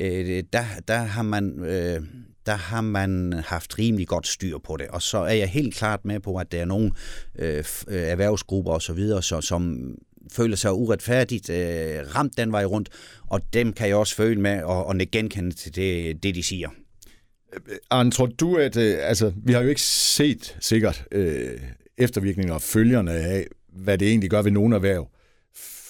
øh, 0.01 0.43
der, 0.53 0.63
der, 0.87 0.97
har 0.97 1.23
man, 1.23 1.59
øh, 1.59 2.01
der 2.47 2.55
har 2.55 2.81
man 2.81 3.33
haft 3.33 3.79
rimelig 3.79 4.07
godt 4.07 4.27
styr 4.27 4.57
på 4.57 4.77
det. 4.77 4.87
Og 4.87 5.01
så 5.01 5.17
er 5.17 5.33
jeg 5.33 5.49
helt 5.49 5.75
klart 5.75 6.05
med 6.05 6.19
på, 6.19 6.35
at 6.35 6.51
der 6.51 6.61
er 6.61 6.65
nogle 6.65 6.91
øh, 7.39 7.63
øh 7.87 8.01
erhvervsgrupper 8.01 8.71
osv., 8.71 9.07
så 9.07 9.21
så, 9.21 9.41
som 9.41 9.91
føler 10.31 10.55
sig 10.55 10.73
uretfærdigt 10.73 11.49
øh, 11.49 12.15
ramt 12.15 12.37
den 12.37 12.51
vej 12.51 12.65
rundt, 12.65 12.89
og 13.27 13.41
dem 13.53 13.73
kan 13.73 13.87
jeg 13.87 13.95
også 13.95 14.15
føle 14.15 14.41
med 14.41 14.63
og, 14.63 14.85
og 14.85 14.95
genkende 15.11 15.51
til 15.51 15.75
det, 15.75 16.23
det, 16.23 16.35
de 16.35 16.43
siger. 16.43 16.69
Øh, 17.53 17.77
Arne, 17.89 18.11
tror 18.11 18.25
du, 18.25 18.55
at... 18.55 18.77
Øh, 18.77 18.97
altså, 19.01 19.33
vi 19.43 19.53
har 19.53 19.61
jo 19.61 19.69
ikke 19.69 19.81
set 19.81 20.57
sikkert 20.59 21.05
øh, 21.11 21.59
eftervirkninger 21.97 22.53
og 22.53 22.61
følgerne 22.61 23.11
af, 23.11 23.47
hvad 23.73 23.97
det 23.97 24.07
egentlig 24.07 24.29
gør 24.29 24.41
ved 24.41 24.51
nogle 24.51 24.75
erhverv. 24.75 25.09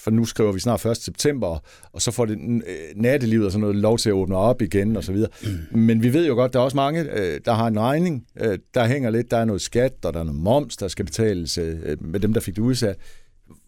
For 0.07 0.11
nu 0.11 0.25
skriver 0.25 0.51
vi 0.51 0.59
snart 0.59 0.85
1. 0.85 0.97
september, 0.97 1.59
og 1.93 2.01
så 2.01 2.11
får 2.11 2.25
det 2.25 2.37
øh, 2.67 2.75
nattelivet 2.95 3.45
og 3.45 3.51
sådan 3.51 3.61
noget 3.61 3.75
lov 3.75 3.97
til 3.97 4.09
at 4.09 4.13
åbne 4.13 4.35
op 4.35 4.61
igen 4.61 4.97
og 4.97 5.03
så 5.03 5.11
videre. 5.11 5.29
Men 5.71 6.03
vi 6.03 6.13
ved 6.13 6.27
jo 6.27 6.33
godt, 6.33 6.53
der 6.53 6.59
er 6.59 6.63
også 6.63 6.77
mange, 6.77 7.01
øh, 7.01 7.39
der 7.45 7.53
har 7.53 7.67
en 7.67 7.79
regning, 7.79 8.25
øh, 8.39 8.59
der 8.73 8.85
hænger 8.85 9.09
lidt, 9.09 9.31
der 9.31 9.37
er 9.37 9.45
noget 9.45 9.61
skat, 9.61 9.93
og 10.03 10.13
der 10.13 10.19
er 10.19 10.23
noget 10.23 10.41
moms, 10.41 10.77
der 10.77 10.87
skal 10.87 11.05
betales 11.05 11.59
med 12.01 12.19
dem, 12.19 12.33
der 12.33 12.41
fik 12.41 12.55
det 12.55 12.61
udsat. 12.61 12.95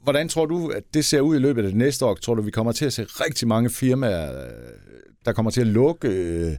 Hvordan 0.03 0.29
tror 0.29 0.45
du, 0.45 0.67
at 0.67 0.83
det 0.93 1.05
ser 1.05 1.21
ud 1.21 1.35
i 1.35 1.39
løbet 1.39 1.61
af 1.61 1.67
det 1.67 1.77
næste 1.77 2.05
år? 2.05 2.15
Tror 2.15 2.35
du, 2.35 2.41
vi 2.41 2.51
kommer 2.51 2.71
til 2.71 2.85
at 2.85 2.93
se 2.93 3.03
rigtig 3.03 3.47
mange 3.47 3.69
firmaer, 3.69 4.47
der 5.25 5.33
kommer 5.33 5.51
til 5.51 5.61
at 5.61 5.67
lukke, 5.67 6.07
øh, 6.07 6.51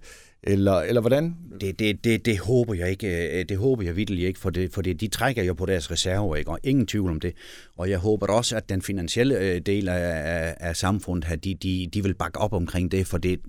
eller, 0.42 0.72
eller 0.72 1.00
hvordan? 1.00 1.36
Det, 1.60 1.78
det, 1.78 2.04
det, 2.04 2.26
det 2.26 2.38
håber 2.38 2.74
jeg 2.74 2.90
ikke. 2.90 3.38
Øh, 3.38 3.44
det 3.48 3.56
håber 3.56 3.82
jeg 3.82 3.96
virkelig 3.96 4.26
ikke, 4.26 4.40
for, 4.40 4.50
det, 4.50 4.72
for 4.72 4.82
det, 4.82 5.00
de 5.00 5.08
trækker 5.08 5.42
jo 5.42 5.54
på 5.54 5.66
deres 5.66 5.90
reserver, 5.90 6.36
ikke? 6.36 6.50
og 6.50 6.58
ingen 6.62 6.86
tvivl 6.86 7.10
om 7.10 7.20
det. 7.20 7.32
Og 7.76 7.90
jeg 7.90 7.98
håber 7.98 8.26
også, 8.26 8.56
at 8.56 8.68
den 8.68 8.82
finansielle 8.82 9.38
øh, 9.38 9.60
del 9.60 9.88
af, 9.88 10.22
af, 10.24 10.54
af 10.60 10.76
samfundet 10.76 11.24
her, 11.24 11.36
de, 11.36 11.54
de, 11.54 11.88
de 11.94 12.02
vil 12.02 12.14
bakke 12.14 12.38
op 12.38 12.52
omkring 12.52 12.92
det, 12.92 13.06
for 13.06 13.18
det, 13.18 13.40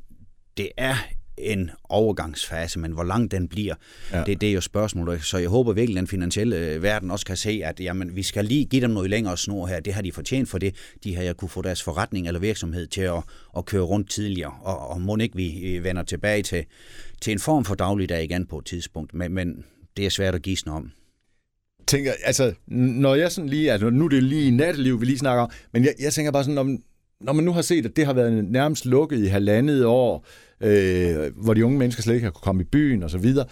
det 0.57 0.69
er 0.77 0.95
en 1.38 1.71
overgangsfase, 1.84 2.79
men 2.79 2.91
hvor 2.91 3.03
lang 3.03 3.32
den 3.32 3.47
bliver, 3.47 3.75
Ja. 4.11 4.23
det, 4.23 4.41
det 4.41 4.49
er 4.49 4.53
jo 4.53 4.61
spørgsmålet. 4.61 5.23
Så 5.23 5.38
jeg 5.38 5.49
håber 5.49 5.73
virkelig, 5.73 5.97
at 5.97 5.99
den 6.01 6.07
finansielle 6.07 6.57
øh, 6.57 6.84
verden 6.84 7.11
også 7.11 7.25
kan 7.25 7.38
se, 7.38 7.61
at 7.65 7.79
jamen, 7.79 8.15
vi 8.15 8.23
skal 8.23 8.45
lige 8.45 8.65
give 8.65 8.82
dem 8.82 8.89
noget 8.89 9.09
længere 9.09 9.38
snor 9.38 9.67
her. 9.67 9.79
Det 9.79 9.93
har 9.93 10.01
de 10.01 10.11
fortjent 10.11 10.49
for 10.49 10.57
det. 10.57 10.75
De 11.03 11.15
har 11.15 11.23
jo 11.23 11.34
kunne 11.34 11.49
få 11.49 11.61
deres 11.61 11.84
forretning 11.84 12.27
eller 12.27 12.39
virksomhed 12.39 12.88
til 12.88 13.01
at, 13.01 13.23
at 13.57 13.65
køre 13.65 13.82
rundt 13.82 14.09
tidligere. 14.09 14.53
Og, 14.61 14.88
og 14.89 15.01
må 15.01 15.17
ikke 15.17 15.36
vi 15.36 15.75
øh, 15.75 15.84
vender 15.84 16.03
tilbage 16.03 16.43
til, 16.43 16.65
til 17.21 17.32
en 17.34 17.39
form 17.39 17.65
for 17.65 17.75
dagligdag 17.75 18.23
igen 18.23 18.45
på 18.45 18.57
et 18.59 18.65
tidspunkt. 18.65 19.13
Men, 19.13 19.34
men 19.34 19.63
det 19.97 20.05
er 20.05 20.09
svært 20.09 20.36
at 20.36 20.41
gisne 20.41 20.71
om. 20.71 20.91
tænker, 21.88 22.11
altså, 22.23 22.53
når 22.67 23.15
jeg 23.15 23.32
sådan 23.32 23.49
lige, 23.49 23.71
altså 23.71 23.89
nu 23.89 24.05
er 24.05 24.09
det 24.09 24.23
lige 24.23 24.51
natteliv, 24.51 25.01
vi 25.01 25.05
lige 25.05 25.17
snakker 25.17 25.43
om, 25.43 25.51
men 25.73 25.84
jeg, 25.84 25.93
jeg 25.99 26.13
tænker 26.13 26.32
bare 26.32 26.43
sådan, 26.43 26.65
man, 26.65 26.84
når 27.24 27.34
man 27.34 27.45
nu 27.45 27.51
har 27.51 27.61
set, 27.61 27.86
at 27.86 27.95
det 27.95 28.05
har 28.05 28.13
været 28.13 28.45
nærmest 28.45 28.86
lukket 28.86 29.19
i 29.19 29.26
halvandet 29.26 29.86
år, 29.86 30.26
øh, 30.61 31.32
hvor 31.36 31.53
de 31.53 31.65
unge 31.65 31.78
mennesker 31.78 32.03
slet 32.03 32.13
ikke 32.13 32.24
har 32.24 32.32
kunne 32.32 32.43
komme 32.43 32.61
i 32.61 32.65
byen 32.72 33.03
og 33.03 33.09
så 33.09 33.17
videre, 33.17 33.45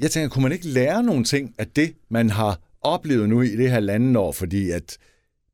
jeg 0.00 0.10
tænker, 0.10 0.28
kunne 0.28 0.42
man 0.42 0.52
ikke 0.52 0.68
lære 0.68 1.02
nogle 1.02 1.24
ting 1.24 1.54
af 1.58 1.66
det, 1.66 1.92
man 2.08 2.30
har 2.30 2.60
oplevet 2.80 3.28
nu 3.28 3.42
i 3.42 3.48
det 3.48 3.66
her 3.66 3.74
halvandet 3.74 4.16
år, 4.16 4.32
fordi 4.32 4.70
at 4.70 4.98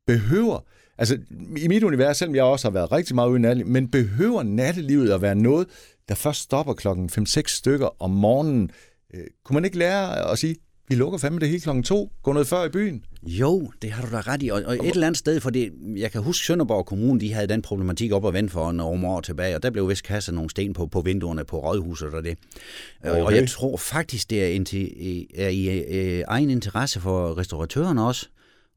behøver, 0.07 0.59
altså 0.97 1.17
i 1.57 1.67
mit 1.67 1.83
univers, 1.83 2.17
selvom 2.17 2.35
jeg 2.35 2.43
også 2.43 2.67
har 2.67 2.73
været 2.73 2.91
rigtig 2.91 3.15
meget 3.15 3.29
ude 3.29 3.37
i 3.37 3.41
natteliv, 3.41 3.67
men 3.67 3.91
behøver 3.91 4.43
nattelivet 4.43 5.11
at 5.11 5.21
være 5.21 5.35
noget, 5.35 5.67
der 6.09 6.15
først 6.15 6.41
stopper 6.41 6.73
klokken 6.73 7.09
5-6 7.17 7.41
stykker 7.47 8.01
om 8.01 8.11
morgenen? 8.11 8.71
Øh, 9.13 9.23
kunne 9.45 9.53
man 9.53 9.65
ikke 9.65 9.77
lære 9.77 10.31
at 10.31 10.39
sige, 10.39 10.55
vi 10.91 10.95
lukker 10.95 11.19
fandme 11.19 11.39
det 11.39 11.49
hele 11.49 11.61
klokken 11.61 11.83
to, 11.83 12.11
gå 12.23 12.33
noget 12.33 12.47
før 12.47 12.65
i 12.65 12.69
byen? 12.69 13.03
Jo, 13.23 13.71
det 13.81 13.91
har 13.91 14.05
du 14.05 14.11
da 14.11 14.21
ret 14.21 14.43
i. 14.43 14.49
Og, 14.49 14.61
og 14.65 14.75
et 14.75 14.91
eller 14.91 15.07
andet 15.07 15.17
sted, 15.17 15.39
for 15.39 15.49
det, 15.49 15.71
jeg 15.97 16.11
kan 16.11 16.21
huske 16.21 16.45
Sønderborg 16.45 16.85
Kommune, 16.85 17.19
de 17.19 17.33
havde 17.33 17.47
den 17.47 17.61
problematik 17.61 18.11
op 18.11 18.23
og 18.23 18.33
vende 18.33 18.49
for 18.49 18.71
nogle 18.71 19.07
år 19.07 19.21
tilbage, 19.21 19.55
og 19.55 19.63
der 19.63 19.69
blev 19.69 19.89
vist 19.89 20.03
kastet 20.03 20.33
nogle 20.33 20.49
sten 20.49 20.73
på, 20.73 20.85
på 20.85 21.01
vinduerne 21.01 21.43
på 21.43 21.59
rådhuset 21.59 22.13
og 22.13 22.23
det. 22.23 22.37
Okay. 23.03 23.21
Og 23.21 23.35
jeg 23.35 23.49
tror 23.49 23.77
faktisk, 23.77 24.29
det 24.29 24.43
er, 24.43 24.47
inti, 24.47 25.27
er 25.35 25.49
i 25.49 25.67
øh, 25.67 26.23
egen 26.27 26.49
interesse 26.49 26.99
for 26.99 27.37
restauratørerne 27.37 28.07
også, 28.07 28.29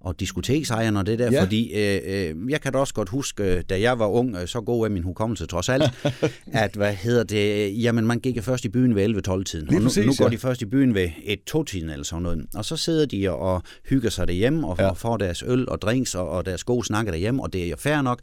og 0.04 0.20
diskoteksejerne 0.20 0.98
og 0.98 1.06
det 1.06 1.18
der, 1.18 1.32
Ja. 1.32 1.42
fordi 1.42 1.72
øh, 1.74 2.00
øh, 2.04 2.50
jeg 2.50 2.60
kan 2.60 2.72
da 2.72 2.78
også 2.78 2.94
godt 2.94 3.08
huske, 3.08 3.42
øh, 3.44 3.62
da 3.70 3.80
jeg 3.80 3.98
var 3.98 4.06
ung, 4.06 4.36
øh, 4.36 4.46
så 4.46 4.60
god 4.60 4.84
er 4.86 4.90
min 4.90 5.02
hukommelse 5.02 5.46
trods 5.46 5.68
alt, 5.68 5.82
at 6.64 6.74
hvad 6.76 6.94
hedder 6.94 7.22
det, 7.24 7.82
jamen 7.82 8.06
man 8.06 8.18
gik 8.20 8.42
først 8.42 8.64
i 8.64 8.68
byen 8.68 8.94
ved 8.94 9.08
11-12-tiden, 9.28 9.66
Lige 9.66 9.76
og 9.78 9.82
nu, 9.82 9.88
præcis, 9.88 10.06
nu 10.06 10.12
går 10.18 10.24
ja. 10.24 10.30
de 10.30 10.38
først 10.38 10.62
i 10.62 10.66
byen 10.66 10.94
ved 10.94 11.08
1-2-tiden 11.50 11.90
eller 11.90 12.04
sådan 12.04 12.22
noget, 12.22 12.46
og 12.54 12.64
så 12.64 12.76
sidder 12.76 13.06
de 13.06 13.30
og 13.30 13.62
hygger 13.88 14.10
sig 14.10 14.28
derhjemme 14.28 14.66
og, 14.68 14.76
Ja. 14.78 14.92
får 14.92 15.16
deres 15.16 15.44
øl 15.46 15.68
og 15.68 15.82
drinks 15.82 16.14
og, 16.14 16.28
og 16.28 16.46
deres 16.46 16.64
gode 16.64 16.86
snakke 16.86 17.12
derhjemme, 17.12 17.42
og 17.42 17.52
det 17.52 17.64
er 17.64 17.68
jo 17.68 17.76
fair 17.78 18.02
nok, 18.02 18.20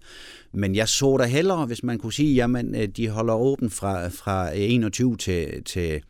men 0.54 0.76
jeg 0.76 0.88
så 0.90 1.18
da 1.18 1.26
hellere, 1.26 1.66
hvis 1.66 1.84
man 1.84 1.98
kunne 1.98 2.14
sige, 2.14 2.34
jamen 2.34 2.76
de 2.98 3.10
holder 3.10 3.34
åben 3.34 3.70
fra, 3.70 4.08
fra 4.08 4.52
21 4.58 5.18
til, 5.18 5.64
til 5.66 6.02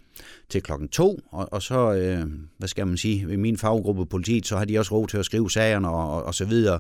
til 0.52 0.64
klokken 0.64 0.88
to, 0.88 1.20
og, 1.32 1.54
og 1.54 1.62
så, 1.62 1.94
øh, 1.94 2.26
hvad 2.58 2.68
skal 2.68 2.88
man 2.88 2.98
sige, 2.98 3.34
i 3.34 3.36
min 3.36 3.58
faggruppe 3.58 4.06
politiet, 4.06 4.48
så 4.48 4.58
har 4.58 4.66
de 4.66 4.80
også 4.80 4.96
råd 4.96 5.08
til 5.08 5.18
at 5.18 5.26
skrive 5.26 5.52
sagerne 5.52 5.90
og, 5.90 6.16
og, 6.16 6.24
og 6.24 6.36
så 6.36 6.46
videre. 6.46 6.80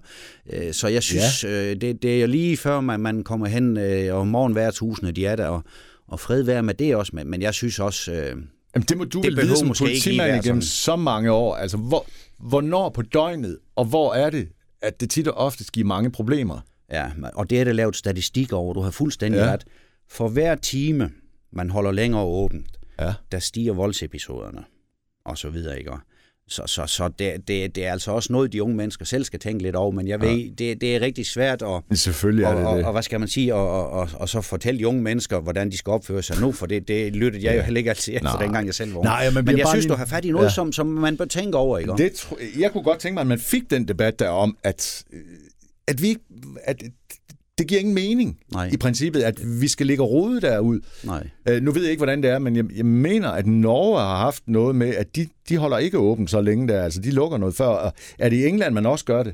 Øh, 0.54 0.74
så 0.74 0.88
jeg 0.88 1.04
synes, 1.04 1.44
ja. 1.44 1.72
øh, 1.72 1.82
det, 1.82 2.02
det 2.04 2.18
er 2.18 2.22
jo 2.22 2.28
lige 2.28 2.58
før, 2.58 2.82
man, 2.82 3.00
man 3.00 3.24
kommer 3.24 3.48
hen, 3.48 3.78
øh, 3.78 4.16
og 4.16 4.28
morgenværtshusene, 4.28 5.12
de 5.12 5.26
er 5.26 5.36
der, 5.36 5.48
og, 5.48 5.64
og 6.08 6.20
fred 6.20 6.44
være 6.44 6.64
med 6.64 6.74
det 6.74 6.96
også, 6.96 7.12
men, 7.16 7.30
men 7.30 7.42
jeg 7.42 7.54
synes 7.54 7.80
også, 7.80 8.12
øh, 8.12 8.36
Jamen, 8.76 8.86
det 8.90 8.98
må 8.98 9.04
du 9.04 9.22
Det 9.22 9.38
vel 9.38 9.48
vide 9.48 9.58
som 9.58 9.74
politimand 9.78 10.46
igennem 10.46 10.62
så 10.62 10.96
mange 10.96 11.32
år. 11.32 11.56
Altså, 11.56 11.78
hvor, 11.78 12.06
hvornår 12.40 12.90
på 12.90 13.02
døgnet, 13.02 13.58
og 13.76 13.86
hvor 13.86 14.14
er 14.14 14.30
det, 14.30 14.48
at 14.82 15.02
det 15.02 15.10
tit 15.10 15.28
og 15.28 15.34
ofte 15.34 15.64
giver 15.74 15.88
mange 15.88 16.12
problemer? 16.12 16.60
ja, 16.92 17.12
og 17.34 17.50
det 17.50 17.60
er 17.60 17.64
der 17.64 17.74
lavet 17.74 17.96
statistik 17.96 18.54
over, 18.54 18.74
du 18.74 18.82
har 18.82 18.92
fuldstændig 18.92 19.38
ja. 19.40 19.52
ret. 19.52 19.66
For 20.10 20.28
hver 20.28 20.56
time, 20.56 21.12
man 21.52 21.70
holder 21.70 21.92
længere 21.92 22.22
åbent, 22.22 22.68
Ja. 23.06 23.14
der 23.32 23.40
stiger 23.40 23.74
voldsepisoderne, 23.74 24.64
og 25.26 25.38
så 25.38 25.50
videre, 25.50 25.80
ikke? 25.80 25.92
Så, 26.48 26.64
så, 26.68 26.86
så 26.88 27.10
det, 27.20 27.48
det, 27.48 27.76
det 27.76 27.86
er 27.86 27.92
altså 27.92 28.12
også 28.12 28.34
noget, 28.34 28.54
de 28.54 28.64
unge 28.64 28.76
mennesker 28.76 29.06
selv 29.06 29.24
skal 29.24 29.40
tænke 29.40 29.64
lidt 29.64 29.76
over, 29.76 29.92
men 29.92 30.08
jeg 30.08 30.22
ved, 30.22 30.30
ja. 30.36 30.50
det, 30.58 30.82
det 30.82 30.96
er 30.96 31.02
rigtig 31.02 31.26
svært 31.26 31.62
at, 31.62 31.98
Selvfølgelig 31.98 32.44
er 32.44 32.48
og, 32.48 32.56
det 32.58 32.66
og, 32.66 32.78
det. 32.78 32.86
og 32.86 32.92
hvad 32.92 33.02
skal 33.04 33.20
man 33.20 33.30
sige, 33.30 33.56
og, 33.56 33.70
og, 33.70 33.90
og, 33.90 34.10
og 34.14 34.30
så 34.30 34.42
fortælle 34.42 34.80
de 34.80 34.88
unge 34.88 35.02
mennesker, 35.02 35.40
hvordan 35.40 35.72
de 35.72 35.78
skal 35.78 35.92
opføre 35.92 36.22
sig 36.24 36.42
nu, 36.42 36.52
for 36.52 36.66
det, 36.66 36.88
det 36.88 37.16
lyttede 37.16 37.46
jeg 37.46 37.56
jo 37.58 37.62
heller 37.62 37.78
ikke 37.78 37.90
altid 37.90 38.14
efter, 38.16 38.30
Nej. 38.34 38.44
dengang 38.44 38.66
jeg 38.66 38.74
selv 38.76 38.96
var. 38.96 39.02
Nej, 39.04 39.30
men 39.32 39.46
bliver 39.46 39.58
jeg 39.58 39.68
synes, 39.68 39.86
lige- 39.86 39.92
du 39.94 39.98
har 39.98 40.06
fat 40.06 40.26
i 40.26 40.32
noget, 40.32 40.46
Ja. 40.46 40.50
som, 40.52 40.72
som 40.72 40.88
man 40.88 41.18
bør 41.18 41.26
tænke 41.26 41.58
over, 41.58 41.78
ikke? 41.78 41.94
Det 41.98 42.34
jeg 42.60 42.72
kunne 42.72 42.84
godt 42.84 43.00
tænke 43.00 43.14
mig, 43.14 43.22
at 43.22 43.28
man 43.28 43.40
fik 43.40 43.70
den 43.70 43.88
debat 43.88 44.20
der 44.20 44.30
om, 44.30 44.58
at, 44.64 45.04
øh, 45.14 45.20
at 45.88 46.02
vi 46.02 46.18
at 46.64 46.84
det 47.62 47.70
giver 47.70 47.80
ingen 47.80 47.96
mening 47.96 48.40
Nej. 48.54 48.70
i 48.74 48.78
princippet, 48.78 49.22
at 49.22 49.62
vi 49.62 49.68
skal 49.68 49.88
ligge 49.88 50.04
og 50.04 50.10
rode 50.12 50.42
derud. 50.42 50.80
Nej. 51.04 51.28
Øh, 51.50 51.62
nu 51.62 51.72
ved 51.72 51.82
jeg 51.82 51.92
ikke, 51.92 52.00
hvordan 52.00 52.24
det 52.24 52.30
er, 52.32 52.40
men 52.40 52.56
jeg, 52.56 52.66
jeg 52.76 52.86
mener, 52.86 53.30
at 53.30 53.48
Norge 53.48 54.00
har 54.00 54.18
haft 54.18 54.44
noget 54.48 54.76
med, 54.76 54.96
at 54.96 55.16
de, 55.16 55.28
de 55.50 55.58
holder 55.58 55.78
ikke 55.78 55.98
åbent 55.98 56.30
så 56.30 56.42
længe 56.42 56.68
der. 56.68 56.84
Altså, 56.84 57.00
de 57.02 57.12
lukker 57.12 57.38
noget 57.38 57.56
før. 57.56 57.66
Og 57.66 57.94
Er 58.20 58.30
det 58.30 58.38
i 58.38 58.46
England, 58.46 58.74
man 58.74 58.86
også 58.86 59.06
gør 59.06 59.24
det? 59.24 59.34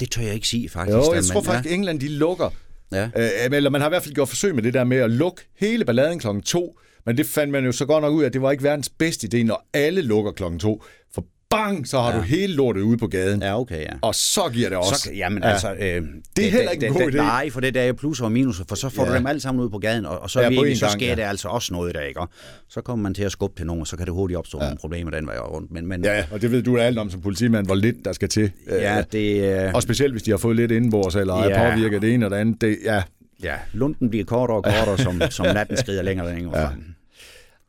Det 0.00 0.10
tør 0.10 0.22
jeg 0.22 0.34
ikke 0.34 0.48
sige, 0.48 0.68
faktisk. 0.68 0.96
Jo, 0.96 1.14
jeg 1.14 1.24
tror 1.24 1.40
men- 1.40 1.44
faktisk, 1.46 1.72
at 1.72 1.78
England, 1.78 2.00
de 2.00 2.08
lukker. 2.08 2.50
Ja. 2.92 3.04
Øh, 3.16 3.56
eller 3.56 3.70
man 3.70 3.80
har 3.80 3.88
i 3.88 3.90
hvert 3.90 4.02
fald 4.02 4.14
gjort 4.14 4.28
forsøg 4.28 4.54
med 4.54 4.62
det 4.62 4.74
der 4.74 4.84
med 4.84 4.96
at 4.96 5.10
lukke 5.10 5.42
hele 5.58 5.84
balladen 5.84 6.18
klokken 6.18 6.42
to. 6.42 6.78
Men 7.06 7.16
det 7.16 7.26
fandt 7.26 7.52
man 7.52 7.64
jo 7.64 7.72
så 7.72 7.86
godt 7.86 8.02
nok 8.02 8.14
ud 8.14 8.22
af, 8.22 8.26
at 8.26 8.32
det 8.32 8.42
var 8.42 8.50
ikke 8.50 8.64
verdens 8.64 8.88
bedste 8.88 9.28
idé, 9.34 9.42
når 9.44 9.68
alle 9.74 10.02
lukker 10.02 10.32
klokken 10.32 10.60
to. 10.60 10.82
For 11.14 11.24
bang, 11.52 11.88
så 11.88 12.00
har 12.00 12.10
ja. 12.10 12.16
Du 12.16 12.22
hele 12.22 12.54
lortet 12.54 12.80
ude 12.82 12.98
på 12.98 13.06
gaden. 13.06 13.42
Ja. 13.42 13.60
Okay, 13.60 13.80
ja. 13.80 13.86
Og 14.02 14.14
så 14.14 14.40
giver 14.52 14.68
det 14.68 14.78
også. 14.78 14.94
Så, 14.94 15.10
jamen, 15.12 15.42
ja. 15.42 15.48
altså, 15.50 15.72
øh, 15.72 16.02
det, 16.36 16.50
heller 16.50 16.70
ikke 16.70 16.86
en 16.86 16.92
god 16.92 17.00
idé. 17.12 17.16
Nej, 17.16 17.50
for 17.50 17.60
det 17.60 17.74
der 17.74 17.80
er 17.82 17.86
jo 17.86 17.92
plusser 17.92 18.24
og 18.24 18.32
minuser, 18.32 18.64
for 18.68 18.74
så 18.76 18.88
får 18.88 19.04
Ja. 19.04 19.10
du 19.10 19.16
dem 19.16 19.26
alle 19.26 19.40
sammen 19.40 19.64
ud 19.64 19.70
på 19.70 19.78
gaden, 19.78 20.06
og, 20.06 20.18
og 20.22 20.30
så, 20.30 20.40
Ja, 20.40 20.48
virkelig, 20.48 20.78
så 20.78 20.86
gang, 20.86 20.92
sker 21.00 21.08
ja. 21.08 21.14
der 21.14 21.28
altså 21.28 21.48
også 21.48 21.72
noget 21.74 21.94
der, 21.94 22.00
ikke? 22.00 22.20
Og 22.20 22.28
så 22.68 22.80
kommer 22.80 23.02
man 23.02 23.14
til 23.14 23.22
at 23.22 23.32
skubbe 23.32 23.56
til 23.60 23.66
nogen, 23.66 23.80
og 23.80 23.86
så 23.86 23.96
kan 23.96 24.06
det 24.06 24.14
hurtigt 24.14 24.38
opstå 24.38 24.58
ja. 24.58 24.64
nogle 24.64 24.78
problemer 24.78 25.10
den 25.10 25.26
vej 25.26 25.36
rundt. 25.38 25.70
Men, 25.72 25.86
men 25.86 26.04
Ja, 26.04 26.24
og 26.30 26.42
det 26.42 26.50
ved 26.50 26.62
du 26.62 26.78
alt 26.78 26.98
om 26.98 27.10
som 27.10 27.20
politimand, 27.20 27.66
hvor 27.66 27.74
lidt 27.74 27.96
der 28.04 28.12
skal 28.12 28.28
til. 28.28 28.50
ja, 28.68 28.98
Øh, 28.98 29.04
det, 29.12 29.64
øh, 29.66 29.72
Og 29.74 29.82
specielt, 29.82 30.12
hvis 30.12 30.22
de 30.22 30.30
har 30.30 30.38
fået 30.38 30.56
lidt 30.56 30.70
indenbords, 30.70 31.16
eller 31.16 31.34
er 31.34 31.48
Ja. 31.62 31.70
påvirket 31.74 32.02
det 32.02 32.14
ene 32.14 32.24
eller 32.24 32.36
det 32.36 32.40
andet. 32.40 32.60
Det, 32.60 32.78
ja. 32.84 33.02
ja, 33.42 33.54
lunden 33.72 34.10
bliver 34.10 34.24
kortere 34.24 34.56
og 34.56 34.64
kortere, 34.64 34.98
som, 35.06 35.22
som 35.30 35.46
natten 35.54 35.76
skrider 35.76 36.02
længere 36.02 36.26
og 36.26 36.34
længere 36.34 36.58
Ja. 36.60 36.66
frem. 36.66 36.84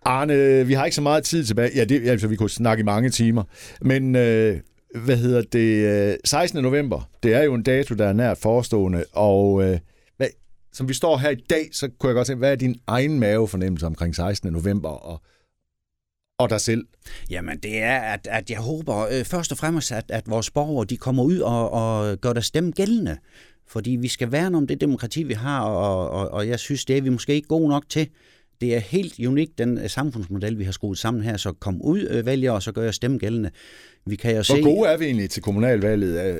Arne, 0.06 0.68
vi 0.68 0.74
har 0.74 0.86
ikke 0.86 0.96
så 0.96 1.02
meget 1.02 1.24
tid 1.24 1.46
tilbage. 1.46 1.72
Ja, 1.76 1.84
det, 1.84 2.10
altså, 2.10 2.28
vi 2.28 2.36
kunne 2.36 2.50
snakke 2.50 2.82
i 2.82 2.84
mange 2.84 3.10
timer. 3.10 3.44
Men 3.82 4.16
øh, 4.16 4.60
hvad 4.96 5.18
hedder 5.18 5.42
det? 5.42 6.12
Øh, 6.12 6.18
16. 6.26 6.64
november, 6.64 7.10
det 7.24 7.34
er 7.34 7.44
jo 7.44 7.54
en 7.54 7.64
dato, 7.64 7.96
der 7.96 8.06
er 8.08 8.14
nært 8.14 8.38
forestående. 8.38 9.06
Og 9.12 9.64
øh, 9.64 9.80
hvad, 10.18 10.28
som 10.74 10.90
vi 10.90 10.94
står 10.94 11.18
her 11.18 11.30
i 11.30 11.36
dag, 11.50 11.70
så 11.72 11.90
kunne 12.00 12.08
jeg 12.08 12.16
godt 12.16 12.28
tænke, 12.28 12.40
hvad 12.40 12.52
er 12.52 12.56
din 12.56 12.76
egen 12.88 13.20
mavefornemmelse 13.20 13.86
omkring 13.86 14.16
16. 14.16 14.54
november 14.54 14.90
og, 14.90 15.22
og 16.40 16.50
dig 16.50 16.62
selv? 16.62 16.88
Jamen, 17.30 17.60
det 17.60 17.82
er, 17.82 18.00
at, 18.00 18.28
at 18.32 18.50
jeg 18.50 18.60
håber 18.60 19.08
øh, 19.12 19.24
først 19.26 19.52
og 19.52 19.58
fremmest, 19.58 19.92
at, 19.92 20.06
at 20.10 20.30
vores 20.30 20.52
borgere 20.52 20.86
de 20.86 20.98
kommer 20.98 21.24
ud 21.24 21.40
og, 21.40 21.72
og 21.72 22.18
gør 22.18 22.34
deres 22.34 22.46
stemme 22.46 22.72
gældende. 22.72 23.18
Fordi 23.68 23.92
vi 23.92 24.08
skal 24.08 24.32
værne 24.32 24.58
om 24.58 24.68
det 24.68 24.82
demokrati, 24.82 25.24
vi 25.24 25.34
har, 25.34 25.62
og, 25.62 26.10
og, 26.10 26.32
og 26.32 26.48
jeg 26.48 26.60
synes, 26.60 26.86
det 26.86 26.98
er 26.98 27.02
vi 27.02 27.10
måske 27.10 27.34
ikke 27.34 27.48
gode 27.48 27.70
nok 27.70 27.84
til. 27.90 28.08
Det 28.62 28.76
er 28.76 28.80
helt 28.80 29.28
unikt, 29.28 29.58
den 29.58 29.78
øh, 29.78 29.90
samfundsmodel, 29.90 30.60
vi 30.60 30.64
har 30.64 30.72
skruet 30.72 30.98
sammen 30.98 31.24
her, 31.24 31.38
så 31.38 31.52
kom 31.52 31.82
ud, 31.82 32.08
øh, 32.10 32.26
vælgere, 32.26 32.54
og 32.56 32.64
så 32.64 32.72
gør 32.72 32.84
jeg 32.84 32.94
stemme 32.94 33.18
gældende. 33.18 33.50
Vi 34.06 34.16
kan 34.16 34.36
jo 34.36 34.44
se... 34.44 34.54
Hvor 34.54 34.76
gode 34.76 34.90
er 34.90 34.98
vi 34.98 35.06
egentlig 35.06 35.30
til 35.30 35.42
kommunalvalget? 35.42 36.26
Øh, 36.26 36.38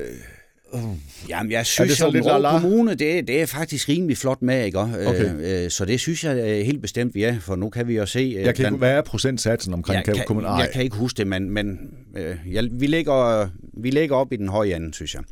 Jamen, 1.28 1.52
jeg 1.52 1.58
det 1.58 1.66
synes, 1.66 1.92
så 1.92 2.06
at 2.06 2.12
lidt 2.12 2.26
Aabenraa 2.26 2.56
la-la? 2.56 2.60
Kommune, 2.60 2.94
det, 2.94 3.28
det 3.28 3.42
er 3.42 3.46
faktisk 3.46 3.88
rimelig 3.88 4.18
flot 4.18 4.42
med, 4.42 4.64
ikke? 4.64 4.78
Okay. 4.78 5.64
Øh, 5.64 5.70
så 5.70 5.84
det 5.84 6.00
synes 6.00 6.24
jeg 6.24 6.66
helt 6.66 6.82
bestemt, 6.82 7.14
vi 7.14 7.22
er, 7.22 7.40
for 7.40 7.56
nu 7.56 7.70
kan 7.70 7.88
vi 7.88 7.96
jo 7.96 8.06
se... 8.06 8.18
øh, 8.18 8.32
jeg 8.32 8.54
kan 8.54 8.66
ikke, 8.66 8.76
hvad 8.76 8.90
er 8.90 9.02
procentsatsen 9.02 9.74
omkring 9.74 10.06
jeg, 10.06 10.14
kan, 10.14 10.24
kommunal? 10.26 10.60
jeg 10.60 10.70
kan 10.72 10.82
ikke 10.82 10.96
huske 10.96 11.16
det, 11.16 11.26
men, 11.26 11.50
men 11.50 11.78
øh, 12.16 12.36
jeg, 12.50 12.64
vi, 12.72 12.86
ligger, 12.86 13.48
vi 13.82 13.90
ligger 13.90 14.16
op 14.16 14.32
i 14.32 14.36
den 14.36 14.48
høje 14.48 14.76
ende, 14.76 14.94
synes 14.94 15.14
jeg. 15.14 15.22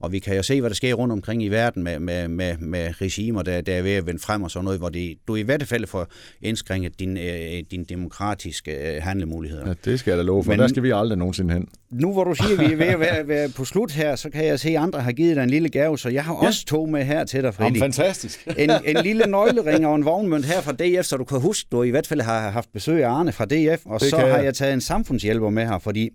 Og 0.00 0.12
vi 0.12 0.18
kan 0.18 0.36
jo 0.36 0.42
se, 0.42 0.60
hvad 0.60 0.70
der 0.70 0.76
sker 0.76 0.94
rundt 0.94 1.12
omkring 1.12 1.42
i 1.42 1.48
verden 1.48 1.82
med, 1.82 1.98
med, 1.98 2.28
med, 2.28 2.56
med 2.58 3.00
regimer, 3.00 3.42
der, 3.42 3.60
der 3.60 3.74
er 3.74 3.82
ved 3.82 3.92
at 3.92 4.06
vende 4.06 4.20
frem 4.20 4.42
og 4.42 4.50
sådan 4.50 4.64
noget, 4.64 4.78
hvor 4.80 4.88
det, 4.88 5.14
du 5.28 5.36
i 5.36 5.42
hvert 5.42 5.66
fald 5.66 5.86
får 5.86 6.06
indskrænket 6.42 6.98
din, 7.00 7.16
øh, 7.16 7.62
din 7.70 7.84
demokratiske 7.84 8.94
øh, 8.96 9.02
handlemuligheder. 9.02 9.68
Ja, 9.68 9.74
det 9.84 10.00
skal 10.00 10.10
jeg 10.10 10.18
da 10.18 10.22
love 10.22 10.44
for. 10.44 10.50
Men, 10.50 10.58
der 10.60 10.68
skal 10.68 10.82
vi 10.82 10.90
aldrig 10.94 11.18
nogensinde 11.18 11.54
hen. 11.54 11.68
Nu 11.90 12.12
hvor 12.12 12.24
du 12.24 12.34
siger, 12.34 12.52
at 12.52 12.68
vi 12.68 12.72
er 12.72 12.76
ved 12.76 12.86
at 12.86 13.00
være, 13.08 13.28
være 13.28 13.48
på 13.48 13.64
slut 13.64 13.92
her, 13.92 14.16
så 14.16 14.30
kan 14.30 14.44
jeg 14.46 14.60
se, 14.60 14.68
at 14.68 14.76
andre 14.76 15.00
har 15.00 15.12
givet 15.12 15.36
dig 15.36 15.42
en 15.42 15.50
lille 15.50 15.68
gave, 15.68 15.98
så 15.98 16.08
jeg 16.08 16.24
har 16.24 16.38
Ja. 16.42 16.46
også 16.46 16.64
to 16.66 16.86
med 16.86 17.04
her 17.04 17.24
til 17.24 17.42
dig, 17.42 17.54
Jamen, 17.58 17.72
Fredi. 17.72 17.80
fantastisk. 17.80 18.48
En, 18.58 18.70
en 18.84 18.96
lille 19.02 19.26
nøglering 19.26 19.86
og 19.86 19.94
en 19.96 20.04
vognmønt 20.04 20.44
her 20.44 20.60
fra 20.60 20.72
DF, 20.72 21.06
så 21.06 21.16
du 21.16 21.24
kan 21.24 21.40
huske, 21.40 21.68
du 21.72 21.82
i 21.82 21.90
hvert 21.90 22.06
fald 22.06 22.20
har 22.20 22.50
haft 22.50 22.72
besøg 22.72 23.04
af 23.04 23.08
Arne 23.10 23.32
fra 23.32 23.44
DF, 23.44 23.86
og 23.86 24.00
Det 24.00 24.10
så 24.10 24.16
har 24.16 24.26
jeg. 24.26 24.44
jeg 24.44 24.54
taget 24.54 24.74
en 24.74 24.80
samfundshjælper 24.80 25.50
med 25.50 25.66
her, 25.66 25.78
fordi 25.78 26.10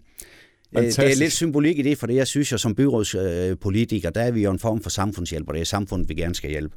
øh, 0.77 0.83
det 0.83 0.89
er 0.89 0.95
Fantastisk. 0.95 1.19
lidt 1.19 1.33
symbolik 1.33 1.79
i 1.79 1.81
det, 1.81 1.97
for 1.97 2.07
det 2.07 2.15
jeg 2.15 2.27
synes 2.27 2.51
jo 2.51 2.57
som 2.57 2.75
byrådspolitiker, 2.75 4.09
der 4.09 4.21
er 4.21 4.31
vi 4.31 4.43
jo 4.43 4.51
en 4.51 4.59
form 4.59 4.81
for 4.81 4.89
samfundshjælper, 4.89 5.51
det 5.51 5.61
er 5.61 5.65
samfundet, 5.65 6.09
vi 6.09 6.13
gerne 6.13 6.35
skal 6.35 6.49
hjælpe. 6.49 6.75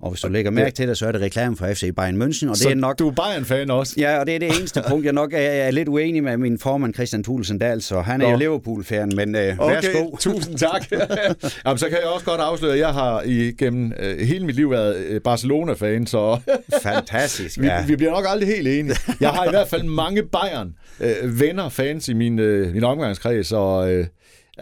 Og 0.00 0.10
hvis 0.10 0.20
du 0.20 0.28
lægger 0.28 0.50
mærke 0.50 0.74
til 0.74 0.88
det, 0.88 0.98
så 0.98 1.06
er 1.06 1.12
det 1.12 1.20
reklame 1.20 1.56
for 1.56 1.66
FC 1.66 1.94
Bayern 1.96 2.22
München, 2.22 2.48
og 2.48 2.54
det 2.54 2.62
Så 2.62 2.70
er 2.70 2.74
nok 2.74 2.98
du 2.98 3.08
er 3.08 3.12
Bayern-fan 3.12 3.70
også? 3.70 3.94
Ja, 3.96 4.18
og 4.18 4.26
det 4.26 4.34
er 4.34 4.38
det 4.38 4.48
eneste 4.58 4.82
punkt, 4.88 5.04
jeg 5.04 5.12
nok 5.12 5.32
er, 5.32 5.38
er 5.38 5.70
lidt 5.70 5.88
uenig 5.88 6.22
med 6.22 6.36
min 6.36 6.58
formand 6.58 6.94
Christian 6.94 7.24
Thulesen 7.24 7.58
Dahl, 7.58 7.82
så 7.82 8.00
han 8.00 8.20
er 8.20 8.24
Nå. 8.24 8.30
jo 8.30 8.36
Liverpool-fan, 8.36 9.12
men 9.16 9.34
øh, 9.34 9.58
Okay, 9.58 9.74
værsgo. 9.74 10.16
tusind 10.30 10.58
tak. 10.58 10.92
Jamen, 11.66 11.78
så 11.78 11.88
kan 11.88 11.98
jeg 12.02 12.08
også 12.14 12.26
godt 12.26 12.40
afsløre, 12.40 12.72
at 12.72 12.78
jeg 12.78 12.88
har 12.92 13.22
igennem 13.26 13.92
øh, 14.00 14.18
hele 14.26 14.46
mit 14.46 14.56
liv 14.56 14.70
været 14.70 14.96
øh, 14.96 15.20
Barcelona-fan, 15.20 16.06
så 16.06 16.40
Fantastisk, 16.82 17.58
vi, 17.62 17.66
ja. 17.66 17.84
vi 17.86 17.96
bliver 17.96 18.12
nok 18.12 18.24
aldrig 18.28 18.48
helt 18.48 18.68
enige. 18.68 18.96
Jeg 19.20 19.30
har 19.30 19.44
i 19.44 19.50
hvert 19.50 19.68
fald 19.68 19.82
mange 19.82 20.22
Bayern-venner, 20.98 21.68
fans 21.68 22.08
i 22.08 22.12
min, 22.12 22.38
øh, 22.38 22.72
min 22.74 22.84
omgangskreds, 22.84 23.52
og 23.52 23.92
øh, 23.92 24.06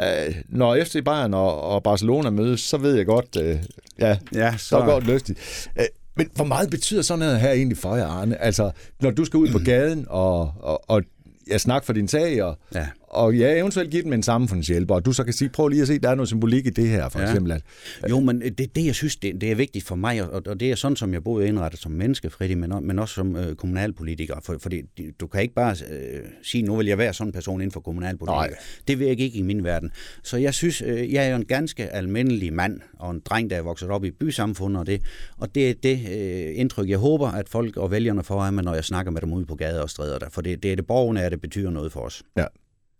øh, 0.03 0.35
når 0.49 0.85
FC 0.85 1.05
Bayern 1.05 1.35
og, 1.35 1.61
og 1.61 1.83
Barcelona 1.83 2.31
mødes, 2.31 2.61
så 2.61 2.77
ved 2.77 2.95
jeg 2.97 3.07
godt, 3.07 3.37
øh, 3.41 3.57
ja, 3.99 4.17
Ja, 4.35 4.53
så, 4.57 4.69
så 4.69 4.81
godt 4.81 5.07
lystigt. 5.07 5.69
Øh, 5.79 5.85
men 6.17 6.31
hvor 6.35 6.45
meget 6.45 6.71
betyder 6.71 7.03
sådan 7.03 7.19
noget 7.19 7.41
her 7.41 7.51
egentlig 7.53 7.79
for 7.79 7.97
jer, 7.97 8.07
Arne? 8.07 8.43
Altså, 8.43 8.71
når 9.01 9.11
du 9.11 9.25
skal 9.25 9.39
ud 9.39 9.49
på 9.53 9.59
gaden 9.59 10.07
og, 10.09 10.53
og, 10.61 10.91
og 10.91 11.03
jeg 11.47 11.61
snakker 11.61 11.87
for 11.87 11.93
din 11.93 12.09
sag, 12.09 12.43
og, 12.43 12.59
Ja. 12.75 12.87
Og 13.17 13.37
ja, 13.37 13.59
eventuelt 13.59 13.91
give 13.91 14.03
dem 14.03 14.13
en 14.13 14.23
samfundshjælper, 14.23 14.95
og 14.95 15.05
du 15.05 15.13
så 15.13 15.25
kan 15.25 15.33
sige, 15.33 15.49
prøv 15.49 15.69
lige 15.69 15.83
at 15.83 15.89
se, 15.89 15.99
der 15.99 16.11
er 16.11 16.15
noget 16.15 16.29
symbolik 16.29 16.67
i 16.67 16.71
det 16.71 16.89
her, 16.89 17.09
for 17.09 17.21
ja. 17.21 17.27
Eksempel. 17.27 17.53
At, 17.53 17.63
Jo, 18.11 18.21
men 18.21 18.41
det, 18.41 18.77
det 18.77 18.87
jeg 18.87 18.95
synes, 18.95 19.17
det, 19.17 19.41
det 19.41 19.51
er 19.51 19.55
vigtigt 19.55 19.85
for 19.85 19.95
mig, 19.95 20.23
og, 20.23 20.43
og 20.47 20.61
det 20.61 20.71
er 20.71 20.75
sådan, 20.75 20.97
som 20.97 21.13
jeg 21.13 21.25
både 21.25 21.45
er 21.45 21.49
indrettet 21.49 21.81
som 21.81 21.93
menneske, 21.93 22.31
Freddy, 22.31 22.53
men, 22.53 22.73
men 22.83 22.99
også 22.99 23.15
som 23.15 23.37
øh, 23.37 23.55
kommunalpolitiker. 23.55 24.35
For, 24.43 24.57
fordi 24.59 24.83
du 25.21 25.27
kan 25.27 25.43
ikke 25.43 25.55
bare 25.55 25.77
øh, 25.91 26.21
sige, 26.43 26.63
nu 26.63 26.77
vil 26.77 26.87
jeg 26.87 26.99
være 26.99 27.13
sådan 27.13 27.29
en 27.29 27.33
person 27.33 27.61
inden 27.61 27.73
for 27.73 27.81
kommunalpolitik. 27.81 28.51
Nej. 28.51 28.55
Det 28.89 28.99
vil 28.99 29.07
jeg 29.07 29.21
ikke 29.21 29.39
i 29.39 29.43
min 29.43 29.65
verden. 29.65 29.91
Så 30.23 30.37
jeg 30.37 30.55
synes, 30.55 30.83
øh, 30.83 31.13
jeg 31.13 31.27
er 31.27 31.31
jo 31.31 31.37
en 31.37 31.45
ganske 31.45 31.89
almindelig 31.89 32.53
mand, 32.53 32.81
og 32.99 33.11
en 33.11 33.21
dreng, 33.25 33.51
der 33.51 33.57
er 33.57 33.63
vokset 33.63 33.89
op 33.91 34.05
i 34.05 34.11
bysamfundet, 34.11 34.81
og 34.81 34.87
det, 34.87 35.03
og 35.39 35.55
det 35.55 35.71
er 35.71 35.75
det 35.83 36.01
øh, 36.11 36.61
indtryk, 36.61 36.89
jeg 36.89 36.99
håber, 36.99 37.29
at 37.29 37.49
folk 37.49 37.77
og 37.77 37.91
vælgerne 37.91 38.25
får 38.25 38.43
af 38.43 38.53
mig, 38.53 38.65
når 38.65 38.75
jeg 38.75 38.85
snakker 38.85 39.13
med 39.13 39.21
dem 39.21 39.33
ude 39.33 39.47
på 39.47 39.55
gader 39.55 39.83
og 39.83 39.91
stræder 39.91 40.19
der. 40.19 40.31
For 40.31 40.41
det, 40.41 40.63
det 40.63 40.73
er 40.73 40.77
det 40.77 40.87
borgerne, 40.87 41.23
at 41.23 41.33
det 41.33 41.41
betyder 41.41 41.71
noget 41.71 41.93
for 41.93 42.01
os. 42.01 42.23
ja. 42.37 42.45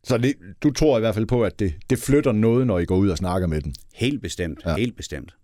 Så 0.07 0.19
det, 0.19 0.35
du 0.63 0.71
tror 0.73 0.97
i 0.97 1.01
hvert 1.01 1.15
fald 1.15 1.27
på, 1.27 1.43
at 1.45 1.59
det, 1.59 1.75
det 1.91 1.99
flytter 1.99 2.33
noget, 2.33 2.67
når 2.67 2.79
I 2.79 2.85
går 2.85 2.97
ud 2.97 3.09
og 3.09 3.17
snakker 3.17 3.49
med 3.49 3.61
dem. 3.61 3.73
Helt 3.95 4.23
bestemt, 4.23 4.59
Ja. 4.67 4.75
helt 4.77 4.97
bestemt. 4.97 5.35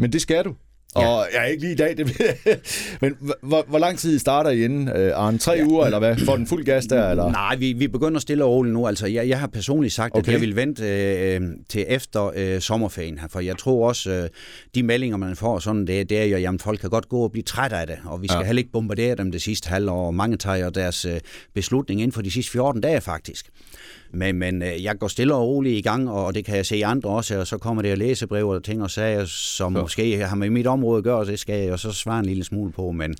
Men 0.00 0.12
det 0.12 0.20
skal 0.20 0.44
du. 0.44 0.54
Ja. 0.96 1.08
Og 1.08 1.26
ja, 1.34 1.42
ikke 1.42 1.60
lige 1.62 1.72
i 1.72 1.76
dag. 1.76 1.96
Det, 1.96 2.06
men 3.02 3.16
hvor, 3.42 3.64
hvor 3.68 3.78
lang 3.78 3.98
tid 3.98 4.18
starter 4.18 4.50
I 4.50 4.64
inden, 4.64 4.88
øh, 4.88 5.12
Arne? 5.14 5.38
Tre 5.38 5.52
ja. 5.52 5.64
uger, 5.64 5.84
eller 5.84 5.98
hvad? 5.98 6.16
Får 6.16 6.36
den 6.36 6.46
fuld 6.46 6.64
gas 6.64 6.86
der, 6.86 7.10
eller? 7.10 7.30
Nej, 7.32 7.56
vi, 7.56 7.72
vi 7.72 7.88
begynder 7.88 8.20
stille 8.20 8.44
og 8.44 8.50
roligt 8.50 8.72
nu. 8.74 8.86
Altså, 8.86 9.06
jeg, 9.06 9.28
jeg 9.28 9.40
har 9.40 9.46
personligt 9.46 9.94
sagt, 9.94 10.14
okay. 10.14 10.28
At 10.28 10.32
jeg 10.32 10.40
vil 10.40 10.56
vente 10.56 10.84
øh, 11.34 11.40
til 11.68 11.84
efter 11.88 12.32
øh, 12.36 12.60
sommerferien 12.60 13.18
her, 13.18 13.28
for 13.28 13.40
jeg 13.40 13.58
tror 13.58 13.88
også, 13.88 14.10
øh, 14.10 14.28
de 14.74 14.82
meldinger, 14.82 15.16
man 15.16 15.36
får, 15.36 15.58
sådan, 15.58 15.86
det, 15.86 16.10
det 16.10 16.18
er 16.18 16.24
jo, 16.24 16.36
jamen 16.38 16.58
folk 16.58 16.80
kan 16.80 16.90
godt 16.90 17.08
gå 17.08 17.20
og 17.20 17.32
blive 17.32 17.42
trætte 17.42 17.76
af 17.76 17.86
det, 17.86 17.98
og 18.04 18.22
vi 18.22 18.28
skal 18.28 18.38
Ja. 18.40 18.46
heller 18.46 18.60
ikke 18.60 18.72
bombardere 18.72 19.14
dem 19.14 19.32
det 19.32 19.42
sidste 19.42 19.68
halvår, 19.68 20.06
og 20.06 20.14
mange 20.14 20.36
tager 20.36 20.70
deres 20.70 21.04
øh, 21.04 21.20
beslutning 21.54 22.00
inden 22.00 22.12
for 22.12 22.22
de 22.22 22.30
sidste 22.30 22.52
14 22.52 22.80
dage 22.80 23.00
faktisk. 23.00 23.50
Men, 24.10 24.36
men 24.38 24.62
øh, 24.62 24.84
jeg 24.84 24.98
går 24.98 25.08
stille 25.08 25.34
og 25.34 25.46
roligt 25.48 25.78
i 25.78 25.80
gang, 25.80 26.10
og 26.10 26.34
det 26.34 26.44
kan 26.44 26.56
jeg 26.56 26.66
se 26.66 26.76
i 26.76 26.82
andre 26.82 27.10
også, 27.10 27.38
og 27.40 27.46
så 27.46 27.58
kommer 27.58 27.82
det 27.82 27.98
læsebrev 27.98 28.48
og 28.48 28.64
ting 28.64 28.82
og 28.82 28.90
sager, 28.90 29.24
som 29.24 29.26
Så. 29.26 29.78
så. 29.78 29.82
måske 29.82 30.18
har 30.26 30.36
med 30.36 30.50
mit 30.50 30.66
område 30.66 30.98
at 30.98 31.04
gøre, 31.04 31.18
og 31.18 31.26
det 31.26 31.38
skal 31.38 31.60
jeg 31.60 31.68
jo 31.68 31.76
så 31.76 31.92
svare 31.92 32.18
en 32.20 32.26
lille 32.26 32.44
smule 32.44 32.72
på, 32.72 32.92
men 32.92 33.14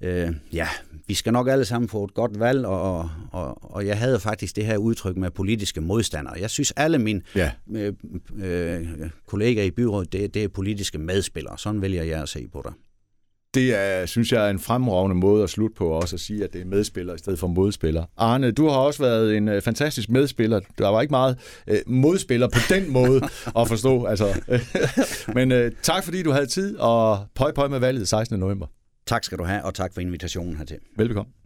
øh, 0.00 0.28
ja, 0.52 0.68
vi 1.06 1.14
skal 1.14 1.32
nok 1.32 1.48
alle 1.48 1.64
sammen 1.64 1.88
få 1.88 2.04
et 2.04 2.14
godt 2.14 2.40
valg, 2.40 2.66
og, 2.66 3.10
og, 3.32 3.74
og 3.74 3.86
jeg 3.86 3.98
havde 3.98 4.20
faktisk 4.20 4.56
det 4.56 4.66
her 4.66 4.76
udtryk 4.76 5.16
med 5.16 5.30
politiske 5.30 5.80
modstandere. 5.80 6.34
Jeg 6.40 6.50
synes, 6.50 6.72
alle 6.76 6.98
mine 6.98 7.22
Ja. 7.36 7.50
øh, 7.74 7.92
øh, 8.42 8.88
kollegaer 9.26 9.64
i 9.64 9.70
byrådet, 9.70 10.12
det, 10.12 10.34
det 10.34 10.44
er 10.44 10.48
politiske 10.48 10.98
medspillere. 10.98 11.58
Sådan 11.58 11.82
vælger 11.82 12.02
jeg 12.02 12.22
at 12.22 12.28
se 12.28 12.48
på 12.52 12.62
det. 12.66 12.72
Det 13.54 13.74
er, 13.74 14.06
synes 14.06 14.32
jeg 14.32 14.46
er 14.46 14.50
en 14.50 14.58
fremragende 14.58 15.16
måde 15.16 15.42
at 15.42 15.50
slutte 15.50 15.74
på, 15.74 15.88
også 15.88 16.16
at 16.16 16.20
sige, 16.20 16.44
at 16.44 16.52
det 16.52 16.60
er 16.60 16.64
medspiller 16.64 17.14
i 17.14 17.18
stedet 17.18 17.38
for 17.38 17.46
modspiller. 17.46 18.04
Arne, 18.16 18.50
du 18.50 18.68
har 18.68 18.76
også 18.76 19.02
været 19.02 19.36
en 19.36 19.48
øh, 19.48 19.62
fantastisk 19.62 20.10
medspiller. 20.10 20.60
Der 20.78 20.88
var 20.88 21.00
ikke 21.00 21.12
meget 21.12 21.38
øh, 21.66 21.78
modspiller 21.86 22.48
på 22.48 22.58
den 22.68 22.92
måde 22.92 23.20
at 23.60 23.68
forstå. 23.68 24.04
Altså, 24.04 24.40
men 25.36 25.52
øh, 25.52 25.72
tak 25.82 26.04
fordi 26.04 26.22
du 26.22 26.30
havde 26.30 26.46
tid, 26.46 26.76
og 26.76 27.26
pøj 27.34 27.52
pøj 27.52 27.68
med 27.68 27.78
valget 27.78 28.08
16. 28.08 28.38
november. 28.38 28.66
Tak 29.06 29.24
skal 29.24 29.38
du 29.38 29.44
have, 29.44 29.64
og 29.64 29.74
tak 29.74 29.94
for 29.94 30.00
invitationen 30.00 30.56
hertil. 30.56 30.78
Velbekomme. 30.96 31.39